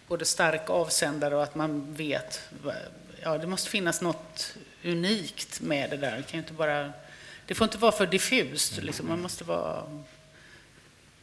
både 0.09 0.25
stark 0.25 0.71
avsändare 0.71 1.37
och 1.37 1.43
att 1.43 1.55
man 1.55 1.95
vet. 1.95 2.41
Eh, 2.67 2.73
ja, 3.23 3.39
det 3.39 3.47
måste 3.47 3.71
finnas 3.71 4.01
något 4.01 4.57
unikt 4.85 5.61
med 5.61 5.91
det 5.91 5.97
där. 5.97 6.17
Det, 6.17 6.23
kan 6.23 6.41
inte 6.41 6.53
bara, 6.53 6.93
det 7.47 7.55
får 7.55 7.65
inte 7.65 7.79
vara 7.79 7.93
för 7.93 8.07
diffust. 8.07 8.83
Liksom. 8.83 9.09
Man 9.09 9.21
måste 9.21 9.45
vara 9.45 10.05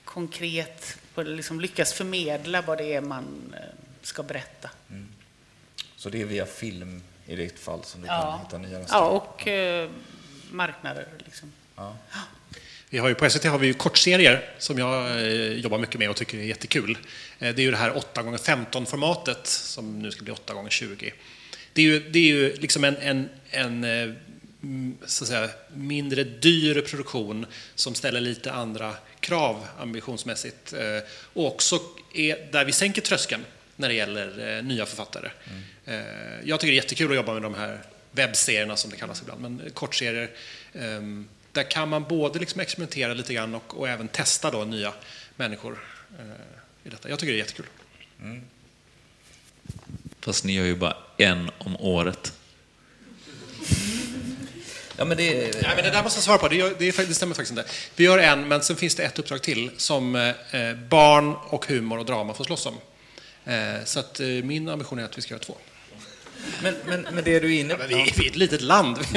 konkret, 0.03 0.97
liksom 1.15 1.61
lyckas 1.61 1.93
förmedla 1.93 2.61
vad 2.61 2.77
det 2.77 2.93
är 2.93 3.01
man 3.01 3.53
eh, 3.53 3.61
ska 4.01 4.23
berätta. 4.23 4.69
Mm. 4.89 5.07
Så 5.95 6.09
det 6.09 6.21
är 6.21 6.25
via 6.25 6.45
film 6.45 7.03
i 7.25 7.35
ditt 7.35 7.59
fall 7.59 7.83
som 7.83 8.01
du 8.01 8.07
ja. 8.07 8.21
kan 8.21 8.39
hitta 8.39 8.69
nya 8.69 8.79
röster? 8.79 8.95
Ja, 8.95 9.07
och 9.07 9.47
eh, 9.47 9.89
marknader. 10.51 11.07
Liksom. 11.25 11.51
Ja. 11.75 11.97
Vi 12.89 12.97
har 12.97 13.07
ju, 13.07 13.15
på 13.15 13.29
SVT 13.29 13.43
har 13.43 13.59
vi 13.59 13.67
ju 13.67 13.73
kortserier 13.73 14.49
som 14.57 14.77
jag 14.77 15.17
eh, 15.17 15.53
jobbar 15.53 15.77
mycket 15.77 15.99
med 15.99 16.09
och 16.09 16.15
tycker 16.15 16.37
är 16.37 16.43
jättekul. 16.43 16.97
Eh, 17.39 17.55
det 17.55 17.61
är 17.61 17.63
ju 17.63 17.71
det 17.71 17.77
här 17.77 17.91
8x15-formatet 17.91 19.45
som 19.47 19.99
nu 19.99 20.11
ska 20.11 20.23
bli 20.23 20.33
8x20. 20.33 21.13
Det 21.73 21.81
är 21.81 21.85
ju, 21.85 22.09
det 22.09 22.19
är 22.19 22.23
ju 22.23 22.55
liksom 22.55 22.83
en, 22.83 22.97
en, 22.97 23.29
en 23.49 23.85
så 25.05 25.23
att 25.23 25.27
säga, 25.27 25.49
mindre 25.73 26.23
dyr 26.23 26.81
produktion 26.81 27.45
som 27.75 27.95
ställer 27.95 28.21
lite 28.21 28.51
andra 28.51 28.95
krav 29.19 29.67
ambitionsmässigt 29.79 30.73
och 31.33 31.47
också 31.47 31.79
är 32.13 32.51
där 32.51 32.65
vi 32.65 32.71
sänker 32.71 33.01
tröskeln 33.01 33.45
när 33.75 33.89
det 33.89 33.95
gäller 33.95 34.61
nya 34.61 34.85
författare. 34.85 35.29
Mm. 35.85 36.05
Jag 36.43 36.59
tycker 36.59 36.71
det 36.71 36.75
är 36.75 36.83
jättekul 36.83 37.11
att 37.11 37.15
jobba 37.15 37.33
med 37.33 37.41
de 37.41 37.53
här 37.53 37.81
webbserierna 38.11 38.75
som 38.75 38.91
det 38.91 38.97
kallas 38.97 39.21
ibland, 39.21 39.41
men 39.41 39.71
kortserier. 39.73 40.29
Ehm, 40.73 41.27
där 41.51 41.71
kan 41.71 41.89
man 41.89 42.03
både 42.03 42.39
liksom 42.39 42.61
experimentera 42.61 43.13
lite 43.13 43.33
grann 43.33 43.55
och, 43.55 43.79
och 43.79 43.89
även 43.89 44.07
testa 44.07 44.51
då 44.51 44.63
nya 44.63 44.93
människor 45.35 45.83
eh, 46.19 46.87
i 46.87 46.89
detta. 46.89 47.09
Jag 47.09 47.19
tycker 47.19 47.33
det 47.33 47.37
är 47.37 47.43
jättekul. 47.43 47.65
Mm. 48.21 48.41
Fast 50.19 50.43
ni 50.43 50.53
gör 50.53 50.65
ju 50.65 50.75
bara 50.75 50.97
en 51.17 51.51
om 51.57 51.75
året. 51.79 52.33
Ja, 54.97 55.05
men 55.05 55.17
det... 55.17 55.61
Nej, 55.61 55.71
men 55.75 55.83
det 55.83 55.89
där 55.89 56.03
måste 56.03 56.17
jag 56.17 56.23
svara 56.23 56.37
på. 56.37 56.47
Det, 56.47 56.55
gör, 56.55 56.75
det, 56.79 56.97
det, 56.97 57.13
stämmer 57.13 57.35
faktiskt 57.35 57.59
inte. 57.59 57.71
Vi 57.95 58.03
gör 58.03 58.17
en, 58.17 58.47
men 58.47 58.61
sen 58.61 58.75
finns 58.75 58.95
det 58.95 59.03
ett 59.03 59.19
uppdrag 59.19 59.41
till 59.41 59.71
som 59.77 60.15
eh, 60.15 60.27
eh, 60.29 60.75
barn 60.75 61.35
och 61.49 61.65
humor 61.67 61.99
och 61.99 62.05
drama 62.05 62.33
får 62.33 62.43
slåss 62.43 62.65
om. 62.65 62.77
Eh, 63.45 63.83
så 63.85 63.99
att, 63.99 64.19
eh, 64.19 64.27
min 64.27 64.69
ambition 64.69 64.99
är 64.99 65.03
att 65.03 65.17
vi 65.17 65.21
ska 65.21 65.33
göra 65.33 65.43
två. 65.43 65.57
Men, 66.63 66.75
men, 66.85 67.07
men 67.13 67.23
det 67.23 67.39
du 67.39 67.55
är 67.55 67.59
inne 67.59 67.75
på... 67.75 67.83
Ja, 67.83 67.87
vi, 67.87 68.13
vi, 68.17 68.25
är 68.25 68.29
ett 68.29 68.35
litet 68.35 68.61
land 68.61 68.97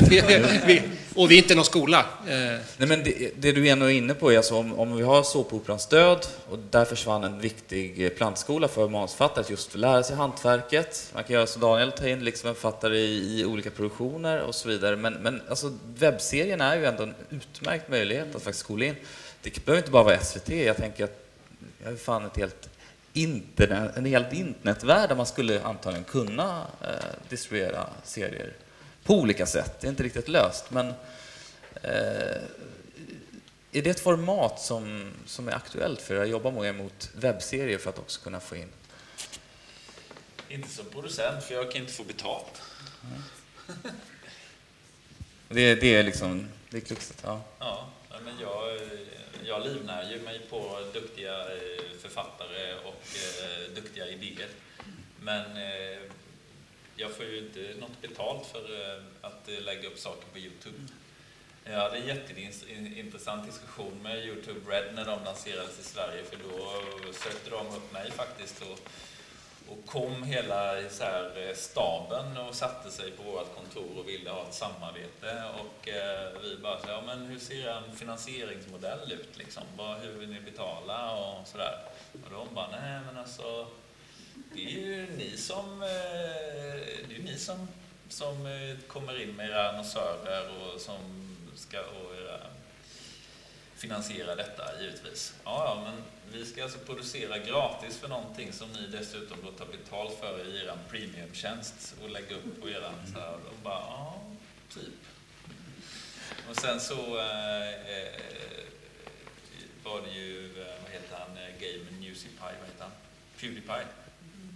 vi, 0.67 0.83
och 1.15 1.31
vi 1.31 1.35
är 1.35 1.39
inte 1.39 1.55
någon 1.55 1.65
skola. 1.65 1.99
Eh. 2.27 2.35
Nej, 2.77 2.89
men 2.89 3.03
det, 3.05 3.31
det, 3.37 3.53
du 3.53 3.69
är 3.69 3.91
inne 3.91 4.15
på 4.15 4.33
är 4.33 4.37
alltså 4.37 4.55
om, 4.55 4.79
om 4.79 4.97
vi 4.97 5.03
har 5.03 5.23
såpoperans 5.23 5.87
död 5.87 6.27
och 6.51 6.59
där 6.71 6.85
försvann 6.85 7.25
en 7.25 7.41
viktig 7.41 8.17
plantskola 8.17 8.69
för 8.69 8.89
manusförfattare 8.89 9.45
just 9.49 9.71
för 9.71 9.79
att 9.79 9.81
lära 9.81 10.03
sig 10.03 10.17
hantverket. 10.17 11.11
Man 11.15 11.25
kan 11.25 11.35
göra 11.35 11.47
som 11.47 11.63
Daniel, 11.63 11.93
ta 11.93 12.09
in 12.09 12.25
liksom 12.25 12.49
en 12.49 12.55
författare 12.55 12.99
i, 12.99 13.41
i, 13.41 13.45
olika 13.45 13.71
produktioner 13.71 14.41
och 14.41 14.55
så 14.55 14.69
vidare. 14.69 14.97
Men, 14.97 15.15
men 15.15 15.43
alltså, 15.49 15.73
webbserien 15.99 16.61
är 16.61 16.77
ju 16.77 16.85
ändå 16.85 17.03
en 17.03 17.15
utmärkt 17.31 17.89
möjlighet 17.89 18.37
att 18.37 18.43
faktiskt 18.43 18.65
skola 18.65 18.85
in. 18.85 18.95
Det 19.43 19.65
behöver 19.65 19.83
inte 19.83 19.91
bara 19.91 20.03
vara 20.03 20.19
SVT. 20.19 20.49
Jag 20.49 20.77
tänker 20.77 21.05
att 21.05 21.23
jag 21.83 21.91
har 21.91 21.97
fan 21.97 22.27
ett 22.27 22.37
helt 22.37 22.69
internet, 23.17 23.97
en 23.97 24.05
hel 24.05 24.25
internetvärld 24.33 25.09
där 25.09 25.17
man 25.17 25.27
skulle 25.27 25.63
antagligen 25.63 26.05
kunna 26.05 26.67
eh, 26.83 27.29
distribuera 27.29 27.89
serier 28.05 28.53
på 29.05 29.15
olika 29.15 29.47
sätt. 29.47 29.81
Det 29.81 29.87
är 29.87 29.89
inte 29.89 30.03
riktigt 30.03 30.29
löst, 30.29 30.71
men 30.71 30.89
eh, 31.83 32.43
är 33.73 33.83
det 33.83 33.91
ett 33.91 34.01
format 34.01 34.61
som, 34.61 35.13
som 35.27 35.49
är 35.49 35.53
aktuellt 35.53 36.03
för 36.03 36.15
er 36.15 36.21
att 36.21 36.29
jobba 36.29 36.51
med 36.51 36.75
mot 36.75 37.11
webbserier 37.15 37.79
för 37.79 37.91
att 37.91 37.99
också 37.99 38.21
kunna 38.21 38.41
få 38.41 38.57
in? 38.57 38.69
Inte 40.49 40.69
som 40.69 40.85
producent, 40.85 41.45
för 41.45 41.55
jag 41.55 41.73
kan 41.73 41.81
inte 41.81 41.93
få 41.93 42.05
betalt. 42.05 42.63
Mm. 43.05 43.23
det, 45.49 45.75
det 45.75 45.95
är 45.95 46.03
liksom, 46.03 46.49
det 46.71 46.77
är 46.77 46.81
kluxigt, 46.81 47.21
ja. 47.25 47.41
Ja, 47.59 47.89
men 48.25 48.35
jag, 48.41 48.81
jag 49.45 49.67
livnär 49.67 50.13
ju 50.13 50.21
mig 50.21 50.41
på 50.51 50.79
duktiga 50.93 51.41
eh, 51.41 51.99
författare 51.99 52.75
och 52.75 53.07
eh, 53.17 53.75
duktiga 53.75 54.09
idéer. 54.09 54.49
Men 55.21 55.57
eh, 55.57 55.99
jag 56.97 57.11
får 57.11 57.25
ju 57.25 57.39
inte 57.39 57.75
något 57.81 58.03
betalt 58.03 58.47
för 58.47 58.59
eh, 58.59 59.03
att 59.21 59.49
eh, 59.49 59.61
lägga 59.61 59.89
upp 59.89 59.99
saker 59.99 60.27
på 60.33 60.39
Youtube. 60.39 60.79
Jag 61.65 61.81
hade 61.81 61.97
en 61.97 62.07
jätteintressant 62.07 63.47
diskussion 63.47 64.03
med 64.03 64.27
Youtube 64.27 64.71
Red 64.71 64.95
när 64.95 65.05
de 65.05 65.25
lanserades 65.25 65.81
i 65.81 65.83
Sverige 65.83 66.25
för 66.25 66.37
då 66.37 66.83
sökte 67.13 67.51
de 67.51 67.67
upp 67.67 67.93
mig 67.93 68.11
faktiskt 68.11 68.63
och, 68.63 68.79
och 69.69 69.87
kom 69.87 70.23
hela 70.23 70.89
så 70.91 71.05
här, 71.05 71.49
eh, 71.49 71.55
staben 71.55 72.37
och 72.37 72.55
satte 72.55 72.91
sig 72.91 73.11
på 73.11 73.23
vårt 73.23 73.55
kontor 73.55 73.99
och 73.99 74.09
ville 74.09 74.31
ha 74.31 74.43
ett 74.43 74.55
samarbete 74.55 75.43
och 75.55 75.89
eh, 75.89 76.43
vi 76.43 76.57
bara 76.57 76.79
så, 76.79 76.89
ja 76.89 77.03
men 77.07 77.27
hur 77.27 77.39
ser 77.39 77.69
en 77.69 77.97
finansieringsmodell 77.97 79.13
ut 79.13 79.39
liksom? 79.39 79.63
hur 80.03 80.13
vill 80.13 80.29
ni 80.29 80.41
betala 80.41 81.17
och 81.17 81.47
sådär? 81.47 81.79
Och 82.13 82.31
de 82.31 82.55
bara, 82.55 82.69
nej 82.71 83.01
men 83.07 83.19
alltså, 83.19 83.67
det 84.55 84.65
är 84.65 84.71
ju 84.71 85.17
ni 85.17 85.37
som, 85.37 85.83
eh, 85.83 85.89
det 87.09 87.17
är 87.17 87.23
ni 87.23 87.39
som, 87.39 87.69
som 88.09 88.47
eh, 88.47 88.79
kommer 88.87 89.23
in 89.23 89.37
med 89.37 89.51
era 89.51 89.69
annonsörer 89.69 90.51
och 90.51 90.81
som 90.81 90.99
ska 91.55 91.81
och 91.81 92.17
era, 92.17 92.41
finansiera 93.77 94.35
detta 94.35 94.81
givetvis. 94.81 95.35
Ja, 95.45 95.65
ja, 95.65 95.83
men 95.85 96.03
vi 96.33 96.47
ska 96.47 96.63
alltså 96.63 96.79
producera 96.79 97.39
gratis 97.39 97.99
för 97.99 98.09
någonting 98.09 98.53
som 98.53 98.69
ni 98.73 98.87
dessutom 98.87 99.39
då 99.45 99.51
tar 99.51 99.67
betalt 99.67 100.19
för 100.21 100.45
i 100.47 100.59
er 100.59 100.73
premiumtjänst 100.91 101.95
och 102.03 102.11
lägga 102.11 102.37
upp 102.37 102.63
på 102.63 102.69
eran 102.69 102.95
så 103.13 103.21
här. 103.21 103.35
och 103.35 103.59
bara, 103.63 103.75
ja, 103.75 104.21
typ. 104.75 104.95
Och 106.51 106.57
sen 106.57 106.81
så 106.81 107.19
eh, 107.19 107.69
eh 107.69 108.37
var 109.85 110.01
det 110.01 110.11
ju, 110.11 110.63
eh, 110.63 110.75
vad 110.83 110.93
heter 110.93 111.17
han, 111.17 111.37
eh, 111.37 111.53
Game 111.61 112.01
Newsipie, 112.01 112.57
vad 112.61 112.69
heter 112.69 112.83
han? 112.83 112.91
Pewdiepie. 113.41 113.87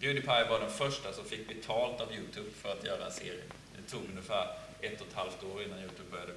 Pewdiepie 0.00 0.48
var 0.50 0.60
den 0.60 0.70
första 0.70 1.12
som 1.12 1.24
fick 1.24 1.48
betalt 1.48 2.00
av 2.00 2.14
Youtube 2.14 2.50
för 2.50 2.72
att 2.72 2.84
göra 2.84 3.06
en 3.06 3.12
serie. 3.12 3.42
Det 3.76 3.90
tog 3.90 4.04
ungefär 4.10 4.46
ett 4.80 5.00
och 5.00 5.06
ett 5.06 5.14
halvt 5.14 5.42
år 5.44 5.62
innan 5.62 5.78
Youtube 5.78 6.10
började 6.10 6.32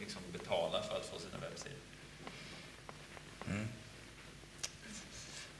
liksom 0.00 0.22
betala 0.32 0.82
för 0.82 0.96
att 0.96 1.06
få 1.06 1.18
sina 1.18 1.38
webbserier. 1.40 1.78
Mm. 3.46 3.68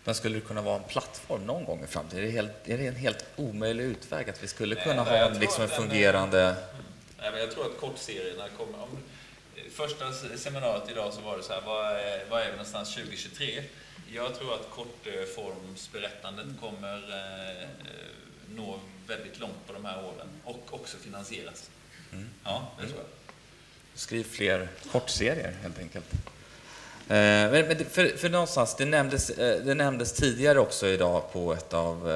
Men 0.04 0.14
skulle 0.14 0.34
det 0.34 0.40
kunna 0.40 0.62
vara 0.62 0.76
en 0.76 0.88
plattform 0.88 1.46
någon 1.46 1.64
gång 1.64 1.84
i 1.84 1.86
framtiden? 1.86 2.24
Är 2.24 2.26
det, 2.26 2.32
helt, 2.32 2.68
är 2.68 2.78
det 2.78 2.86
en 2.86 2.96
helt 2.96 3.24
omöjlig 3.36 3.84
utväg 3.84 4.30
att 4.30 4.42
vi 4.42 4.46
skulle 4.46 4.74
kunna 4.74 5.04
nej, 5.04 5.20
ha 5.20 5.28
en, 5.30 5.38
liksom 5.38 5.62
en 5.62 5.68
fungerande... 5.68 6.40
Är, 6.40 6.54
nej, 7.18 7.30
men 7.30 7.40
jag 7.40 7.50
tror 7.50 7.66
att 7.66 7.80
kortserierna 7.80 8.48
kommer... 8.48 8.82
Om, 8.82 8.98
första 9.70 10.12
seminariet 10.36 10.90
idag 10.90 11.12
så 11.12 11.20
var 11.20 11.36
det 11.36 11.42
så 11.42 11.52
här, 11.52 11.60
vad 11.60 11.86
är, 11.86 12.24
vad 12.30 12.40
är 12.40 12.46
vi 12.46 12.50
någonstans 12.50 12.94
2023? 12.94 13.62
Jag 14.12 14.34
tror 14.34 14.54
att 14.54 14.70
kortformsberättandet 14.70 16.46
kommer 16.60 16.96
eh, 16.96 17.68
nå 18.48 18.80
väldigt 19.06 19.40
långt 19.40 19.66
på 19.66 19.72
de 19.72 19.84
här 19.84 20.04
åren 20.04 20.28
och 20.44 20.64
också 20.70 20.96
finansieras. 20.96 21.70
Mm. 22.12 22.28
Ja, 22.44 22.72
det 22.80 22.86
tror 22.86 22.98
jag. 22.98 23.17
Skriv 23.98 24.24
fler 24.24 24.68
kortserier 24.92 25.54
helt 25.62 25.78
enkelt. 25.78 26.04
Eh, 27.08 27.50
men, 27.50 27.84
för, 27.90 28.16
för 28.16 28.28
någonstans, 28.28 28.74
det 28.74 28.84
nämndes, 28.84 29.30
eh, 29.30 29.64
det 29.64 29.74
nämndes 29.74 30.12
tidigare 30.12 30.58
också 30.58 30.86
idag 30.86 31.32
på 31.32 31.52
ett 31.52 31.74
av 31.74 32.10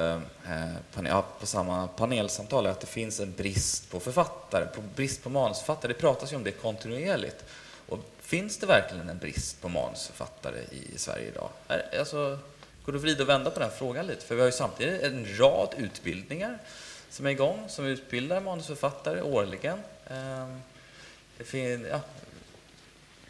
eh, 0.45 1.19
på 1.39 1.45
samma 1.45 1.87
panelsamtal 1.87 2.67
att 2.67 2.81
det 2.81 2.87
finns 2.87 3.19
en 3.19 3.33
brist 3.33 3.91
på 3.91 3.99
författare, 3.99 4.65
på 4.65 4.81
brist 4.95 5.23
på 5.23 5.29
manusförfattare. 5.29 5.93
Det 5.93 5.99
pratas 5.99 6.31
ju 6.31 6.35
om 6.35 6.43
det 6.43 6.51
kontinuerligt. 6.51 7.45
Och 7.87 7.99
finns 8.21 8.57
det 8.57 8.65
verkligen 8.65 9.09
en 9.09 9.17
brist 9.17 9.61
på 9.61 9.69
manusförfattare 9.69 10.59
i 10.71 10.97
Sverige 10.97 11.27
idag? 11.27 11.49
Alltså, 11.99 12.39
går 12.85 12.93
det 12.93 12.97
att 12.97 13.03
vrida 13.03 13.23
och 13.23 13.29
vända 13.29 13.51
på 13.51 13.59
den 13.59 13.71
frågan 13.77 14.07
lite? 14.07 14.25
För 14.25 14.35
vi 14.35 14.41
har 14.41 14.47
ju 14.47 14.51
samtidigt 14.51 15.01
en 15.01 15.37
rad 15.37 15.73
utbildningar 15.77 16.57
som 17.09 17.25
är 17.25 17.29
igång, 17.29 17.65
som 17.67 17.85
utbildar 17.85 18.41
manusförfattare 18.41 19.21
årligen. 19.21 19.79
Ehm, 20.07 20.61
det 21.43 21.49
fin, 21.49 21.87
ja. 21.91 21.99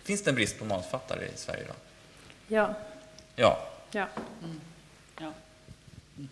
Finns 0.04 0.24
det 0.24 0.32
en 0.32 0.36
brist 0.36 0.60
på 0.60 0.66
manusförfattare 0.66 1.26
i 1.26 1.38
Sverige 1.38 1.64
idag? 1.64 1.76
Ja. 2.48 2.76
Ja. 3.36 3.60
Ja. 3.92 4.08
Mm. 4.44 4.62
Ja. 5.20 5.34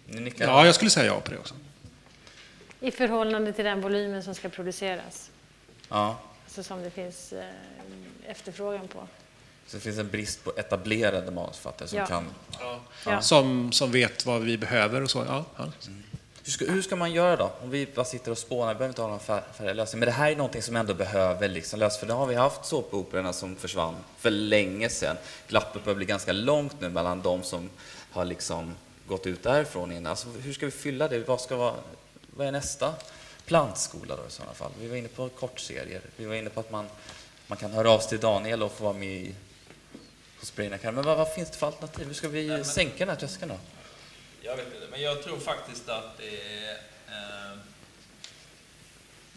Ni 0.05 0.19
nickar. 0.21 0.45
Ja, 0.47 0.65
jag 0.65 0.75
skulle 0.75 0.91
säga 0.91 1.05
ja 1.05 1.19
på 1.19 1.31
det 1.31 1.37
också. 1.37 1.55
I 2.79 2.91
förhållande 2.91 3.53
till 3.53 3.65
den 3.65 3.81
volymen 3.81 4.23
som 4.23 4.35
ska 4.35 4.49
produceras. 4.49 5.31
Ja. 5.89 6.19
Alltså 6.43 6.63
som 6.63 6.83
det 6.83 6.89
finns 6.91 7.33
eh, 7.33 7.45
efterfrågan 8.25 8.87
på. 8.87 9.07
Så 9.67 9.77
det 9.77 9.81
finns 9.83 9.97
en 9.97 10.09
brist 10.09 10.43
på 10.43 10.53
etablerade 10.57 11.31
manusförfattare 11.31 11.87
som 11.87 11.97
Ja. 11.99 12.05
kan... 12.05 12.27
Ja. 13.05 13.21
Som, 13.21 13.71
som 13.71 13.91
vet 13.91 14.25
vad 14.25 14.41
vi 14.41 14.57
behöver 14.57 15.01
och 15.01 15.11
så. 15.11 15.25
Ja, 15.27 15.45
ja. 15.57 15.71
Hur 16.43 16.51
ska, 16.51 16.65
hur 16.65 16.81
ska 16.81 16.95
man 16.95 17.11
göra 17.11 17.35
då? 17.35 17.51
Om 17.63 17.69
vi 17.69 17.87
bara 17.95 18.05
sitter 18.05 18.31
och 18.31 18.37
spånar, 18.37 18.73
vi 18.73 18.77
behöver 18.77 18.91
inte 18.91 19.01
ha 19.01 19.09
någon 19.09 19.19
fär- 19.19 19.43
färdig 19.53 19.75
lösning. 19.75 19.99
Men 19.99 20.05
det 20.05 20.11
här 20.11 20.31
är 20.31 20.35
någonting 20.35 20.61
som 20.61 20.75
ändå 20.75 20.93
behöver 20.93 21.47
liksom 21.47 21.79
lösas. 21.79 21.99
För 21.99 22.07
det 22.07 22.13
har 22.13 22.25
vi 22.25 22.35
haft 22.35 22.65
såpoperorna 22.65 23.33
som 23.33 23.55
försvann 23.55 23.95
för 24.17 24.29
länge 24.29 24.89
sedan. 24.89 25.17
Glappet 25.47 25.83
börjar 25.83 25.95
bli 25.95 26.05
ganska 26.05 26.31
långt 26.31 26.81
nu 26.81 26.89
mellan 26.89 27.21
de 27.21 27.43
som 27.43 27.69
har 28.11 28.25
liksom 28.25 28.75
gått 29.07 29.27
ut 29.27 29.43
därifrån 29.43 29.91
innan. 29.91 30.09
Alltså, 30.09 30.27
hur 30.29 30.53
ska 30.53 30.65
vi 30.65 30.71
fylla 30.71 31.07
det? 31.07 31.27
Vad, 31.27 31.41
ska 31.41 31.55
vara, 31.55 31.75
vad 32.35 32.47
är 32.47 32.51
nästa 32.51 32.93
plantskola 33.45 34.15
då 34.15 34.27
i 34.27 34.31
sådana 34.31 34.53
fall? 34.53 34.71
Vi 34.79 34.87
var 34.87 34.95
inne 34.95 35.07
på 35.07 35.29
kortserier. 35.29 36.01
Vi 36.17 36.25
var 36.25 36.35
inne 36.35 36.49
på 36.49 36.59
att 36.59 36.71
man, 36.71 36.87
man 37.47 37.57
kan 37.57 37.71
höra 37.71 37.91
av 37.91 37.99
sig 37.99 38.09
till 38.09 38.19
Daniel 38.19 38.63
och 38.63 38.71
få 38.71 38.83
vara 38.83 38.93
med 38.93 39.09
i, 39.09 39.35
hos 40.39 40.55
Brain. 40.55 40.77
Men 40.83 40.95
vad, 40.95 41.17
vad 41.17 41.33
finns 41.33 41.49
det 41.49 41.57
för 41.57 41.67
alternativ? 41.67 42.07
Hur 42.07 42.13
ska 42.13 42.27
vi 42.27 42.63
sänka 42.63 42.95
den 42.97 43.09
här 43.09 43.15
tröskeln 43.15 43.51
då? 43.51 43.57
Jag 44.43 44.57
vet 44.57 44.65
inte, 44.65 44.87
men 44.91 45.01
jag 45.01 45.23
tror 45.23 45.39
faktiskt 45.39 45.89
att 45.89 46.17
det 46.17 46.41
är... 46.41 46.73
Eh, 47.07 47.57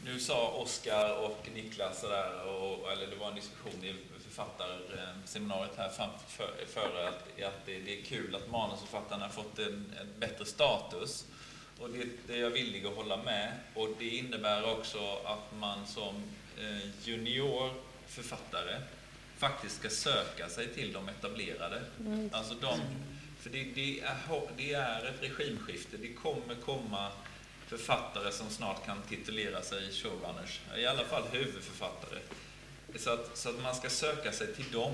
nu 0.05 0.21
sa 0.21 0.49
Oskar 0.51 1.17
och 1.17 1.49
Niklas 1.55 2.01
sådär, 2.01 2.47
och, 2.47 2.93
eller 2.93 3.07
det 3.07 3.17
var 3.17 3.29
en 3.29 3.35
diskussion 3.35 3.85
i 3.85 3.95
författarseminariet 4.25 5.77
här 5.77 5.89
framför, 5.89 6.51
före 6.67 7.09
att, 7.09 7.43
att 7.43 7.67
det, 7.67 7.79
det 7.79 8.01
är 8.01 8.05
kul 8.05 8.35
att 8.35 8.51
manusförfattarna 8.51 9.25
har 9.25 9.33
fått 9.33 9.59
en, 9.59 9.93
en 10.01 10.21
bättre 10.21 10.45
status. 10.45 11.25
Och 11.79 11.91
det, 11.91 12.05
det 12.27 12.35
är 12.35 12.41
jag 12.41 12.51
villig 12.51 12.87
att 12.87 12.95
hålla 12.95 13.17
med. 13.17 13.53
Och 13.75 13.89
det 13.99 14.09
innebär 14.09 14.71
också 14.79 15.19
att 15.25 15.59
man 15.59 15.87
som 15.87 16.15
eh, 16.61 16.89
juniorförfattare 17.09 18.81
faktiskt 19.39 19.77
ska 19.77 19.91
söka 19.91 20.49
sig 20.49 20.75
till 20.75 20.93
de 20.93 21.09
etablerade. 21.09 21.83
Alltså 22.33 22.55
de, 22.55 22.81
för 23.45 23.51
det, 23.51 23.65
det, 23.75 24.01
är, 24.01 24.17
det 24.57 24.73
är 24.73 25.05
ett 25.05 25.23
regimskifte. 25.23 25.97
Det 25.97 26.13
kommer 26.13 26.55
komma 26.55 27.13
författare 27.67 28.33
som 28.33 28.51
snart 28.51 28.87
kan 28.87 29.03
titulera 29.09 29.63
sig 29.63 29.93
showrunners. 29.93 30.61
I 30.77 30.87
alla 30.87 31.05
fall 31.05 31.23
huvudförfattare. 31.33 32.19
Så 32.97 33.11
att, 33.11 33.37
så 33.37 33.49
att 33.49 33.63
man 33.63 33.75
ska 33.75 33.89
söka 33.89 34.33
sig 34.33 34.55
till 34.55 34.73
dem. 34.73 34.93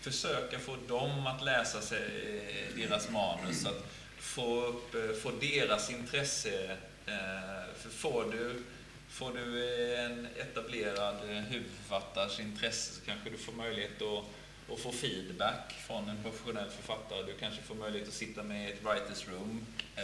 Försöka 0.00 0.58
få 0.58 0.76
dem 0.88 1.26
att 1.26 1.44
läsa 1.44 1.80
sig, 1.80 2.06
eh, 2.48 2.76
deras 2.76 3.10
manus. 3.10 3.66
Att 3.66 3.84
få, 4.18 4.64
upp, 4.64 4.94
eh, 4.94 5.10
få 5.22 5.30
deras 5.30 5.90
intresse. 5.90 6.76
Eh, 7.06 7.74
för 7.76 7.90
får 7.90 8.24
du, 8.32 8.62
får 9.08 9.32
du 9.32 9.66
en 9.96 10.26
etablerad 10.36 11.16
huvudförfattars 11.24 11.52
huvudförfattares 11.52 12.40
intresse 12.40 12.94
så 12.94 13.00
kanske 13.06 13.30
du 13.30 13.36
får 13.36 13.52
möjlighet 13.52 14.02
att, 14.02 14.24
och 14.72 14.78
få 14.78 14.92
feedback 14.92 15.74
från 15.86 16.08
en 16.08 16.16
professionell 16.22 16.70
författare. 16.70 17.22
Du 17.22 17.32
kanske 17.40 17.62
får 17.62 17.74
möjlighet 17.74 18.08
att 18.08 18.14
sitta 18.14 18.42
med 18.42 18.68
i 18.68 18.72
ett 18.72 18.78
writers 18.82 19.28
room. 19.28 19.66
Eh, 19.96 20.02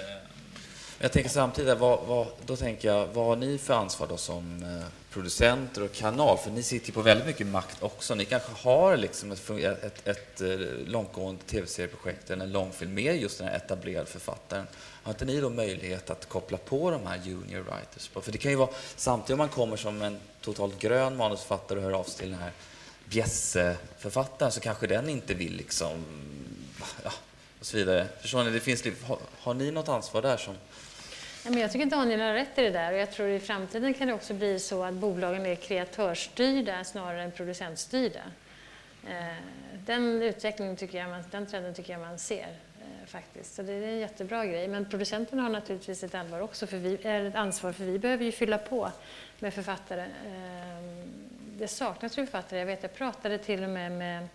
jag 1.01 1.13
tänker 1.13 1.31
samtidigt, 1.31 1.79
vad, 1.79 2.07
vad, 2.07 2.27
då 2.47 2.57
tänker 2.57 2.89
jag, 2.89 3.07
vad 3.07 3.27
har 3.27 3.37
ni 3.37 3.59
för 3.59 3.75
ansvar 3.75 4.07
då 4.07 4.17
som 4.17 4.63
eh, 4.63 4.87
producenter 5.11 5.83
och 5.83 5.93
kanal? 5.93 6.39
För 6.39 6.51
ni 6.51 6.63
sitter 6.63 6.87
ju 6.87 6.93
på 6.93 7.03
väldigt 7.03 7.27
mycket 7.27 7.47
makt 7.47 7.83
också. 7.83 8.15
Ni 8.15 8.25
kanske 8.25 8.69
har 8.69 8.97
liksom 8.97 9.33
ett, 9.33 9.51
ett, 9.51 10.09
ett, 10.09 10.41
eh, 10.41 10.59
långtgående 10.87 11.43
tv-serieprojekt 11.43 12.31
eller 12.31 12.45
en 12.45 12.53
långfilm 12.53 12.95
med 12.95 13.21
just 13.21 13.39
den 13.39 13.49
här 13.49 13.57
etablerade 13.57 14.07
författaren. 14.07 14.67
Har 14.77 15.13
inte 15.13 15.25
ni 15.25 15.41
då 15.41 15.51
möjlighet 15.51 16.11
att 16.11 16.29
koppla 16.29 16.59
på 16.59 16.91
de 16.91 17.07
här 17.07 17.21
junior 17.25 17.61
writers? 17.61 18.09
För 18.09 18.33
det 18.33 18.39
kan 18.39 18.51
ju 18.51 18.57
vara, 18.57 18.71
samtidigt 18.97 19.31
om 19.31 19.39
man 19.39 19.49
kommer 19.49 19.77
som 19.77 20.03
en 20.03 20.19
totalt 20.41 20.79
grön 20.79 21.17
manusförfattare 21.17 21.79
och 21.79 21.85
hör 21.85 21.93
av 21.93 22.05
sig 22.05 22.19
till 22.19 22.31
den 22.31 22.41
här 22.41 22.53
bjässeförfattaren 23.09 24.53
så 24.53 24.61
kanske 24.61 24.87
den 24.87 25.09
inte 25.09 25.35
vill 25.35 25.57
liksom, 25.57 26.05
ja, 27.05 27.13
och 27.61 27.67
så 27.67 27.77
vidare. 27.77 28.07
Förstår 28.21 28.45
ni? 28.45 28.51
Det 28.51 28.61
finns, 28.61 28.85
har, 29.03 29.19
har 29.39 29.55
ni 29.55 29.71
något 29.71 29.89
ansvar 29.89 30.23
där 30.23 30.37
som 30.37 30.55
Ja, 31.45 31.51
men 31.51 31.61
jag 31.61 31.73
tycker 31.73 31.87
Daniel 31.87 32.21
har 32.21 32.33
rätt 32.33 32.59
i 32.59 32.63
det 32.63 32.71
där 32.71 32.93
och 32.93 32.99
jag 32.99 33.13
tror 33.13 33.29
i 33.29 33.41
framtiden 33.41 33.95
kan 33.95 34.09
det 34.09 34.15
också 34.15 34.35
bli 34.35 34.59
så 34.59 34.85
att 34.85 34.95
bolagen 34.95 35.47
är 35.47 35.55
kreatörsstyrda 35.55 36.85
snarare 36.85 37.23
än 37.23 37.33
producentstyrda. 37.33 38.23
Eh, 39.07 39.37
den 39.87 40.23
utvecklingen 40.23 40.77
tycker 40.77 40.99
jag 40.99 41.11
man, 41.11 41.25
den 41.31 41.47
trenden 41.47 41.75
tycker 41.75 41.93
jag 41.93 42.01
man 42.01 42.19
ser 42.19 42.57
eh, 42.81 43.07
faktiskt. 43.07 43.55
Så 43.55 43.63
det 43.63 43.73
är 43.73 43.83
en 43.83 43.99
jättebra 43.99 44.47
grej. 44.47 44.69
Men 44.69 44.85
producenterna 44.85 45.43
har 45.43 45.49
naturligtvis 45.49 46.05
ett 46.05 46.15
allvar 46.15 46.41
också 46.41 46.67
för 46.67 46.77
vi, 46.77 46.99
är 47.03 47.25
ett 47.25 47.35
ansvar 47.35 47.73
för 47.73 47.85
vi 47.85 47.99
behöver 47.99 48.25
ju 48.25 48.33
fylla 48.33 48.59
på 48.59 48.93
med 49.39 49.55
författare. 49.55 50.07
Ehm, 50.27 51.28
det 51.59 51.69
saknas 51.69 52.19
ju 52.19 52.27
författare. 52.27 52.59
Jag 52.59 52.67
vet, 52.67 52.83
jag 52.83 52.95
pratade 52.95 53.39
till 53.39 53.65
och 53.65 53.71
med 53.71 53.93
med 53.93 54.29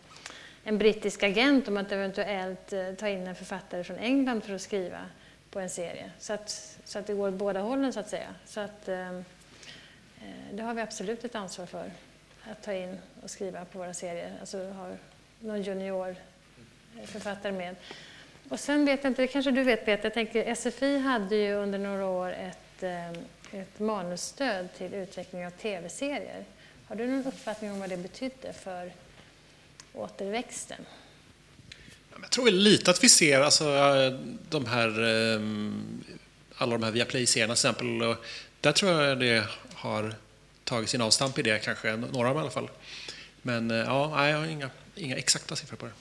en 0.63 0.77
brittisk 0.77 1.23
agent 1.23 1.67
om 1.67 1.77
att 1.77 1.91
eventuellt 1.91 2.73
eh, 2.73 2.93
ta 2.93 3.07
in 3.07 3.27
en 3.27 3.35
författare 3.35 3.83
från 3.83 3.97
England 3.97 4.41
för 4.41 4.55
att 4.55 4.61
skriva 4.61 4.99
på 5.49 5.59
en 5.59 5.69
serie. 5.69 6.11
Så 6.19 6.33
att, 6.33 6.77
så 6.83 6.99
att 6.99 7.07
det 7.07 7.13
går 7.13 7.27
åt 7.27 7.33
båda 7.33 7.59
hållen 7.59 7.93
så 7.93 7.99
att 7.99 8.09
säga. 8.09 8.35
Så 8.45 8.59
att, 8.59 8.87
ehm, 8.87 9.25
eh, 10.17 10.55
det 10.55 10.63
har 10.63 10.73
vi 10.73 10.81
absolut 10.81 11.23
ett 11.23 11.35
ansvar 11.35 11.65
för. 11.65 11.91
Att 12.51 12.63
ta 12.63 12.73
in 12.73 12.97
och 13.23 13.29
skriva 13.29 13.65
på 13.65 13.77
våra 13.77 13.93
serier. 13.93 14.33
Alltså 14.39 14.69
ha 14.69 14.91
någon 15.39 15.61
juniorförfattare 15.61 17.51
eh, 17.51 17.57
med. 17.57 17.75
Och 18.49 18.59
sen 18.59 18.85
vet 18.85 19.03
jag 19.03 19.11
inte, 19.11 19.21
det 19.21 19.27
kanske 19.27 19.51
du 19.51 19.63
vet 19.63 19.85
Peter, 19.85 20.03
jag 20.03 20.13
tänker 20.13 20.55
SFI 20.55 20.97
hade 20.97 21.35
ju 21.35 21.53
under 21.53 21.79
några 21.79 22.05
år 22.05 22.33
ett, 22.33 22.83
ehm, 22.83 23.15
ett 23.51 23.79
manusstöd 23.79 24.73
till 24.73 24.93
utveckling 24.93 25.45
av 25.45 25.51
tv-serier. 25.51 26.45
Har 26.93 26.97
du 26.97 27.07
någon 27.07 27.27
uppfattning 27.27 27.71
om 27.71 27.79
vad 27.79 27.89
det 27.89 27.97
betydde 27.97 28.53
för 28.53 28.93
återväxten? 29.93 30.85
Jag 32.21 32.29
tror 32.29 32.51
lite 32.51 32.91
att 32.91 33.03
vi 33.03 33.09
ser 33.09 33.41
alltså, 33.41 33.63
eh, 33.65 34.13
de 34.49 34.65
här, 34.65 34.87
eh, 34.87 35.41
alla 36.55 36.77
de 36.77 36.83
här 36.83 36.91
Viaplay-serierna 36.91 37.55
till 37.55 37.69
exempel. 37.69 38.15
Där 38.61 38.71
tror 38.71 38.91
jag 38.91 39.19
det 39.19 39.43
har 39.73 40.15
tagit 40.63 40.89
sin 40.89 41.01
avstamp 41.01 41.39
i 41.39 41.41
det, 41.41 41.59
kanske 41.59 41.95
några 41.95 42.29
av 42.29 42.35
dem 42.35 42.37
i 42.37 42.39
alla 42.41 42.51
fall. 42.51 42.69
Men 43.41 43.71
eh, 43.71 43.77
ja, 43.77 44.27
jag 44.27 44.37
har 44.37 44.45
inga, 44.45 44.69
inga 44.95 45.17
exakta 45.17 45.55
siffror 45.55 45.77
på 45.77 45.85
det. 45.85 45.93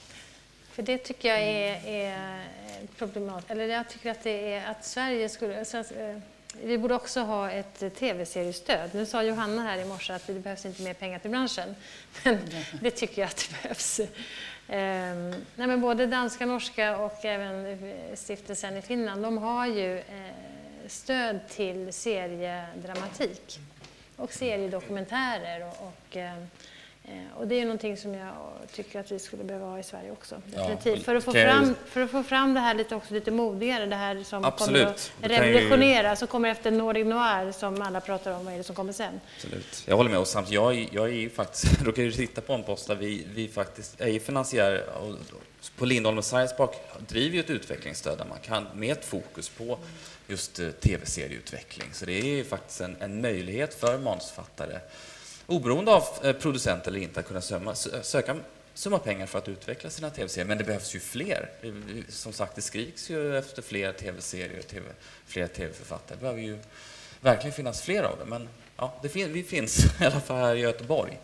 För 0.72 0.82
det 0.82 0.98
tycker 0.98 1.28
jag 1.28 1.40
är, 1.40 1.86
är 1.86 2.48
problematiskt. 2.98 3.50
Eller 3.50 3.66
jag 3.66 3.88
tycker 3.88 4.10
att 4.10 4.22
det 4.22 4.54
är 4.54 4.70
att 4.70 4.84
Sverige 4.84 5.28
skulle... 5.28 5.64
Vi 6.60 6.78
borde 6.78 6.94
också 6.94 7.20
ha 7.20 7.50
ett 7.50 7.82
eh, 7.82 7.88
tv-seriestöd. 7.88 8.90
Nu 8.94 9.06
sa 9.06 9.22
Johanna 9.22 9.62
här 9.62 9.78
i 9.78 9.84
morse 9.84 10.12
att 10.12 10.26
det 10.26 10.32
behövs 10.32 10.66
inte 10.66 10.82
mer 10.82 10.94
pengar 10.94 11.18
till 11.18 11.30
branschen. 11.30 11.74
Men 12.24 12.38
det 12.80 12.90
tycker 12.90 13.22
jag 13.22 13.28
att 13.28 13.48
det 13.48 13.62
behövs. 13.62 14.00
Ehm, 14.68 15.30
nej 15.30 15.66
men 15.66 15.80
både 15.80 16.06
danska, 16.06 16.46
norska 16.46 16.96
och 16.96 17.24
även 17.24 17.66
eh, 17.66 18.14
stiftelsen 18.14 18.76
i 18.76 18.82
Finland, 18.82 19.22
de 19.22 19.38
har 19.38 19.66
ju 19.66 19.98
eh, 19.98 20.04
stöd 20.86 21.40
till 21.48 21.92
seriedramatik 21.92 23.60
och 24.16 24.32
seriedokumentärer. 24.32 25.66
Och, 25.66 25.86
och, 25.86 26.16
eh, 26.16 26.44
och 27.36 27.46
det 27.48 27.54
är 27.60 27.62
någonting 27.64 27.96
som 27.96 28.14
jag 28.14 28.34
tycker 28.72 29.00
att 29.00 29.12
vi 29.12 29.18
skulle 29.18 29.44
behöva 29.44 29.66
ha 29.66 29.78
i 29.78 29.82
Sverige 29.82 30.10
också. 30.10 30.42
Ja, 30.54 30.68
Definitivt. 30.68 31.04
för, 31.04 31.14
att 31.14 31.24
få 31.24 31.32
kan 31.32 31.40
jag- 31.40 31.50
fram, 31.58 31.74
för 31.86 32.00
att 32.00 32.10
få 32.10 32.22
fram 32.22 32.54
det 32.54 32.60
här 32.60 32.74
lite, 32.74 32.94
också 32.94 33.14
lite 33.14 33.30
modigare, 33.30 33.86
det 33.86 33.96
här 33.96 34.22
som 34.22 34.44
Absolut. 34.44 34.82
kommer 34.82 34.94
att 34.94 35.12
kan 35.20 35.30
ju- 35.30 35.52
revolutionera, 35.52 36.16
som 36.16 36.28
kommer 36.28 36.48
efter 36.48 36.70
Nordic 36.70 37.06
Noir 37.06 37.52
som 37.52 37.82
alla 37.82 38.00
pratar 38.00 38.32
om, 38.32 38.44
vad 38.44 38.54
är 38.54 38.58
det 38.58 38.64
som 38.64 38.74
kommer 38.76 38.92
sen? 38.92 39.20
Absolut. 39.36 39.82
Jag 39.86 39.96
håller 39.96 40.10
med. 40.10 40.18
Och 40.18 40.26
samtidigt, 40.26 40.54
jag, 40.54 40.88
jag 40.92 41.04
är 41.08 41.12
ju 41.12 41.30
faktiskt, 41.30 41.82
råkar 41.84 42.02
ju 42.02 42.12
sitta 42.12 42.40
på 42.40 42.52
en 42.52 42.62
post 42.62 42.86
där 42.88 42.94
vi, 42.94 43.26
vi 43.34 43.48
faktiskt 43.48 44.00
är 44.00 44.18
finansiärer. 44.18 44.84
På 45.76 45.84
Lindholm 45.84 46.18
och 46.18 46.24
Science 46.24 46.54
Park 46.54 46.70
driver 47.08 47.34
ju 47.34 47.40
ett 47.40 47.50
utvecklingsstöd 47.50 48.18
där 48.18 48.24
man 48.24 48.38
kan, 48.38 48.66
med 48.74 48.92
ett 48.92 49.04
fokus 49.04 49.48
på 49.48 49.78
just 50.28 50.58
eh, 50.60 50.68
tv-serieutveckling. 50.68 51.88
Så 51.92 52.04
det 52.06 52.12
är 52.20 52.24
ju 52.24 52.44
faktiskt 52.44 52.80
en, 52.80 52.96
en 53.00 53.20
möjlighet 53.20 53.74
för 53.74 53.98
manusförfattare, 53.98 54.78
oberoende 55.46 55.90
av 55.90 56.04
eh, 56.22 56.32
producent 56.32 56.86
eller 56.86 57.00
inte, 57.00 57.20
att 57.20 57.26
kunna 57.26 57.40
söma, 57.40 57.74
söka 57.74 58.36
summa 58.74 58.98
pengar 58.98 59.26
för 59.26 59.38
att 59.38 59.48
utveckla 59.48 59.90
sina 59.90 60.10
tv-serier, 60.10 60.48
men 60.48 60.58
det 60.58 60.64
behövs 60.64 60.94
ju 60.94 61.00
fler. 61.00 61.50
Som 62.08 62.32
sagt, 62.32 62.56
det 62.56 62.62
skriks 62.62 63.10
ju 63.10 63.38
efter 63.38 63.62
fler 63.62 63.92
tv-serier 63.92 64.58
och 64.58 64.66
TV, 64.66 64.86
fler 65.26 65.46
tv-författare. 65.46 66.16
Det 66.16 66.20
behöver 66.20 66.40
ju 66.40 66.58
verkligen 67.20 67.54
finnas 67.54 67.82
fler 67.82 68.02
av 68.02 68.18
dem, 68.18 68.28
men 68.28 68.48
ja, 68.76 68.98
det 69.02 69.08
fin 69.08 69.32
vi 69.32 69.42
finns 69.42 69.84
i 70.00 70.04
alla 70.04 70.20
fall 70.20 70.36
här 70.36 70.54
i 70.54 70.60
Göteborg. 70.60 71.18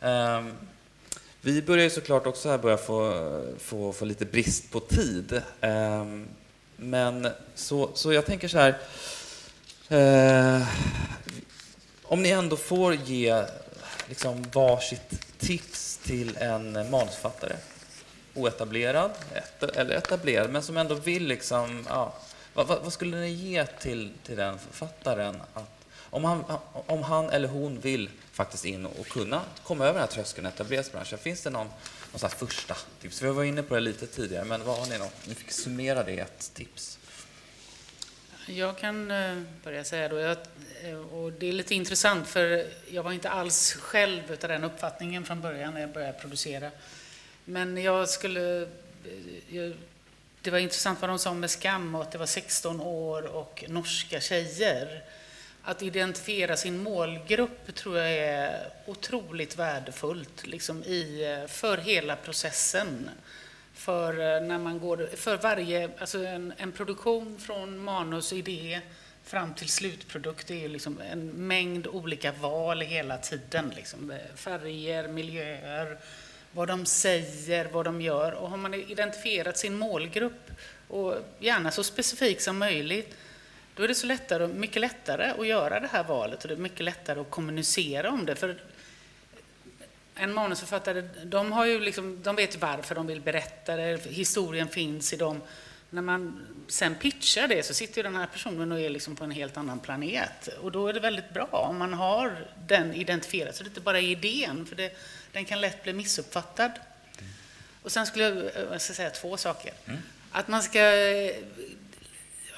Um, 0.00 0.52
vi 1.40 1.62
börjar 1.62 1.84
ju 1.84 1.90
såklart 1.90 2.26
också 2.26 2.48
här 2.48 2.58
börja 2.58 2.76
få, 2.76 3.42
få, 3.58 3.92
få 3.92 4.04
lite 4.04 4.24
brist 4.24 4.70
på 4.70 4.80
tid. 4.80 5.42
Um, 5.60 6.28
men 6.76 7.28
så, 7.54 7.90
så 7.94 8.12
jag 8.12 8.26
tänker 8.26 8.48
så 8.48 8.58
här, 8.58 8.78
uh, 9.92 10.66
om 12.14 12.22
ni 12.22 12.30
ändå 12.30 12.56
får 12.56 12.94
ge 12.94 13.44
liksom 14.08 14.46
varsitt 14.52 15.38
tips 15.38 15.96
till 16.04 16.36
en 16.36 16.72
manusförfattare, 16.72 17.56
oetablerad 18.34 19.10
eller 19.74 19.94
etablerad, 19.94 20.50
men 20.50 20.62
som 20.62 20.76
ändå 20.76 20.94
vill 20.94 21.26
liksom, 21.26 21.86
ja, 21.88 22.14
vad, 22.54 22.66
vad, 22.66 22.92
skulle 22.92 23.16
ni 23.16 23.28
ge 23.28 23.66
till, 23.66 24.12
till 24.26 24.36
den 24.36 24.58
författaren? 24.58 25.36
Att, 25.54 25.86
om, 25.96 26.24
han, 26.24 26.44
om 26.72 27.02
han 27.02 27.30
eller 27.30 27.48
hon 27.48 27.80
vill 27.80 28.10
faktiskt 28.32 28.64
in 28.64 28.86
och 28.86 29.06
kunna 29.06 29.40
komma 29.62 29.84
över 29.84 30.00
den 30.00 30.08
här 30.08 30.14
tröskeln 30.14 30.46
och 30.46 30.52
etablera 30.52 30.82
sig 30.82 30.90
i 30.90 30.92
branschen, 30.92 31.18
finns 31.18 31.42
det 31.42 31.50
någon, 31.50 31.68
någon 32.12 32.30
första 32.30 32.76
tips? 33.00 33.22
Vi 33.22 33.28
var 33.28 33.44
inne 33.44 33.62
på 33.62 33.74
det 33.74 33.80
lite 33.80 34.06
tidigare, 34.06 34.44
men 34.44 34.64
vad 34.64 34.78
har 34.78 34.86
ni 34.86 34.98
något? 34.98 35.26
Ni 35.26 35.34
fick 35.34 35.50
summera 35.50 36.02
det 36.02 36.12
i 36.12 36.18
ett 36.18 36.50
tips. 36.54 36.98
Jag 38.46 38.78
kan 38.78 39.10
eh, 39.10 39.42
börja 39.64 39.84
säga 39.84 40.08
då, 40.08 40.18
jag, 40.18 40.36
eh, 40.82 41.14
och 41.14 41.32
det 41.32 41.46
är 41.48 41.52
lite 41.52 41.74
intressant 41.74 42.28
för 42.28 42.66
jag 42.90 43.02
var 43.02 43.12
inte 43.12 43.30
alls 43.30 43.72
själv 43.72 44.22
av 44.42 44.48
den 44.48 44.64
uppfattningen 44.64 45.24
från 45.24 45.40
början 45.40 45.74
när 45.74 45.80
jag 45.80 45.92
började 45.92 46.18
producera. 46.18 46.70
Men 47.44 47.76
jag 47.76 48.08
skulle, 48.08 48.62
eh, 48.62 49.56
jag, 49.56 49.72
det 50.42 50.50
var 50.50 50.58
intressant 50.58 51.00
vad 51.00 51.10
de 51.10 51.18
sa 51.18 51.34
med 51.34 51.50
skam 51.50 51.94
och 51.94 52.02
att 52.02 52.12
det 52.12 52.18
var 52.18 52.26
16 52.26 52.80
år 52.80 53.26
och 53.26 53.64
norska 53.68 54.20
tjejer. 54.20 55.02
Att 55.62 55.82
identifiera 55.82 56.56
sin 56.56 56.82
målgrupp 56.82 57.74
tror 57.74 57.98
jag 57.98 58.12
är 58.12 58.68
otroligt 58.86 59.58
värdefullt 59.58 60.46
liksom 60.46 60.82
i, 60.84 61.46
för 61.48 61.76
hela 61.76 62.16
processen 62.16 63.10
för 63.74 64.12
eh, 64.12 64.46
när 64.46 64.58
man 64.58 64.78
går, 64.78 65.08
för 65.16 65.36
varje, 65.36 65.90
alltså 65.98 66.26
en, 66.26 66.52
en 66.56 66.72
produktion 66.72 67.38
från 67.38 67.78
manus 67.78 68.32
idé 68.32 68.80
fram 69.24 69.54
till 69.54 69.68
slutprodukt, 69.68 70.46
det 70.46 70.64
är 70.64 70.68
liksom 70.68 71.00
en 71.12 71.26
mängd 71.28 71.86
olika 71.86 72.32
val 72.32 72.80
hela 72.80 73.18
tiden. 73.18 73.72
Liksom. 73.76 74.10
Eh, 74.10 74.16
färger, 74.36 75.08
miljöer, 75.08 75.98
vad 76.52 76.68
de 76.68 76.86
säger, 76.86 77.68
vad 77.72 77.84
de 77.84 78.00
gör. 78.00 78.32
Och 78.32 78.50
har 78.50 78.56
man 78.56 78.74
identifierat 78.74 79.58
sin 79.58 79.78
målgrupp, 79.78 80.50
och 80.88 81.14
gärna 81.38 81.70
så 81.70 81.84
specifik 81.84 82.40
som 82.40 82.58
möjligt, 82.58 83.16
då 83.74 83.82
är 83.82 83.88
det 83.88 83.94
så 83.94 84.06
lättare, 84.06 84.46
mycket 84.46 84.80
lättare 84.80 85.30
att 85.38 85.46
göra 85.46 85.80
det 85.80 85.88
här 85.92 86.04
valet 86.04 86.42
och 86.42 86.48
det 86.48 86.54
är 86.54 86.58
mycket 86.58 86.84
lättare 86.84 87.20
att 87.20 87.30
kommunicera 87.30 88.10
om 88.10 88.26
det. 88.26 88.34
För 88.34 88.56
en 90.14 90.34
manusförfattare, 90.34 91.08
de, 91.24 91.52
har 91.52 91.66
ju 91.66 91.80
liksom, 91.80 92.22
de 92.22 92.36
vet 92.36 92.56
varför 92.56 92.94
de 92.94 93.06
vill 93.06 93.20
berätta 93.20 93.76
det, 93.76 94.06
historien 94.06 94.68
finns 94.68 95.12
i 95.12 95.16
dem. 95.16 95.40
När 95.90 96.02
man 96.02 96.46
sen 96.68 96.94
pitchar 96.94 97.48
det 97.48 97.66
så 97.66 97.74
sitter 97.74 97.96
ju 97.96 98.02
den 98.02 98.16
här 98.16 98.26
personen 98.26 98.72
och 98.72 98.80
är 98.80 98.90
liksom 98.90 99.16
på 99.16 99.24
en 99.24 99.30
helt 99.30 99.56
annan 99.56 99.80
planet. 99.80 100.48
Och 100.60 100.72
då 100.72 100.88
är 100.88 100.92
det 100.92 101.00
väldigt 101.00 101.30
bra 101.30 101.66
om 101.70 101.78
man 101.78 101.94
har 101.94 102.48
den 102.66 102.94
identifierad, 102.94 103.54
så 103.54 103.62
det 103.62 103.66
är 103.66 103.70
inte 103.70 103.80
bara 103.80 104.00
idén, 104.00 104.66
för 104.66 104.76
det, 104.76 104.96
den 105.32 105.44
kan 105.44 105.60
lätt 105.60 105.82
bli 105.82 105.92
missuppfattad. 105.92 106.70
Och 107.82 107.92
sen 107.92 108.06
skulle 108.06 108.24
jag, 108.24 108.50
jag 108.70 108.80
ska 108.80 108.92
säga 108.92 109.10
två 109.10 109.36
saker. 109.36 109.72
Mm. 109.86 110.00
Att 110.30 110.48
man 110.48 110.62
ska, 110.62 110.80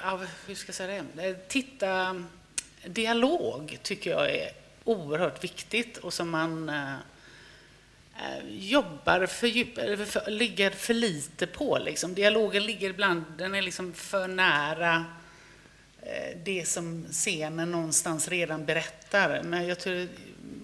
ja, 0.02 0.20
hur 0.46 0.54
ska 0.54 0.68
jag 0.68 0.74
säga 0.74 1.04
det, 1.14 1.48
titta, 1.48 2.24
dialog 2.84 3.78
tycker 3.82 4.11
jag 4.11 4.30
är 4.30 4.50
oerhört 4.84 5.44
viktigt 5.44 5.96
och 5.96 6.14
som 6.14 6.30
man 6.30 6.68
eh, 6.68 6.94
Eh, 6.94 7.16
jobbar 8.49 9.27
för, 9.27 9.47
djup, 9.47 9.75
för, 10.09 10.31
ligger 10.31 10.71
för 10.71 10.95
lite 10.95 11.47
på. 11.47 11.79
Liksom. 11.79 12.14
Dialogen 12.14 12.67
ligger 12.67 12.91
ibland, 12.91 13.25
den 13.39 13.55
är 13.55 13.62
liksom 13.62 13.93
för 13.93 14.29
nära 14.29 15.05
eh, 16.03 16.39
det 16.45 16.69
som 16.69 17.07
scenen 17.11 17.71
någonstans 17.71 18.29
redan 18.29 18.64
berättar. 18.64 19.43
Men 19.43 19.69
jag 19.69 19.79
tror, 19.79 20.09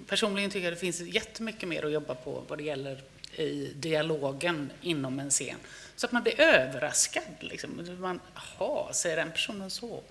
personligen 0.07 0.51
tycker 0.51 0.65
jag 0.65 0.73
det 0.73 0.81
finns 0.81 1.01
jättemycket 1.01 1.69
mer 1.69 1.85
att 1.85 1.93
jobba 1.93 2.15
på 2.15 2.45
vad 2.49 2.59
det 2.59 2.65
gäller 2.65 3.03
i 3.37 3.73
dialogen 3.75 4.73
inom 4.81 5.21
en 5.21 5.31
scen. 5.31 5.57
Så 5.97 6.07
att 6.07 6.13
man 6.13 6.23
blir 6.23 6.41
överraskad. 6.41 7.23
Liksom. 7.41 7.97
Man, 7.99 8.21
Jaha, 8.35 8.93
säger 8.93 9.17
den 9.17 9.31
personen 9.31 9.71
så? 9.71 10.03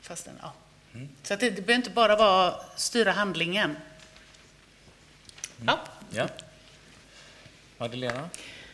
Fast 0.00 0.24
den, 0.24 0.34
ja. 0.42 0.52
Mm. 0.94 1.08
Så 1.22 1.34
att 1.34 1.40
det, 1.40 1.50
det 1.50 1.62
behöver 1.62 1.74
inte 1.74 1.90
bara 1.90 2.16
vara 2.16 2.54
styra 2.76 3.12
handlingen. 3.12 3.70
Mm. 3.70 5.66
Ja. 5.66 5.78
Ja. 6.16 6.28
Magdalena? 7.78 8.28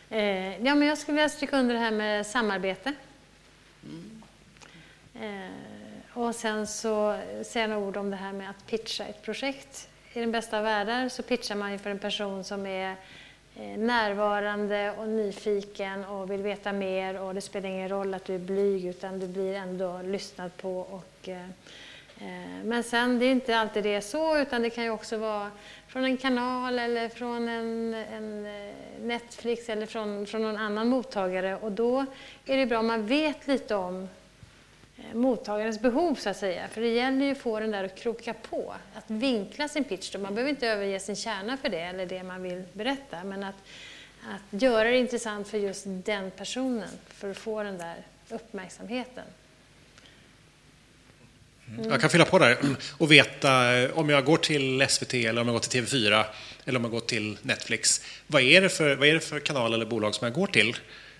Eh, 0.09 0.65
ja, 0.65 0.75
men 0.75 0.87
jag 0.87 0.97
skulle 0.97 1.15
vilja 1.15 1.29
stryka 1.29 1.59
under 1.59 1.73
det 1.73 1.79
här 1.79 1.91
med 1.91 2.27
samarbete. 2.27 2.93
Mm. 3.83 4.21
Eh, 5.15 6.17
och 6.17 6.35
sen 6.35 6.67
så 6.67 7.19
säga 7.43 7.67
några 7.67 7.81
ord 7.87 7.97
om 7.97 8.09
det 8.09 8.17
här 8.17 8.33
med 8.33 8.49
att 8.49 8.67
pitcha 8.67 9.05
ett 9.05 9.21
projekt. 9.21 9.89
I 10.13 10.19
den 10.19 10.31
bästa 10.31 10.57
av 10.57 10.63
världar 10.63 11.09
så 11.09 11.23
pitchar 11.23 11.55
man 11.55 11.71
ju 11.71 11.77
för 11.77 11.89
en 11.89 11.99
person 11.99 12.43
som 12.43 12.65
är 12.65 12.95
eh, 13.55 13.77
närvarande 13.77 14.91
och 14.97 15.07
nyfiken 15.07 16.05
och 16.05 16.31
vill 16.31 16.41
veta 16.41 16.73
mer 16.73 17.19
och 17.19 17.35
det 17.35 17.41
spelar 17.41 17.69
ingen 17.69 17.89
roll 17.89 18.13
att 18.13 18.25
du 18.25 18.35
är 18.35 18.39
blyg 18.39 18.85
utan 18.85 19.19
du 19.19 19.27
blir 19.27 19.55
ändå 19.55 20.01
lyssnad 20.01 20.57
på 20.57 20.79
och 20.79 21.11
Eh, 21.27 21.47
Eh, 22.21 22.63
men 22.63 22.83
sen, 22.83 23.19
det 23.19 23.25
är 23.25 23.31
inte 23.31 23.57
alltid 23.57 23.83
det 23.83 23.93
är 23.93 24.01
så, 24.01 24.37
utan 24.37 24.61
det 24.61 24.69
kan 24.69 24.83
ju 24.83 24.89
också 24.89 25.17
vara 25.17 25.51
från 25.87 26.03
en 26.03 26.17
kanal 26.17 26.79
eller 26.79 27.09
från 27.09 27.49
en, 27.49 27.93
en 27.93 28.45
eh, 28.45 28.73
Netflix 29.01 29.69
eller 29.69 29.85
från, 29.85 30.25
från 30.25 30.41
någon 30.41 30.57
annan 30.57 30.87
mottagare. 30.87 31.55
Och 31.55 31.71
då 31.71 32.05
är 32.45 32.57
det 32.57 32.65
bra 32.65 32.79
om 32.79 32.87
man 32.87 33.05
vet 33.05 33.47
lite 33.47 33.75
om 33.75 34.09
eh, 34.97 35.15
mottagarens 35.15 35.79
behov, 35.79 36.15
så 36.15 36.29
att 36.29 36.37
säga. 36.37 36.67
För 36.67 36.81
det 36.81 36.87
gäller 36.87 37.25
ju 37.25 37.31
att 37.31 37.37
få 37.37 37.59
den 37.59 37.71
där 37.71 37.83
att 37.83 37.95
kroka 37.95 38.33
på, 38.33 38.73
att 38.95 39.09
vinkla 39.09 39.67
sin 39.67 39.83
pitch. 39.83 40.11
Då. 40.11 40.19
Man 40.19 40.35
behöver 40.35 40.49
inte 40.49 40.67
överge 40.67 40.99
sin 40.99 41.15
kärna 41.15 41.57
för 41.57 41.69
det, 41.69 41.81
eller 41.81 42.05
det 42.05 42.23
man 42.23 42.43
vill 42.43 42.63
berätta, 42.73 43.23
men 43.23 43.43
att, 43.43 43.63
att 44.29 44.61
göra 44.61 44.89
det 44.89 44.97
intressant 44.97 45.47
för 45.47 45.57
just 45.57 45.83
den 45.87 46.31
personen, 46.31 46.89
för 47.07 47.31
att 47.31 47.37
få 47.37 47.63
den 47.63 47.77
där 47.77 47.95
uppmärksamheten. 48.29 49.23
Mm. 51.77 51.91
Jag 51.91 52.01
kan 52.01 52.09
fylla 52.09 52.25
på 52.25 52.39
där 52.39 52.57
mm, 52.61 52.75
och 52.97 53.11
veta 53.11 53.77
eh, 53.77 53.97
om 53.97 54.09
jag 54.09 54.25
går 54.25 54.37
till 54.37 54.85
SVT 54.89 55.13
eller 55.13 55.41
om 55.41 55.47
jag 55.47 55.55
går 55.55 55.59
till 55.59 55.83
TV4 55.83 56.25
eller 56.65 56.79
om 56.79 56.83
jag 56.83 56.91
går 56.91 56.99
till 56.99 57.37
Netflix. 57.41 58.01
Vad 58.27 58.41
är 58.41 58.61
det 58.61 58.69
för, 58.69 58.95
vad 58.95 59.07
är 59.07 59.13
det 59.13 59.19
för 59.19 59.39
kanal 59.39 59.73
eller 59.73 59.85
bolag 59.85 60.15
som 60.15 60.25
jag 60.25 60.33
går 60.33 60.47
till? 60.47 60.75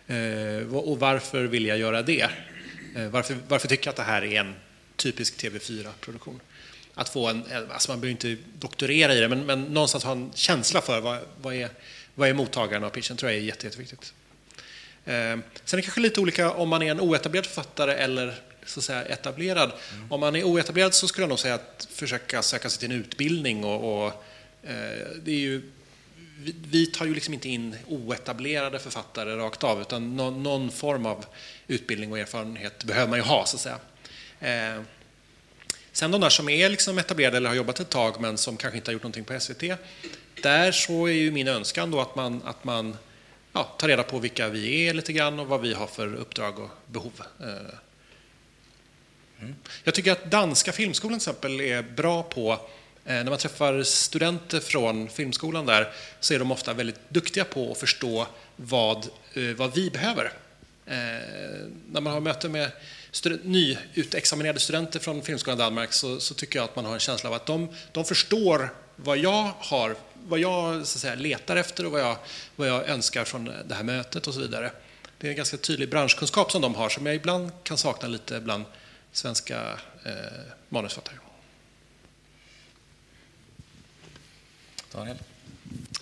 Eh, 0.08 0.76
och 0.76 1.00
varför 1.00 1.44
vill 1.44 1.66
jag 1.66 1.78
göra 1.78 2.02
det? 2.02 2.30
Eh, 2.96 3.08
varför, 3.10 3.38
varför 3.48 3.68
tycker 3.68 3.88
jag 3.88 3.92
att 3.92 3.98
det 3.98 4.04
här 4.04 4.24
är 4.24 4.40
en 4.40 4.56
typisk 4.96 5.44
TV4-produktion? 5.44 6.40
Att 6.94 7.10
få 7.10 7.28
en, 7.28 7.46
eh, 7.52 7.62
alltså 7.70 7.92
man 7.92 8.02
behöver 8.02 8.12
inte 8.12 8.44
doktorera 8.60 9.14
i 9.14 9.20
det, 9.20 9.28
men, 9.28 9.46
men 9.46 9.64
någonstans 9.64 10.04
ha 10.04 10.12
en 10.12 10.32
känsla 10.36 10.82
för 10.82 11.02
vad, 11.02 11.20
vad, 11.42 11.54
är, 11.54 11.70
vad 12.16 12.30
är 12.30 12.34
mottagaren 12.34 12.84
av 12.84 12.90
pitchen, 12.90 13.18
tror 13.18 13.32
jag 13.32 13.40
är 13.40 13.44
jätte, 13.44 13.66
jätteviktigt. 13.68 14.14
Eh, 15.06 15.14
sen 15.14 15.42
är 15.72 15.76
det 15.76 15.82
kanske 15.82 16.02
lite 16.02 16.22
olika 16.22 16.52
om 16.52 16.70
man 16.70 16.82
är 16.82 16.92
en 16.92 17.00
oetablerad 17.00 17.46
författare 17.46 17.94
eller 17.94 18.34
så 18.66 18.80
att 18.80 18.84
säga, 18.84 19.04
etablerad. 19.04 19.72
Mm. 19.94 20.12
Om 20.12 20.20
man 20.20 20.36
är 20.36 20.44
oetablerad 20.44 20.94
så 20.94 21.08
skulle 21.08 21.24
jag 21.24 21.30
nog 21.30 21.40
säga 21.40 21.56
att 21.56 21.88
försöka 21.92 22.42
söka 22.42 22.70
sig 22.70 22.80
till 22.80 22.92
en 22.92 22.98
utbildning. 22.98 23.64
Och, 23.64 24.06
och 24.06 24.08
eh, 24.64 25.08
det 25.24 25.32
är 25.32 25.40
ju, 25.40 25.72
vi, 26.38 26.56
vi, 26.66 26.86
tar 26.86 27.06
ju 27.06 27.14
liksom 27.14 27.34
inte 27.34 27.50
in 27.50 27.76
oetablerade 27.88 28.80
författare 28.80 29.36
rakt 29.36 29.64
av, 29.64 29.82
utan 29.82 30.16
no, 30.16 30.30
någon 30.30 30.72
form 30.72 31.06
av 31.06 31.26
utbildning 31.68 32.12
och 32.12 32.20
erfarenhet 32.20 32.84
behöver 32.84 33.10
man 33.10 33.20
ju 33.20 33.26
ha, 33.26 33.46
så 33.46 33.56
att 33.56 33.62
säga. 33.62 33.80
Eh, 34.40 34.82
sen 35.92 36.12
de 36.12 36.22
där 36.22 36.30
som 36.30 36.50
är 36.50 36.70
liksom 36.70 36.98
etablerade 36.98 37.38
eller 37.38 37.50
har 37.50 37.56
jobbat 37.56 37.80
ett 37.80 37.90
tag, 37.90 38.22
men 38.22 38.38
som 38.38 38.58
kanske 38.58 38.78
inte 38.78 38.90
har 38.90 38.94
gjort 38.94 39.04
någonting 39.04 39.24
på 39.24 39.40
SVT, 39.40 39.64
där 40.44 40.72
så 40.72 41.06
är 41.06 41.14
ju 41.14 41.32
min 41.32 41.48
önskan 41.48 41.92
då 41.92 42.02
att 42.02 42.16
man, 42.16 42.42
att 42.46 42.64
man 42.64 42.98
ja, 43.54 43.64
tar 43.64 43.88
reda 43.88 44.04
på 44.04 44.20
vilka 44.20 44.50
vi 44.50 44.88
är 44.88 44.94
lite 44.94 45.14
grann 45.14 45.40
och 45.40 45.48
vad 45.48 45.62
vi 45.62 45.74
har 45.74 45.88
för 45.88 46.16
uppdrag 46.16 46.60
och 46.60 46.70
behov. 46.88 47.22
Eh, 47.40 47.74
Mm. 49.42 49.56
Jag 49.84 49.94
tycker 49.94 50.12
att 50.12 50.32
danska 50.32 50.72
filmskolan 50.72 51.20
till 51.20 51.30
exempel 51.30 51.62
är 51.62 51.82
bra 51.82 52.24
på 52.24 52.52
eh, 53.06 53.14
när 53.14 53.24
man 53.24 53.38
träffar 53.38 53.84
studenter 53.84 54.60
från 54.60 55.10
filmskolan 55.10 55.66
där 55.66 55.92
så 56.20 56.34
är 56.34 56.40
de 56.40 56.52
ofta 56.52 56.74
väldigt 56.74 57.10
duktiga 57.10 57.44
på 57.44 57.72
att 57.72 57.78
förstå 57.78 58.28
vad, 58.56 58.98
eh, 59.34 59.44
vad 59.58 59.76
vi 59.76 59.90
behöver. 59.90 60.34
Eh, 60.86 60.96
när 61.92 62.02
man 62.02 62.14
har 62.14 62.20
möte 62.20 62.50
med 62.50 62.72
nyutexaminerade 63.44 64.60
studenter 64.60 65.00
från 65.00 65.22
Filmskolan 65.22 65.58
Danmark 65.58 65.94
så, 65.94 66.20
så, 66.20 66.34
tycker 66.34 66.60
jag 66.60 66.64
att 66.64 66.76
man 66.76 66.86
har 66.86 66.94
en 66.94 67.00
känsla 67.00 67.30
av 67.30 67.36
att 67.36 67.46
de, 67.46 67.70
de 67.92 68.06
förstår 68.06 68.74
vad 68.96 69.18
jag 69.18 69.52
har, 69.60 69.96
vad 70.28 70.40
jag 70.40 70.88
så 70.88 70.98
att 70.98 71.02
säga, 71.02 71.16
letar 71.16 71.56
efter 71.56 71.86
och 71.86 71.92
vad 71.92 72.02
jag, 72.02 72.18
vad 72.56 72.68
jag 72.68 72.90
önskar 72.90 73.26
från 73.26 73.52
det 73.66 73.76
här 73.76 73.84
mötet 73.84 74.28
och 74.28 74.34
så 74.34 74.40
vidare. 74.40 74.72
Det 75.18 75.28
är 75.28 75.32
en 75.32 75.38
ganska 75.38 75.58
tydlig 75.58 75.90
branschkunskap 75.90 76.52
som 76.52 76.62
de 76.62 76.76
har 76.76 76.90
som 76.90 77.06
jag 77.06 77.16
ibland 77.16 77.52
kan 77.64 77.78
sakna 77.78 78.08
lite 78.08 78.40
bland 78.40 78.66
svenska 79.12 79.80
eh, 80.06 80.14
manusförfattare. 80.70 81.18
Daniel? 84.92 85.18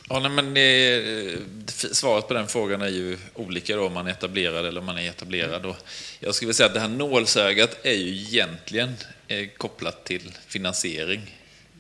Ja, 0.09 0.19
nej, 0.19 0.31
men 0.31 0.53
det, 0.53 1.95
svaret 1.95 2.27
på 2.27 2.33
den 2.33 2.47
frågan 2.47 2.81
är 2.81 2.87
ju 2.87 3.17
olika 3.35 3.75
då, 3.75 3.85
om 3.85 3.93
man 3.93 4.07
är 4.07 4.11
etablerad 4.11 4.65
eller 4.65 4.79
om 4.79 4.85
man 4.85 4.97
är 4.97 5.09
etablerad. 5.09 5.65
Och 5.65 5.75
jag 6.19 6.35
skulle 6.35 6.47
vilja 6.47 6.57
säga 6.57 6.67
att 6.67 6.73
det 6.73 6.79
här 6.79 6.87
nålsögat 6.87 7.77
är 7.83 7.93
ju 7.93 8.07
egentligen 8.07 8.95
eh, 9.27 9.47
kopplat 9.57 10.05
till 10.05 10.31
finansiering. 10.47 11.35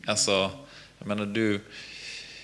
Alltså, 0.05 0.51
jag 0.99 1.07
menar, 1.07 1.25
du, 1.25 1.61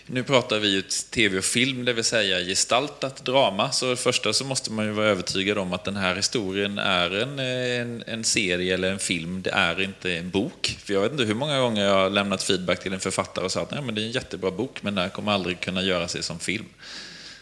nu 0.07 0.23
pratar 0.23 0.59
vi 0.59 0.67
ju 0.67 0.81
tv 1.09 1.37
och 1.37 1.43
film, 1.43 1.85
det 1.85 1.93
vill 1.93 2.03
säga 2.03 2.39
gestaltat 2.39 3.25
drama. 3.25 3.71
Så 3.71 3.89
det 3.89 3.95
första 3.95 4.33
så 4.33 4.45
måste 4.45 4.71
man 4.71 4.85
ju 4.85 4.91
vara 4.91 5.07
övertygad 5.07 5.57
om 5.57 5.73
att 5.73 5.83
den 5.83 5.95
här 5.95 6.15
historien 6.15 6.77
är 6.77 7.11
en, 7.11 7.39
en, 7.39 8.03
en, 8.07 8.23
serie 8.23 8.73
eller 8.73 8.91
en 8.91 8.99
film, 8.99 9.41
det 9.41 9.49
är 9.49 9.81
inte 9.81 10.13
en 10.13 10.29
bok. 10.29 10.77
För 10.83 10.93
jag 10.93 11.01
vet 11.01 11.11
inte 11.11 11.23
hur 11.23 11.35
många 11.35 11.59
gånger 11.59 11.85
jag 11.85 11.93
har 11.93 12.09
lämnat 12.09 12.43
feedback 12.43 12.83
till 12.83 12.93
en 12.93 12.99
författare 12.99 13.45
och 13.45 13.51
sagt 13.51 13.73
att 13.73 13.95
det 13.95 14.01
är 14.01 14.05
en 14.05 14.11
jättebra 14.11 14.51
bok, 14.51 14.83
men 14.83 14.95
den 14.95 15.03
här 15.03 15.09
kommer 15.09 15.31
aldrig 15.31 15.59
kunna 15.59 15.81
göra 15.81 16.07
sig 16.07 16.23
som 16.23 16.39
film. 16.39 16.65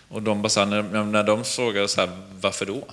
Och 0.08 0.22
de 0.22 0.42
bara 0.42 0.50
så 0.50 0.66
när, 0.66 1.04
när 1.04 1.24
de 1.24 1.44
frågar 1.44 1.88
så 1.88 2.02
här, 2.02 2.10
varför 2.42 2.66
då? 2.66 2.88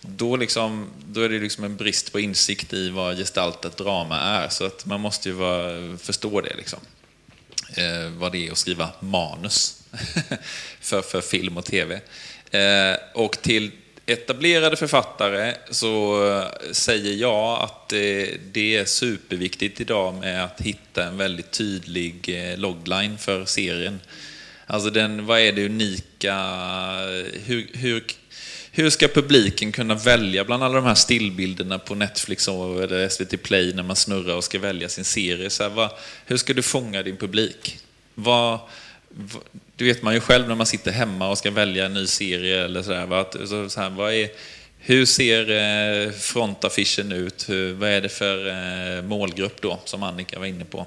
Då, 0.00 0.36
liksom, 0.36 0.90
då 1.06 1.20
är 1.20 1.28
det 1.28 1.38
liksom 1.38 1.64
en 1.64 1.76
brist 1.76 2.12
på 2.12 2.20
insikt 2.20 2.72
i 2.72 2.90
vad 2.90 3.16
gestaltat 3.16 3.76
drama 3.76 4.20
är, 4.20 4.48
så 4.48 4.66
att 4.66 4.86
man 4.86 5.00
måste 5.00 5.28
ju 5.28 5.34
vara, 5.34 5.96
förstå 5.96 6.40
det. 6.40 6.54
Liksom 6.56 6.78
eh, 7.76 8.08
vad 8.08 8.32
det 8.32 8.46
är 8.46 8.52
att 8.52 8.58
skriva 8.58 8.88
manus 9.00 9.82
för, 10.80 11.02
för 11.02 11.20
film 11.20 11.56
och 11.56 11.64
tv. 11.64 12.00
Eh, 12.50 12.96
och 13.14 13.32
till 13.42 13.70
etablerade 14.06 14.76
författare 14.76 15.54
så 15.70 16.20
säger 16.72 17.14
jag 17.14 17.62
att 17.62 17.92
eh, 17.92 17.98
det 18.52 18.76
är 18.76 18.84
superviktigt 18.84 19.80
idag 19.80 20.14
med 20.14 20.44
att 20.44 20.60
hitta 20.60 21.04
en 21.04 21.16
väldigt 21.16 21.50
tydlig 21.50 22.28
eh, 22.28 22.58
logline 22.58 23.18
för 23.18 23.44
serien. 23.44 24.00
Alltså 24.66 24.90
den, 24.90 25.26
vad 25.26 25.40
är 25.40 25.52
det 25.52 25.66
unika? 25.66 26.36
Hur, 27.44 27.66
hur, 27.72 28.04
hur 28.76 28.90
ska 28.90 29.08
publiken 29.08 29.72
kunna 29.72 29.94
välja 29.94 30.44
bland 30.44 30.64
alla 30.64 30.74
de 30.74 30.84
här 30.84 30.94
stillbilderna 30.94 31.78
på 31.78 31.94
Netflix 31.94 32.48
eller 32.48 33.08
SVT 33.08 33.42
Play 33.42 33.72
när 33.74 33.82
man 33.82 33.96
snurrar 33.96 34.34
och 34.34 34.44
ska 34.44 34.58
välja 34.58 34.88
sin 34.88 35.04
serie? 35.04 35.50
Så 35.50 35.62
här, 35.62 35.70
vad, 35.70 35.90
hur 36.26 36.36
ska 36.36 36.54
du 36.54 36.62
fånga 36.62 37.02
din 37.02 37.16
publik? 37.16 37.78
Vad, 38.14 38.58
vad, 39.08 39.42
det 39.76 39.84
vet 39.84 40.02
man 40.02 40.14
ju 40.14 40.20
själv 40.20 40.48
när 40.48 40.54
man 40.54 40.66
sitter 40.66 40.92
hemma 40.92 41.28
och 41.28 41.38
ska 41.38 41.50
välja 41.50 41.86
en 41.86 41.94
ny 41.94 42.06
serie 42.06 42.64
eller 42.64 42.82
sådär. 42.82 43.06
Vad, 43.06 43.48
så, 43.48 43.68
så 43.68 43.80
här, 43.80 43.90
vad 43.90 44.14
är, 44.14 44.28
hur 44.78 45.06
ser 45.06 45.50
eh, 45.50 46.10
frontaffischen 46.12 47.12
ut? 47.12 47.48
Hur, 47.48 47.72
vad 47.72 47.88
är 47.88 48.00
det 48.00 48.08
för 48.08 48.48
eh, 48.48 49.02
målgrupp 49.02 49.62
då, 49.62 49.80
som 49.84 50.02
Annika 50.02 50.38
var 50.38 50.46
inne 50.46 50.64
på? 50.64 50.86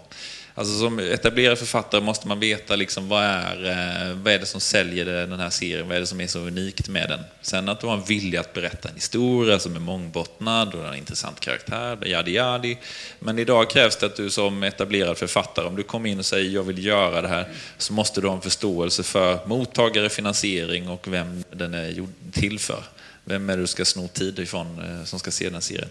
Alltså 0.57 0.79
som 0.79 0.99
etablerad 0.99 1.57
författare 1.57 2.01
måste 2.01 2.27
man 2.27 2.39
veta 2.39 2.75
liksom 2.75 3.07
vad, 3.09 3.23
är, 3.23 3.65
eh, 3.65 4.15
vad 4.15 4.33
är 4.33 4.39
det 4.39 4.45
som 4.45 4.61
säljer 4.61 5.05
den 5.05 5.39
här 5.39 5.49
serien, 5.49 5.87
vad 5.87 5.97
är 5.97 6.01
det 6.01 6.07
som 6.07 6.21
är 6.21 6.27
så 6.27 6.39
unikt 6.39 6.89
med 6.89 7.09
den. 7.09 7.19
Sen 7.41 7.69
att 7.69 7.79
du 7.79 7.87
har 7.87 7.93
en 7.93 8.03
vilja 8.03 8.39
att 8.39 8.53
berätta 8.53 8.89
en 8.89 8.95
historia 8.95 9.59
som 9.59 9.75
är 9.75 9.79
mångbottnad 9.79 10.75
och 10.75 10.87
en 10.87 10.95
intressant 10.95 11.39
karaktär, 11.39 11.97
jadi 12.05 12.31
jadi. 12.31 12.77
Men 13.19 13.39
idag 13.39 13.69
krävs 13.69 13.95
det 13.95 14.05
att 14.05 14.15
du 14.15 14.29
som 14.29 14.63
etablerad 14.63 15.17
författare, 15.17 15.67
om 15.67 15.75
du 15.75 15.83
kommer 15.83 16.09
in 16.09 16.19
och 16.19 16.25
säger 16.25 16.49
jag 16.51 16.63
vill 16.63 16.85
göra 16.85 17.21
det 17.21 17.27
här, 17.27 17.47
så 17.77 17.93
måste 17.93 18.21
du 18.21 18.27
ha 18.27 18.35
en 18.35 18.41
förståelse 18.41 19.03
för 19.03 19.47
mottagare, 19.47 20.09
finansiering 20.09 20.89
och 20.89 21.07
vem 21.07 21.43
den 21.51 21.73
är 21.73 22.07
till 22.31 22.59
för. 22.59 22.83
Vem 23.25 23.49
är 23.49 23.57
det 23.57 23.63
du 23.63 23.67
ska 23.67 23.85
sno 23.85 24.07
tid 24.07 24.39
ifrån 24.39 24.79
eh, 24.79 25.05
som 25.05 25.19
ska 25.19 25.31
se 25.31 25.49
den 25.49 25.61
serien? 25.61 25.89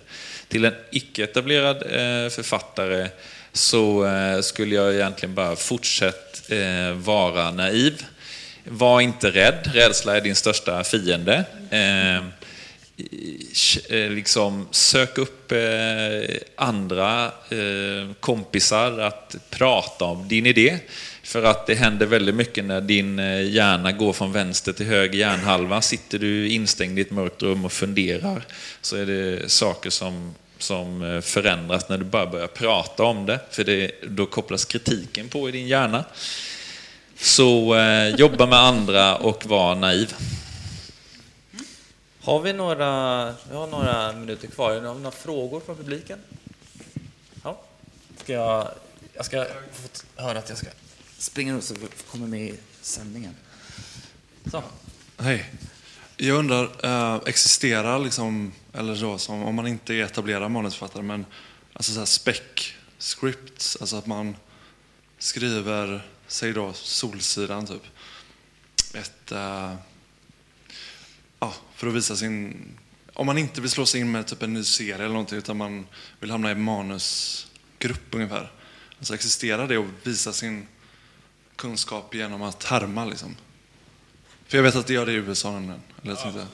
Till 0.48 0.64
en 0.64 0.74
icke-etablerad 0.90 1.76
eh, 1.76 2.30
författare 2.30 3.08
så 3.56 4.06
eh, 4.06 4.40
skulle 4.40 4.74
jag 4.74 4.94
egentligen 4.94 5.34
bara 5.34 5.56
fortsätta 5.56 6.54
eh, 6.54 6.92
vara 6.92 7.50
naiv. 7.50 8.04
Var 8.64 9.00
inte 9.00 9.30
rädd, 9.30 9.70
rädsla 9.74 10.16
är 10.16 10.20
din 10.20 10.34
största 10.34 10.84
fiende. 10.84 11.44
Eh, 11.70 12.22
liksom 14.10 14.68
sök 14.70 15.18
upp 15.18 15.52
andra 16.56 17.32
kompisar 18.20 18.98
att 18.98 19.36
prata 19.50 20.04
om 20.04 20.28
din 20.28 20.46
idé. 20.46 20.78
För 21.22 21.42
att 21.42 21.66
det 21.66 21.74
händer 21.74 22.06
väldigt 22.06 22.34
mycket 22.34 22.64
när 22.64 22.80
din 22.80 23.18
hjärna 23.52 23.92
går 23.92 24.12
från 24.12 24.32
vänster 24.32 24.72
till 24.72 24.86
höger 24.86 25.18
hjärnhalva. 25.18 25.82
Sitter 25.82 26.18
du 26.18 26.48
instängd 26.48 26.98
i 26.98 27.02
ett 27.02 27.10
mörkt 27.10 27.42
rum 27.42 27.64
och 27.64 27.72
funderar 27.72 28.42
så 28.80 28.96
är 28.96 29.06
det 29.06 29.50
saker 29.50 29.90
som 29.90 30.34
som 30.58 31.02
eh, 31.02 31.20
förändras 31.20 31.88
när 31.88 31.98
du 31.98 32.04
bara 32.04 32.26
börjar 32.26 32.46
prata 32.46 33.04
om 33.04 33.26
det, 33.26 33.40
för 33.50 33.64
det, 33.64 33.90
då 34.02 34.26
kopplas 34.26 34.64
kritiken 34.64 35.28
på 35.28 35.48
i 35.48 35.52
din 35.52 35.66
hjärna. 35.66 36.04
Så 37.16 37.74
eh, 37.74 38.08
jobba 38.08 38.46
med 38.46 38.58
andra 38.58 39.16
och 39.16 39.46
var 39.46 39.74
naiv. 39.74 40.14
Har 42.20 42.40
vi 42.40 42.52
några, 42.52 43.24
vi 43.50 43.56
har 43.56 43.66
några 43.66 44.12
minuter 44.12 44.48
kvar. 44.48 44.80
Har 44.80 44.94
vi 44.94 45.00
några 45.00 45.10
frågor 45.10 45.60
från 45.60 45.76
publiken? 45.76 46.18
Ja. 47.42 47.60
Ska 48.16 48.32
jag, 48.32 48.68
jag 49.14 49.26
ska 49.26 49.44
få 49.72 50.22
höra 50.22 50.38
att 50.38 50.48
jag 50.48 50.58
ska 50.58 50.68
springa 51.18 51.56
ut 51.56 51.64
så 51.64 51.74
vi 51.74 51.86
kommer 52.10 52.26
med 52.26 52.48
i 52.48 52.54
sändningen. 52.80 53.34
Så. 54.50 54.62
Hej. 55.18 55.50
Jag 56.16 56.38
undrar, 56.38 56.70
äh, 56.84 57.20
existerar 57.26 57.98
liksom 57.98 58.52
eller 58.76 58.94
så, 58.94 59.18
som, 59.18 59.42
om 59.42 59.54
man 59.54 59.66
inte 59.66 59.94
är 59.94 60.04
etablerad 60.04 60.50
manusförfattare, 60.50 61.02
men 61.02 61.26
alltså 61.72 61.92
så 61.92 61.98
här 61.98 62.06
spec 62.06 62.40
scripts, 62.98 63.76
alltså 63.80 63.96
att 63.96 64.06
man 64.06 64.36
skriver, 65.18 66.06
säg 66.26 66.52
då 66.52 66.72
Solsidan 66.72 67.66
typ, 67.66 67.82
ett, 68.94 69.32
äh, 69.32 69.74
ja, 71.38 71.54
för 71.74 71.86
att 71.86 71.94
visa 71.94 72.16
sin, 72.16 72.64
om 73.12 73.26
man 73.26 73.38
inte 73.38 73.60
vill 73.60 73.70
slå 73.70 73.86
sig 73.86 74.00
in 74.00 74.10
med 74.10 74.26
typ 74.26 74.42
en 74.42 74.52
ny 74.52 74.64
serie 74.64 74.94
eller 74.94 75.08
någonting, 75.08 75.38
utan 75.38 75.56
man 75.56 75.86
vill 76.20 76.30
hamna 76.30 76.50
i 76.50 76.54
manusgrupp 76.54 78.14
ungefär. 78.14 78.52
Alltså 78.98 79.14
existerar 79.14 79.68
det 79.68 79.78
och 79.78 79.86
visa 80.02 80.32
sin 80.32 80.66
kunskap 81.56 82.14
genom 82.14 82.42
att 82.42 82.64
härma 82.64 83.04
liksom? 83.04 83.36
För 84.46 84.58
jag 84.58 84.62
vet 84.62 84.76
att 84.76 84.86
det 84.86 84.94
gör 84.94 85.06
det 85.06 85.12
i 85.12 85.14
USA 85.14 85.56
Eller, 85.56 85.78
ja, 86.04 86.46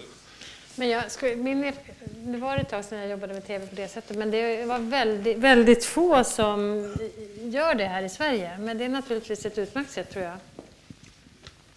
men 0.74 0.88
jag, 0.88 1.04
min, 1.36 1.72
det 2.04 2.38
var 2.38 2.56
ett 2.56 2.68
tag 2.68 2.84
sedan 2.84 2.98
jag 2.98 3.08
jobbade 3.08 3.34
med 3.34 3.46
tv 3.46 3.66
på 3.66 3.74
det 3.74 3.88
sättet, 3.88 4.16
men 4.16 4.30
det 4.30 4.64
var 4.64 4.78
väldigt, 4.78 5.38
väldigt 5.38 5.84
få 5.84 6.24
som 6.24 6.92
gör 7.40 7.74
det 7.74 7.84
här 7.84 8.02
i 8.02 8.08
Sverige. 8.08 8.58
Men 8.58 8.78
det 8.78 8.84
är 8.84 8.88
naturligtvis 8.88 9.46
ett 9.46 9.58
utmärkt 9.58 9.90
sätt, 9.90 10.10
tror 10.10 10.24
jag. 10.24 10.36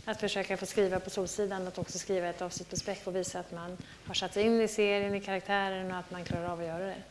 Att 0.06 0.20
försöka 0.20 0.58
få 0.58 0.66
skriva 0.66 1.00
på 1.00 1.10
Solsidan, 1.10 1.68
att 1.68 1.78
också 1.78 2.00
skriva 2.00 2.28
ett 2.28 2.42
avsnitt 2.42 2.70
på 2.70 2.76
Späck 2.76 3.02
och 3.04 3.16
visa 3.16 3.40
att 3.40 3.52
man 3.52 3.78
har 4.06 4.14
satt 4.14 4.34
sig 4.34 4.44
in 4.44 4.62
i 4.62 4.68
serien, 4.68 5.16
i 5.16 5.22
karaktären 5.22 5.92
och 5.92 5.98
att 5.98 6.12
man 6.12 6.26
klarar 6.26 6.50
av 6.50 6.60
att 6.60 6.66
göra 6.66 6.86
det. 6.86 7.04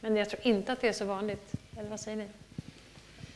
Men 0.00 0.16
jag 0.16 0.30
tror 0.30 0.40
inte 0.46 0.72
att 0.72 0.80
det 0.80 0.88
är 0.88 0.92
så 0.92 1.04
vanligt. 1.04 1.52
Eller 1.78 1.90
vad 1.90 2.00
säger 2.00 2.16
ni? 2.16 2.28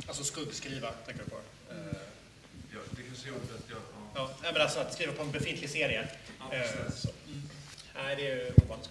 Alltså 0.07 0.25
skuggskriva, 0.25 0.91
tänker 1.07 1.25
du 1.25 1.31
på? 1.31 1.37
Ja, 1.69 2.79
det 2.91 3.03
kanske 3.03 3.29
är 3.29 3.33
ordet 3.33 3.65
jag... 3.69 3.79
Ja, 4.15 4.31
men 4.53 4.63
alltså 4.63 4.81
att 4.81 4.95
skriva 4.95 5.13
på 5.13 5.23
en 5.23 5.31
befintlig 5.31 5.71
serie. 5.71 6.09
Eh, 6.53 6.61
Nej, 7.95 8.17
det 8.17 8.29
är 8.29 8.53
ovanligt 8.65 8.91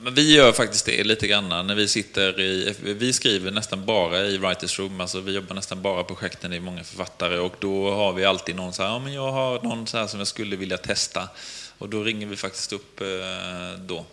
men 0.00 0.14
vi 0.14 0.34
gör 0.34 0.52
faktiskt 0.52 0.86
det 0.86 1.04
lite 1.04 1.26
grann 1.26 1.66
när 1.66 1.74
vi 1.74 1.88
sitter 1.88 2.40
i, 2.40 2.74
vi 2.82 3.12
skriver 3.12 3.50
nästan 3.50 3.84
bara 3.84 4.20
i 4.20 4.38
writers 4.38 4.78
room, 4.78 5.00
alltså 5.00 5.20
vi 5.20 5.32
jobbar 5.32 5.54
nästan 5.54 5.82
bara 5.82 6.04
projekten, 6.04 6.50
det 6.50 6.56
är 6.56 6.60
många 6.60 6.84
författare 6.84 7.38
och 7.38 7.54
då 7.58 7.90
har 7.90 8.12
vi 8.12 8.24
alltid 8.24 8.56
någon 8.56 8.72
så 8.72 8.82
här, 8.82 8.90
ja 8.90 8.98
men 8.98 9.12
jag 9.12 9.32
har 9.32 9.62
någon 9.62 9.86
så 9.86 9.98
här 9.98 10.06
som 10.06 10.20
jag 10.20 10.26
skulle 10.26 10.56
vilja 10.56 10.76
testa 10.76 11.28
och 11.78 11.88
då 11.88 12.02
ringer 12.02 12.26
vi 12.26 12.36
faktiskt 12.36 12.72
upp 12.72 13.00
eh, 13.00 13.80
då 13.80 14.06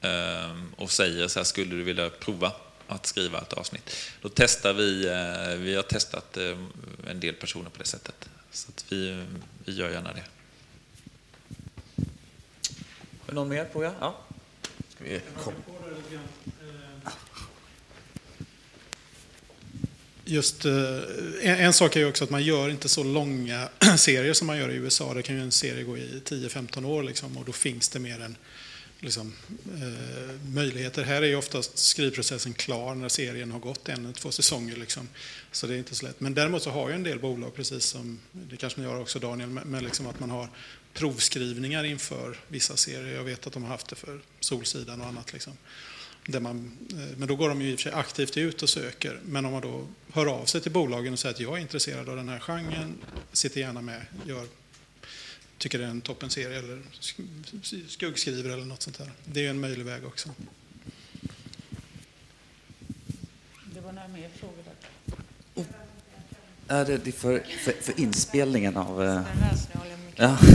eh, 0.00 0.50
och 0.76 0.90
säger 0.90 1.28
så 1.28 1.38
här, 1.38 1.44
skulle 1.44 1.76
du 1.76 1.82
vilja 1.82 2.10
prova 2.10 2.52
att 2.88 3.06
skriva 3.06 3.38
ett 3.40 3.52
avsnitt? 3.52 3.96
Då 4.22 4.28
testar 4.34 4.72
vi, 4.72 4.98
vi 5.58 5.74
har 5.74 5.82
testat 5.82 6.36
en 7.06 7.20
del 7.20 7.34
personer 7.34 7.70
på 7.70 7.78
det 7.78 7.88
sättet, 7.88 8.28
så 8.52 8.68
att 8.68 8.84
vi, 8.88 9.24
vi 9.64 9.74
gör 9.74 9.90
gärna 9.90 10.12
det. 10.12 10.24
Någon 13.32 13.48
mer 13.48 13.68
fråga? 13.72 13.94
Ja. 14.00 14.18
Ska 14.88 15.04
vi 15.04 15.20
kom. 15.44 15.52
Just, 20.24 20.64
eh, 20.64 20.72
en, 21.42 21.58
en, 21.58 21.72
sak 21.72 21.96
är 21.96 22.00
ju 22.00 22.08
också 22.08 22.24
att 22.24 22.30
man 22.30 22.42
gör 22.42 22.68
inte 22.68 22.88
så 22.88 23.04
långa 23.04 23.68
serier 23.96 24.32
som 24.32 24.46
man 24.46 24.58
gör 24.58 24.70
i 24.70 24.74
USA. 24.74 25.14
Det 25.14 25.22
kan 25.22 25.36
ju 25.36 25.42
en 25.42 25.52
serie 25.52 25.84
gå 25.84 25.98
i 25.98 26.22
10-15 26.24 26.84
år 26.86 27.02
liksom, 27.02 27.36
och 27.36 27.44
då 27.44 27.52
finns 27.52 27.88
det 27.88 27.98
mer 27.98 28.20
en, 28.20 28.36
liksom, 29.02 29.32
eh, 29.74 30.50
möjligheter. 30.54 31.02
Här 31.02 31.22
är 31.22 31.26
ju 31.26 31.36
oftast 31.36 31.78
skrivprocessen 31.78 32.52
klar 32.52 32.94
när 32.94 33.08
serien 33.08 33.52
har 33.52 33.58
gått 33.58 33.88
en 33.88 34.04
eller 34.04 34.14
två 34.14 34.30
säsonger. 34.30 34.76
Liksom. 34.76 35.08
Så 35.52 35.66
det 35.66 35.74
är 35.74 35.78
inte 35.78 35.94
så 35.94 36.06
lätt. 36.06 36.20
Men 36.20 36.34
däremot 36.34 36.62
så 36.62 36.70
har 36.70 36.88
ju 36.88 36.94
en 36.94 37.02
del 37.02 37.18
bolag, 37.18 37.54
precis 37.54 37.84
som 37.84 38.20
det 38.32 38.56
kanske 38.56 38.80
ni 38.80 38.86
har 38.86 39.00
också 39.00 39.18
Daniel, 39.18 39.48
med 39.48 39.82
liksom 39.82 40.06
att 40.06 40.20
man 40.20 40.30
har 40.30 40.48
provskrivningar 40.94 41.84
inför 41.84 42.36
vissa 42.48 42.76
serier. 42.76 43.14
Jag 43.14 43.24
vet 43.24 43.46
att 43.46 43.52
de 43.52 43.62
har 43.62 43.70
haft 43.70 43.88
det 43.88 43.96
för 43.96 44.20
Solsidan 44.40 45.00
och 45.00 45.06
annat. 45.06 45.32
Liksom. 45.32 45.52
Där 46.26 46.40
man, 46.40 46.78
eh, 46.90 47.18
men 47.18 47.28
då 47.28 47.36
går 47.36 47.48
de 47.48 47.62
ju 47.62 47.70
i 47.70 47.74
och 47.74 47.78
för 47.78 47.82
sig 47.82 47.92
aktivt 47.92 48.36
ut 48.36 48.62
och 48.62 48.68
söker. 48.68 49.20
Men 49.24 49.44
om 49.44 49.52
man 49.52 49.62
då 49.62 49.86
hör 50.12 50.26
av 50.26 50.44
sig 50.44 50.60
till 50.60 50.72
bolagen 50.72 51.12
och 51.12 51.18
säger 51.18 51.34
att 51.34 51.40
jag 51.40 51.56
är 51.56 51.60
intresserad 51.60 52.08
av 52.08 52.16
den 52.16 52.28
här 52.28 52.40
genren, 52.40 52.94
sitter 53.32 53.60
gärna 53.60 53.80
med, 53.80 54.06
gör, 54.26 54.46
tycker 55.62 55.78
det 55.78 55.84
är 55.84 55.88
en 55.88 56.00
toppenserie 56.00 56.58
eller 56.58 56.82
skuggskriver 57.88 58.50
eller 58.50 58.64
något 58.64 58.82
sånt 58.82 58.98
där. 58.98 59.10
Det 59.24 59.46
är 59.46 59.50
en 59.50 59.60
möjlig 59.60 59.84
väg 59.84 60.06
också. 60.06 60.28
Det 63.74 63.80
var 63.80 63.92
några 63.92 64.08
mer 64.08 64.30
frågor 64.36 64.64
där. 65.54 65.64
Är 66.68 66.98
det 67.04 67.12
för, 67.12 67.42
för, 67.64 67.72
för 67.72 68.00
inspelningen 68.00 68.76
av... 68.76 69.04
eh. 69.04 69.22
Ja. 70.16 70.38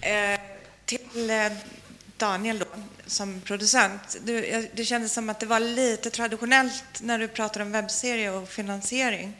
Eh, 0.00 0.40
till 0.84 1.30
eh, 1.30 1.52
Daniel 2.16 2.58
då, 2.58 2.66
som 3.06 3.40
producent. 3.40 4.16
Du, 4.24 4.68
det 4.74 4.84
kändes 4.84 5.12
som 5.12 5.30
att 5.30 5.40
det 5.40 5.46
var 5.46 5.60
lite 5.60 6.10
traditionellt 6.10 7.00
när 7.02 7.18
du 7.18 7.28
pratade 7.28 7.64
om 7.64 7.72
webbserie 7.72 8.30
och 8.30 8.48
finansiering. 8.48 9.36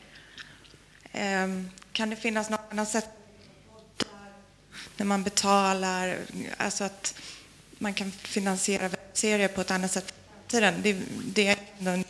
Eh, 1.13 1.49
kan 1.93 2.11
det 2.11 2.17
finnas 2.17 2.51
något 2.51 2.61
annat 2.71 2.89
sätt 2.89 3.09
när 4.97 5.07
man 5.07 5.23
betalar, 5.23 6.19
alltså 6.57 6.85
att 6.85 7.15
man 7.79 7.95
kan 7.95 8.13
finansiera 8.13 8.89
webbserier 8.89 9.49
på 9.49 9.61
ett 9.61 9.71
annat 9.71 9.93
sätt 9.93 10.05
i 10.09 10.13
framtiden? 10.51 10.83
Det, 10.83 10.97
det 11.25 11.47
är 11.47 11.59
ändå 11.79 11.91
en 11.91 12.05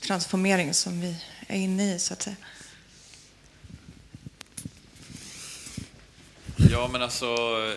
transformering 0.00 0.74
som 0.74 1.00
vi 1.00 1.16
är 1.46 1.56
inne 1.56 1.94
i, 1.94 1.98
så 1.98 2.12
att 2.12 2.22
säga. 2.22 2.36
Ja, 6.70 6.88
men 6.92 7.02
alltså, 7.02 7.26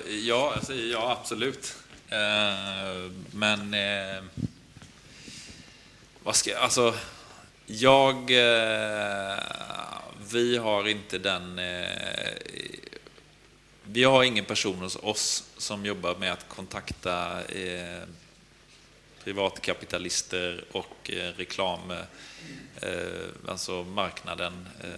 ja, 0.08 0.54
alltså, 0.56 0.74
ja 0.74 1.18
absolut. 1.20 1.76
Eh, 2.10 3.12
men, 3.32 3.74
eh, 3.74 4.24
vad 6.24 6.36
ska 6.36 6.50
jag, 6.50 6.62
alltså, 6.62 6.96
jag, 7.66 8.16
eh, 8.16 9.40
vi 10.32 10.58
har 10.58 10.88
inte 10.88 11.18
den, 11.18 11.60
eh, 11.60 11.90
vi 13.92 14.04
har 14.04 14.24
ingen 14.24 14.46
person 14.46 14.76
hos 14.76 14.96
oss 14.96 15.44
som 15.58 15.86
jobbar 15.86 16.16
med 16.16 16.34
att 16.34 16.50
kontakta 16.50 17.46
eh, 17.46 18.04
privatkapitalister 19.24 20.66
och 20.72 21.12
eh, 21.12 21.32
reklam, 21.38 21.92
eh, 22.82 23.28
alltså 23.48 23.84
marknaden 23.84 24.68
eh, 24.84 24.90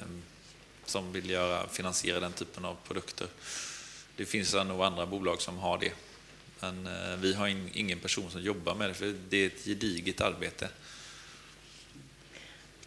som 0.86 1.12
vill 1.12 1.30
göra, 1.30 1.68
finansiera 1.68 2.20
den 2.20 2.34
typen 2.34 2.66
av 2.66 2.78
produkter. 2.88 3.28
Det 4.16 4.26
finns 4.26 4.54
nog 4.54 4.84
andra 4.84 5.06
bolag 5.06 5.42
som 5.42 5.58
har 5.58 5.78
det. 5.78 5.92
Men 6.60 6.88
eh, 6.88 7.18
vi 7.18 7.34
har 7.34 7.48
in, 7.48 7.70
ingen 7.74 8.00
person 8.00 8.32
som 8.32 8.42
jobbar 8.42 8.76
med 8.76 8.90
det, 8.90 8.94
för 8.94 9.16
det 9.30 9.38
är 9.38 9.48
ett 9.48 9.66
gediget 9.66 10.22
arbete. 10.22 10.70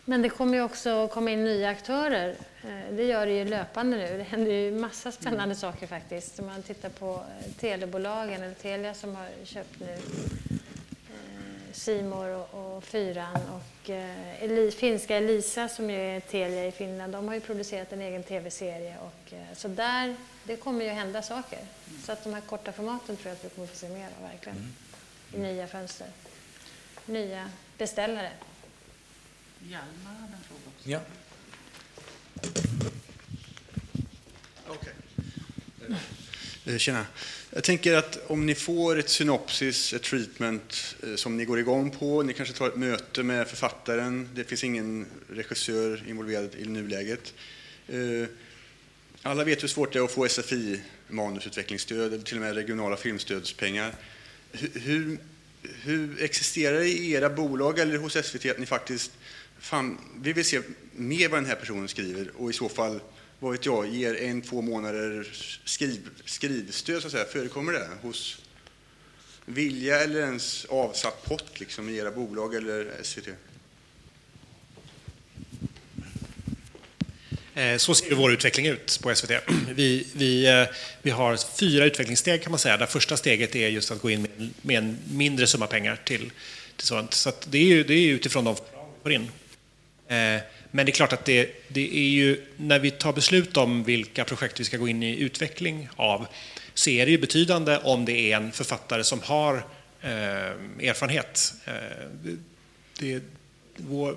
Men 0.04 0.22
det 0.22 0.28
kommer 0.28 0.54
ju 0.54 0.62
också 0.62 1.08
komma 1.08 1.30
in 1.30 1.44
nya 1.44 1.68
aktörer. 1.68 2.36
Eh, 2.64 2.94
Det 2.94 3.04
gör 3.04 3.26
det 3.26 3.32
ju 3.32 3.44
löpande 3.44 3.96
nu. 3.96 4.16
Det 4.18 4.22
händer 4.22 4.52
ju 4.52 4.72
massa 4.72 5.12
spännande 5.12 5.54
saker 5.54 5.86
faktiskt. 5.86 6.38
Om 6.38 6.46
man 6.46 6.62
tittar 6.62 6.88
på 6.88 7.14
eh, 7.14 7.52
telebolagen, 7.52 8.42
eller 8.42 8.54
Telia 8.54 8.94
som 8.94 9.16
har 9.16 9.28
köpt 9.44 9.80
nu 9.80 9.98
Simor 11.72 12.28
och, 12.28 12.76
och 12.76 12.84
Fyran 12.84 13.36
och 13.52 13.90
eh, 13.90 14.42
Eli, 14.44 14.70
finska 14.70 15.16
Elisa 15.16 15.68
som 15.68 15.90
ju 15.90 15.96
är 16.16 16.20
Telia 16.20 16.66
i 16.66 16.72
Finland, 16.72 17.12
de 17.12 17.28
har 17.28 17.34
ju 17.34 17.40
producerat 17.40 17.92
en 17.92 18.00
egen 18.00 18.22
tv-serie 18.22 18.96
och 19.00 19.32
eh, 19.32 19.56
så 19.56 19.68
där, 19.68 20.16
det 20.44 20.56
kommer 20.56 20.84
ju 20.84 20.90
hända 20.90 21.22
saker. 21.22 21.58
Så 22.04 22.12
att 22.12 22.24
de 22.24 22.34
här 22.34 22.40
korta 22.40 22.72
formaten 22.72 23.16
tror 23.16 23.28
jag 23.28 23.32
att 23.32 23.44
vi 23.44 23.48
kommer 23.48 23.68
få 23.68 23.76
se 23.76 23.88
mer 23.88 24.08
av 24.22 24.28
verkligen. 24.30 24.74
I 25.34 25.38
nya 25.38 25.66
fönster. 25.66 26.06
Nya 27.06 27.50
beställare. 27.78 28.30
Hjalmar 29.68 30.14
hade 30.20 30.32
en 30.32 30.44
fråga 30.48 30.60
också. 30.76 30.90
Ja. 30.90 31.00
Okej. 34.66 34.92
Eh, 36.64 36.78
Tjena. 36.78 37.06
Jag 37.50 37.64
tänker 37.64 37.94
att 37.94 38.30
om 38.30 38.46
ni 38.46 38.54
får 38.54 38.98
ett 38.98 39.08
synopsis, 39.08 39.92
ett 39.92 40.02
treatment 40.02 40.96
eh, 41.02 41.14
som 41.14 41.36
ni 41.36 41.44
går 41.44 41.58
igång 41.58 41.90
på, 41.90 42.22
ni 42.22 42.32
kanske 42.32 42.54
tar 42.54 42.68
ett 42.68 42.76
möte 42.76 43.22
med 43.22 43.48
författaren, 43.48 44.28
det 44.34 44.44
finns 44.44 44.64
ingen 44.64 45.06
regissör 45.30 46.04
involverad 46.08 46.54
i 46.54 46.64
nuläget. 46.64 47.34
Eh, 47.88 48.28
Alla 49.24 49.44
vet 49.44 49.62
hur 49.62 49.68
svårt 49.68 49.92
det 49.92 49.98
är 49.98 50.04
att 50.04 50.12
få 50.12 50.28
SFI, 50.28 50.80
manusutvecklingsstöd, 51.08 52.12
eller 52.12 52.24
till 52.24 52.36
och 52.36 52.42
med 52.42 52.54
regionala 52.54 52.96
filmstödspengar. 52.96 53.94
Hur, 54.52 54.70
hur, 54.80 55.18
hur 55.62 56.22
existerar 56.22 56.78
det 56.78 56.88
i 56.88 57.12
era 57.12 57.30
bolag 57.30 57.78
eller 57.78 57.98
hos 57.98 58.26
SVT 58.26 58.46
att 58.46 58.58
ni 58.58 58.66
faktiskt, 58.66 59.12
fan, 59.62 59.98
vi 60.22 60.32
vill 60.32 60.44
se 60.44 60.60
mer 60.92 61.28
vad 61.28 61.38
den 61.38 61.46
här 61.46 61.56
personen 61.56 61.88
skriver 61.88 62.30
och 62.36 62.50
i 62.50 62.52
så 62.52 62.68
fall 62.68 63.00
vad 63.38 63.52
vet 63.52 63.66
jag, 63.66 63.88
ger 63.88 64.22
en, 64.22 64.42
två 64.42 64.62
månader 64.62 65.28
skriv, 65.64 66.08
skrivstöd 66.24 67.00
så 67.00 67.06
att 67.06 67.12
säga. 67.12 67.24
Förekommer 67.24 67.72
det 67.72 67.88
hos 68.02 68.42
Vilja 69.44 70.00
eller 70.00 70.20
ens 70.20 70.64
avsatt 70.64 71.24
pott 71.24 71.60
liksom 71.60 71.88
i 71.88 71.96
era 71.96 72.10
bolag 72.10 72.54
eller 72.54 72.90
SVT? 73.02 73.28
Eh, 77.54 77.76
så 77.76 77.94
ser 77.94 78.14
vår 78.14 78.32
utveckling 78.32 78.66
ut 78.66 78.98
på 79.02 79.14
SVT. 79.14 79.30
Vi, 79.74 80.06
vi, 80.12 80.46
eh, 80.46 80.64
vi 81.02 81.10
har 81.10 81.56
fyra 81.58 81.84
utvecklingssteg 81.84 82.42
kan 82.42 82.50
man 82.50 82.58
säga. 82.58 82.76
Där 82.76 82.86
första 82.86 83.16
steget 83.16 83.56
är 83.56 83.68
just 83.68 83.90
att 83.90 84.00
gå 84.00 84.10
in 84.10 84.22
med, 84.22 84.50
med 84.62 84.78
en 84.78 84.98
mindre 85.10 85.46
summa 85.46 85.66
pengar 85.66 86.00
till, 86.04 86.32
till 86.76 86.86
sånt. 86.86 87.14
Så 87.14 87.28
att 87.28 87.46
det 87.50 87.58
är 87.58 87.64
ju 87.64 87.84
det 87.84 87.94
är 87.94 88.08
utifrån 88.08 88.44
de 88.44 88.56
förslag 88.56 88.88
vi 88.94 89.02
får 89.02 89.12
in. 89.12 89.28
Eh, 90.08 90.40
men 90.70 90.86
det 90.86 90.90
är 90.90 90.94
klart 90.94 91.12
att 91.12 91.24
det, 91.24 91.50
det 91.68 91.96
är 91.96 92.08
ju 92.08 92.44
när 92.56 92.78
vi 92.78 92.90
tar 92.90 93.12
beslut 93.12 93.56
om 93.56 93.84
vilka 93.84 94.24
projekt 94.24 94.60
vi 94.60 94.64
ska 94.64 94.76
gå 94.76 94.88
in 94.88 95.02
i 95.02 95.20
utveckling 95.20 95.88
av 95.96 96.26
så 96.74 96.90
är 96.90 97.06
det 97.06 97.12
ju 97.12 97.18
betydande 97.18 97.78
om 97.78 98.04
det 98.04 98.32
är 98.32 98.36
en 98.36 98.52
författare 98.52 99.04
som 99.04 99.20
har 99.20 99.56
eh, 100.00 100.10
erfarenhet. 100.88 101.54
Eh, 101.64 101.74
det, 102.98 103.22
vår, 103.76 104.16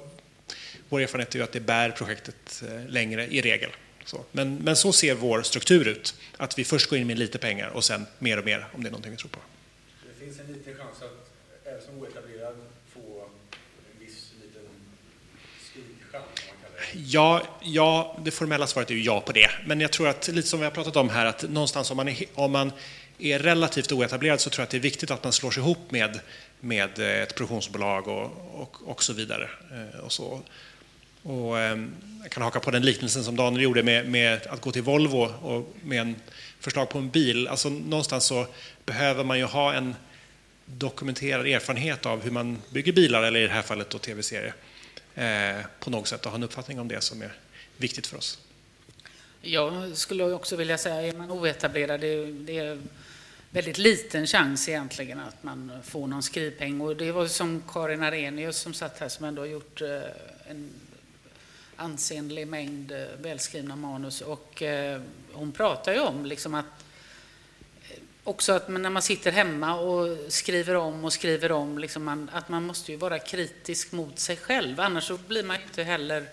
vår 0.89 1.01
erfarenhet 1.01 1.35
är 1.35 1.39
ju 1.39 1.43
att 1.43 1.51
det 1.51 1.59
bär 1.59 1.89
projektet 1.89 2.63
eh, 2.67 2.89
längre 2.89 3.27
i 3.27 3.41
regel. 3.41 3.69
Så. 4.05 4.25
Men, 4.31 4.55
men 4.55 4.75
så 4.75 4.93
ser 4.93 5.15
vår 5.15 5.41
struktur 5.41 5.87
ut. 5.87 6.15
Att 6.37 6.59
vi 6.59 6.63
först 6.63 6.89
går 6.89 6.99
in 6.99 7.07
med 7.07 7.19
lite 7.19 7.37
pengar 7.37 7.69
och 7.69 7.83
sen 7.83 8.05
mer 8.19 8.39
och 8.39 8.45
mer 8.45 8.67
om 8.73 8.83
det 8.83 8.89
är 8.89 8.91
någonting 8.91 9.11
vi 9.11 9.17
tror 9.17 9.29
på. 9.29 9.39
Det 10.07 10.25
finns 10.25 10.39
en 10.39 10.53
liten 10.53 10.75
chans 10.75 11.01
att 11.01 11.31
även 11.65 11.81
som 11.81 11.99
oetablerad 11.99 12.55
få 12.93 13.29
en 13.93 14.05
viss 14.05 14.31
liten 14.41 14.61
skrivchans, 14.61 14.71
om 14.71 14.83
man 14.85 15.33
kallar 15.33 15.63
det. 15.63 15.64
Ja, 16.93 17.43
ja, 17.61 18.17
det 18.23 18.31
formella 18.31 18.67
svaret 18.67 18.89
är 18.89 18.95
ju 18.95 19.01
ja 19.01 19.21
på 19.21 19.31
det. 19.31 19.49
Men 19.65 19.81
jag 19.81 19.91
tror 19.91 20.07
att, 20.07 20.27
lite 20.27 20.47
som 20.47 20.59
vi 20.59 20.65
har 20.65 20.71
pratat 20.71 20.95
om 20.95 21.09
här, 21.09 21.25
att 21.25 21.49
någonstans 21.49 21.91
om 21.91 21.97
man 21.97 22.07
är, 22.07 22.25
om 22.33 22.51
man 22.51 22.71
är 23.19 23.39
relativt 23.39 23.91
oetablerad 23.91 24.41
så 24.41 24.49
tror 24.49 24.61
jag 24.61 24.65
att 24.65 24.71
det 24.71 24.77
är 24.77 24.81
viktigt 24.81 25.11
att 25.11 25.23
man 25.23 25.33
slår 25.33 25.51
sig 25.51 25.63
ihop 25.63 25.91
med, 25.91 26.19
med 26.59 26.99
eh, 26.99 27.21
ett 27.21 27.35
produktionsbolag 27.35 28.07
och, 28.07 28.61
och, 28.61 28.77
och 28.85 29.03
så 29.03 29.13
vidare. 29.13 29.49
Eh, 29.71 29.99
och 29.99 30.11
så. 30.11 30.41
Och, 31.23 31.59
ehm, 31.59 31.95
jag 32.21 32.31
kan 32.31 32.43
haka 32.43 32.59
på 32.59 32.71
den 32.71 32.85
liknelsen 32.85 33.23
som 33.23 33.35
Daniel 33.35 33.63
gjorde 33.63 33.83
med, 33.83 34.09
med 34.09 34.47
att 34.47 34.61
gå 34.61 34.71
till 34.71 34.81
Volvo 34.81 35.17
och 35.41 35.75
med 35.83 36.01
en 36.01 36.15
förslag 36.59 36.89
på 36.89 36.97
en 36.97 37.09
bil. 37.09 37.47
Alltså, 37.47 37.69
någonstans 37.69 38.25
så 38.25 38.47
behöver 38.85 39.23
man 39.23 39.37
ju 39.37 39.45
ha 39.45 39.73
en 39.73 39.95
dokumenterad 40.65 41.47
erfarenhet 41.47 42.05
av 42.05 42.23
hur 42.23 42.31
man 42.31 42.61
bygger 42.69 42.91
bilar, 42.91 43.23
eller 43.23 43.39
i 43.39 43.47
det 43.47 43.53
här 43.53 43.61
fallet 43.61 44.01
tv-serier, 44.01 44.53
Eh, 45.15 45.65
på 45.79 45.89
något 45.89 46.07
sätt 46.07 46.25
och 46.25 46.31
ha 46.31 46.35
en 46.35 46.43
uppfattning 46.43 46.79
om 46.79 46.87
det 46.87 47.01
som 47.01 47.21
är 47.21 47.33
viktigt 47.77 48.07
för 48.07 48.17
oss. 48.17 48.39
Jag 49.41 49.97
skulle 49.97 50.23
också 50.23 50.55
vilja 50.55 50.77
säga, 50.77 51.01
är 51.01 51.13
man 51.13 51.31
oetablerad, 51.31 51.99
det 51.99 52.07
är, 52.07 52.25
det 52.25 52.57
är 52.57 52.81
väldigt 53.49 53.77
liten 53.77 54.27
chans 54.27 54.69
egentligen 54.69 55.19
att 55.19 55.43
man 55.43 55.71
får 55.83 56.07
någon 56.07 56.23
skrivpeng. 56.23 56.81
Och 56.81 56.95
det 56.95 57.11
var 57.11 57.27
som 57.27 57.63
Karin 57.67 58.03
Arrhenius 58.03 58.57
som 58.57 58.73
satt 58.73 58.99
här 58.99 59.09
som 59.09 59.25
ändå 59.25 59.41
har 59.41 59.47
gjort 59.47 59.81
eh, 59.81 60.01
en 60.49 60.69
ansenlig 61.75 62.47
mängd 62.47 62.91
eh, 62.91 63.05
välskrivna 63.21 63.75
manus. 63.75 64.21
Och 64.21 64.63
hon 65.33 65.51
pratar 65.51 65.93
ju 65.93 65.99
om 65.99 66.25
liksom 66.25 66.53
att 66.53 66.84
också 68.25 68.53
att 68.53 68.69
när 68.69 68.89
man 68.89 69.01
sitter 69.01 69.31
hemma 69.31 69.79
och 69.79 70.17
skriver 70.27 70.75
om 70.75 71.05
och 71.05 71.13
skriver 71.13 71.51
om, 71.51 71.77
liksom 71.77 72.03
man, 72.03 72.29
att 72.33 72.49
man 72.49 72.63
måste 72.63 72.91
ju 72.91 72.97
vara 72.97 73.19
kritisk 73.19 73.91
mot 73.91 74.19
sig 74.19 74.37
själv. 74.37 74.79
Annars 74.79 75.03
så 75.07 75.17
blir 75.27 75.43
man 75.43 75.57
inte 75.61 75.83
heller... 75.83 76.25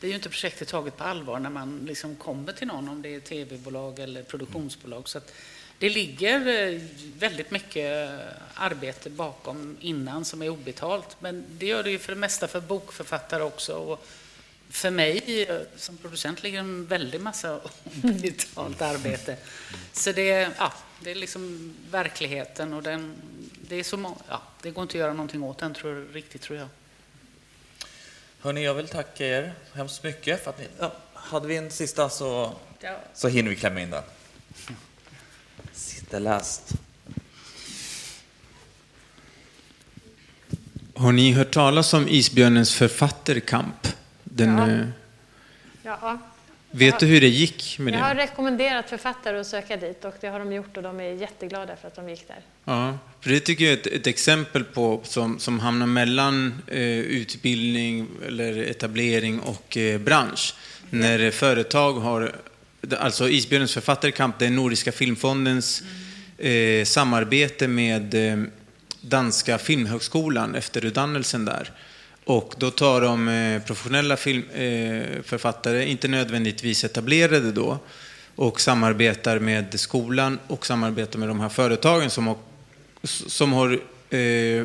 Det 0.00 0.06
är 0.06 0.08
ju 0.08 0.14
inte 0.14 0.28
projektet 0.28 0.68
taget 0.68 0.96
på 0.96 1.04
allvar 1.04 1.38
när 1.38 1.50
man 1.50 1.80
liksom 1.86 2.16
kommer 2.16 2.52
till 2.52 2.66
någon, 2.66 2.88
om 2.88 3.02
det 3.02 3.14
är 3.14 3.20
tv-bolag 3.20 3.98
eller 3.98 4.22
produktionsbolag. 4.22 5.08
Så 5.08 5.18
att 5.18 5.32
det 5.78 5.88
ligger 5.88 6.46
eh, 6.46 6.80
väldigt 7.18 7.50
mycket 7.50 8.10
eh, 8.10 8.26
arbete 8.54 9.10
bakom 9.10 9.76
innan 9.80 10.24
som 10.24 10.42
är 10.42 10.48
obetalt. 10.48 11.16
Men 11.20 11.44
det 11.50 11.66
gör 11.66 11.82
det 11.82 11.90
ju 11.90 11.98
för 11.98 12.14
det 12.14 12.20
mesta 12.20 12.48
för 12.48 12.60
bokförfattare 12.60 13.42
också. 13.42 13.74
Och 13.74 14.06
för 14.70 14.90
mig 14.90 15.46
eh, 15.48 15.60
som 15.76 15.96
producent 15.96 16.42
ligger 16.42 16.58
en 16.58 16.86
väldig 16.86 17.20
massa 17.20 17.60
obetalt 18.04 18.82
arbete. 18.82 19.36
Så 19.92 20.12
det, 20.12 20.50
ja, 20.58 20.72
det 21.00 21.10
är 21.10 21.14
liksom 21.14 21.74
verkligheten 21.90 22.72
och 22.72 22.82
den, 22.82 23.14
det, 23.68 23.76
är 23.76 23.82
så 23.82 24.16
ja, 24.28 24.42
det 24.62 24.70
går 24.70 24.82
inte 24.82 24.92
att 24.92 25.00
göra 25.00 25.12
någonting 25.12 25.42
åt 25.42 25.58
den 25.58 25.74
tror, 25.74 26.12
riktigt 26.12 26.42
tror 26.42 26.58
jag. 26.58 26.68
Hörni, 28.40 28.64
jag 28.64 28.74
vill 28.74 28.88
tacka 28.88 29.26
er 29.26 29.52
hemskt 29.74 30.02
mycket 30.02 30.44
för 30.44 30.50
att 30.50 30.58
ni... 30.58 30.66
Ja, 30.78 30.92
hade 31.14 31.48
vi 31.48 31.56
en 31.56 31.70
sista 31.70 32.08
så, 32.08 32.54
Ja. 32.80 32.96
så 33.14 33.28
hinner 33.28 33.50
vi 33.50 33.56
klämma 33.56 33.80
in 33.80 33.90
den. 33.90 34.02
Sista 35.72 36.18
läst. 36.18 36.72
Har 40.94 41.12
ni 41.12 41.32
hört 41.32 41.52
talas 41.52 41.94
om 41.94 42.08
Isbjörnens 42.08 42.74
författarkamp? 42.74 43.89
Den, 44.40 44.58
Ja. 44.58 44.68
eh, 44.68 44.86
Ja. 45.82 46.18
vet 46.70 46.98
du 47.00 47.06
hur 47.06 47.20
det 47.20 47.28
gick 47.28 47.76
med 47.78 47.94
Jag 47.94 47.98
har 47.98 48.14
det? 48.14 48.22
rekommenderat 48.22 48.90
författare 48.90 49.38
att 49.40 49.46
söka 49.46 49.76
dit 49.76 50.04
och 50.04 50.14
det 50.20 50.26
har 50.28 50.38
de 50.38 50.52
gjort 50.52 50.76
och 50.76 50.82
de 50.82 51.00
är 51.00 51.12
jätteglada 51.12 51.76
för 51.76 51.88
att 51.88 51.94
de 51.96 52.08
gick 52.08 52.28
där. 52.28 52.38
Ja, 52.64 52.98
för 53.20 53.30
det 53.30 53.40
tycker 53.40 53.64
jag 53.64 53.72
är 53.72 53.76
ett, 53.76 53.86
ett 53.86 54.06
exempel 54.06 54.64
på 54.64 55.00
som, 55.04 55.38
som 55.38 55.60
hamnar 55.60 55.86
mellan 55.86 56.62
eh, 56.66 56.80
utbildning 56.98 58.08
eller 58.26 58.56
etablering 58.70 59.40
och 59.40 59.76
eh, 59.76 59.98
bransch. 60.00 60.54
När 60.90 61.30
företag 61.30 61.92
har, 61.92 62.32
alltså 62.98 63.28
Isbjörnens 63.28 63.74
författarkamp, 63.74 64.38
det 64.38 64.46
är 64.46 64.50
Nordiska 64.50 64.92
filmfondens 64.92 65.82
eh, 66.38 66.84
samarbete 66.84 67.68
med 67.68 68.14
eh, 68.14 68.42
danska 69.00 69.58
filmhögskolan 69.58 70.54
efter 70.54 70.84
utdannelsen 70.84 71.44
där. 71.44 71.70
Och 72.24 72.54
då 72.58 72.70
tar 72.70 73.00
de 73.00 73.28
eh, 73.28 73.62
professionella 73.62 74.16
filmförfattare, 74.16 75.16
eh, 75.16 75.22
författare, 75.22 75.90
inte 75.90 76.08
nödvändigtvis 76.08 76.84
etablerade 76.84 77.52
då, 77.52 77.78
och 78.36 78.60
samarbetar 78.60 79.38
med 79.38 79.80
skolan 79.80 80.38
och 80.46 80.66
samarbetar 80.66 81.18
med 81.18 81.28
de 81.28 81.40
här 81.40 81.48
företagen 81.48 82.10
som 82.10 82.26
har, 82.26 82.36
som 83.04 83.52
har 83.52 83.80
eh, 84.10 84.64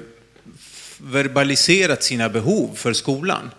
verbaliserat 0.98 2.04
sina 2.04 2.30
behov 2.30 2.76
för 2.76 2.94
skolan. 2.94 3.52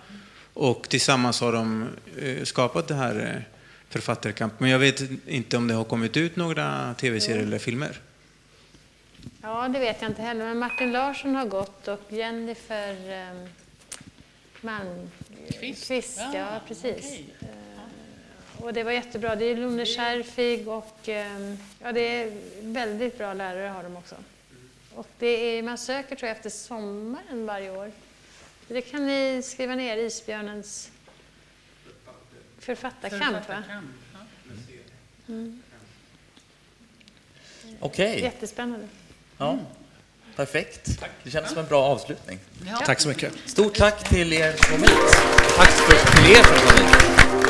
Och 0.54 0.88
tillsammans 0.88 1.40
har 1.40 1.52
de 1.52 1.88
eh, 2.18 2.44
skapat 2.44 2.88
det 2.88 2.94
här 2.94 3.34
eh, 3.34 3.42
författarkamp. 3.90 4.60
Men 4.60 4.70
jag 4.70 4.78
vet 4.78 5.02
inte 5.26 5.56
om 5.56 5.68
det 5.68 5.74
har 5.74 5.84
kommit 5.84 6.16
ut 6.16 6.36
några 6.36 6.94
tv-serier 6.94 7.42
eller 7.42 7.58
filmer. 7.58 8.00
Ja, 9.42 9.68
det 9.68 9.78
vet 9.78 9.96
jag 10.02 10.10
inte 10.10 10.22
heller, 10.22 10.44
men 10.44 10.58
Martin 10.58 10.92
Larsson 10.92 11.34
har 11.34 11.46
gått 11.46 11.88
och 11.88 12.00
Jennifer 12.08 12.90
eh, 12.90 13.48
Malmqvist. 14.66 16.18
Ja, 16.18 16.34
Ja, 16.34 16.60
precis. 16.68 16.96
okej. 16.96 17.34
Eh, 17.40 18.62
och 18.64 18.72
det 18.72 18.82
var 18.82 18.92
jättebra. 18.92 19.36
Det 19.36 19.44
är 19.44 19.56
Lone 19.56 19.86
Scherfig 19.86 20.68
och 20.68 21.08
eh, 21.08 21.54
ja, 21.82 21.92
det 21.92 22.00
är 22.00 22.32
väldigt 22.60 23.18
bra 23.18 23.34
lärare 23.34 23.68
har 23.68 23.82
de 23.82 23.96
också. 23.96 24.14
Och 24.94 25.08
det 25.18 25.26
är, 25.26 25.62
man 25.62 25.78
söker 25.78 26.16
tror 26.16 26.28
jag 26.28 26.36
efter 26.36 26.50
sommaren 26.50 27.46
varje 27.46 27.70
år. 27.70 27.92
Det 28.68 28.80
kan 28.80 29.06
ni 29.06 29.42
skriva 29.44 29.74
ner, 29.74 29.96
Isbjörnens 29.96 30.90
författarkamp. 32.58 33.22
Författarkamp. 33.22 33.86
Mm. 35.28 35.62
Okej. 37.80 38.20
Jättespännande. 38.20 38.88
Ja. 39.38 39.58
Perfekt. 40.36 41.00
Tack. 41.00 41.10
Det 41.22 41.30
kändes 41.30 41.50
som 41.50 41.60
en 41.60 41.66
bra 41.66 41.82
avslutning. 41.82 42.38
Ja. 42.66 42.76
Tack 42.86 43.00
så 43.00 43.08
mycket. 43.08 43.32
Stort 43.46 43.74
tack 43.74 44.08
till 44.08 44.32
er 44.32 44.52
som 44.52 44.66
kom 44.70 44.82
hit. 44.82 44.90
Tack 45.56 45.70
till 45.76 46.32
er 46.32 46.42
som 46.42 46.54
kom 46.54 46.86
hit. 46.86 47.45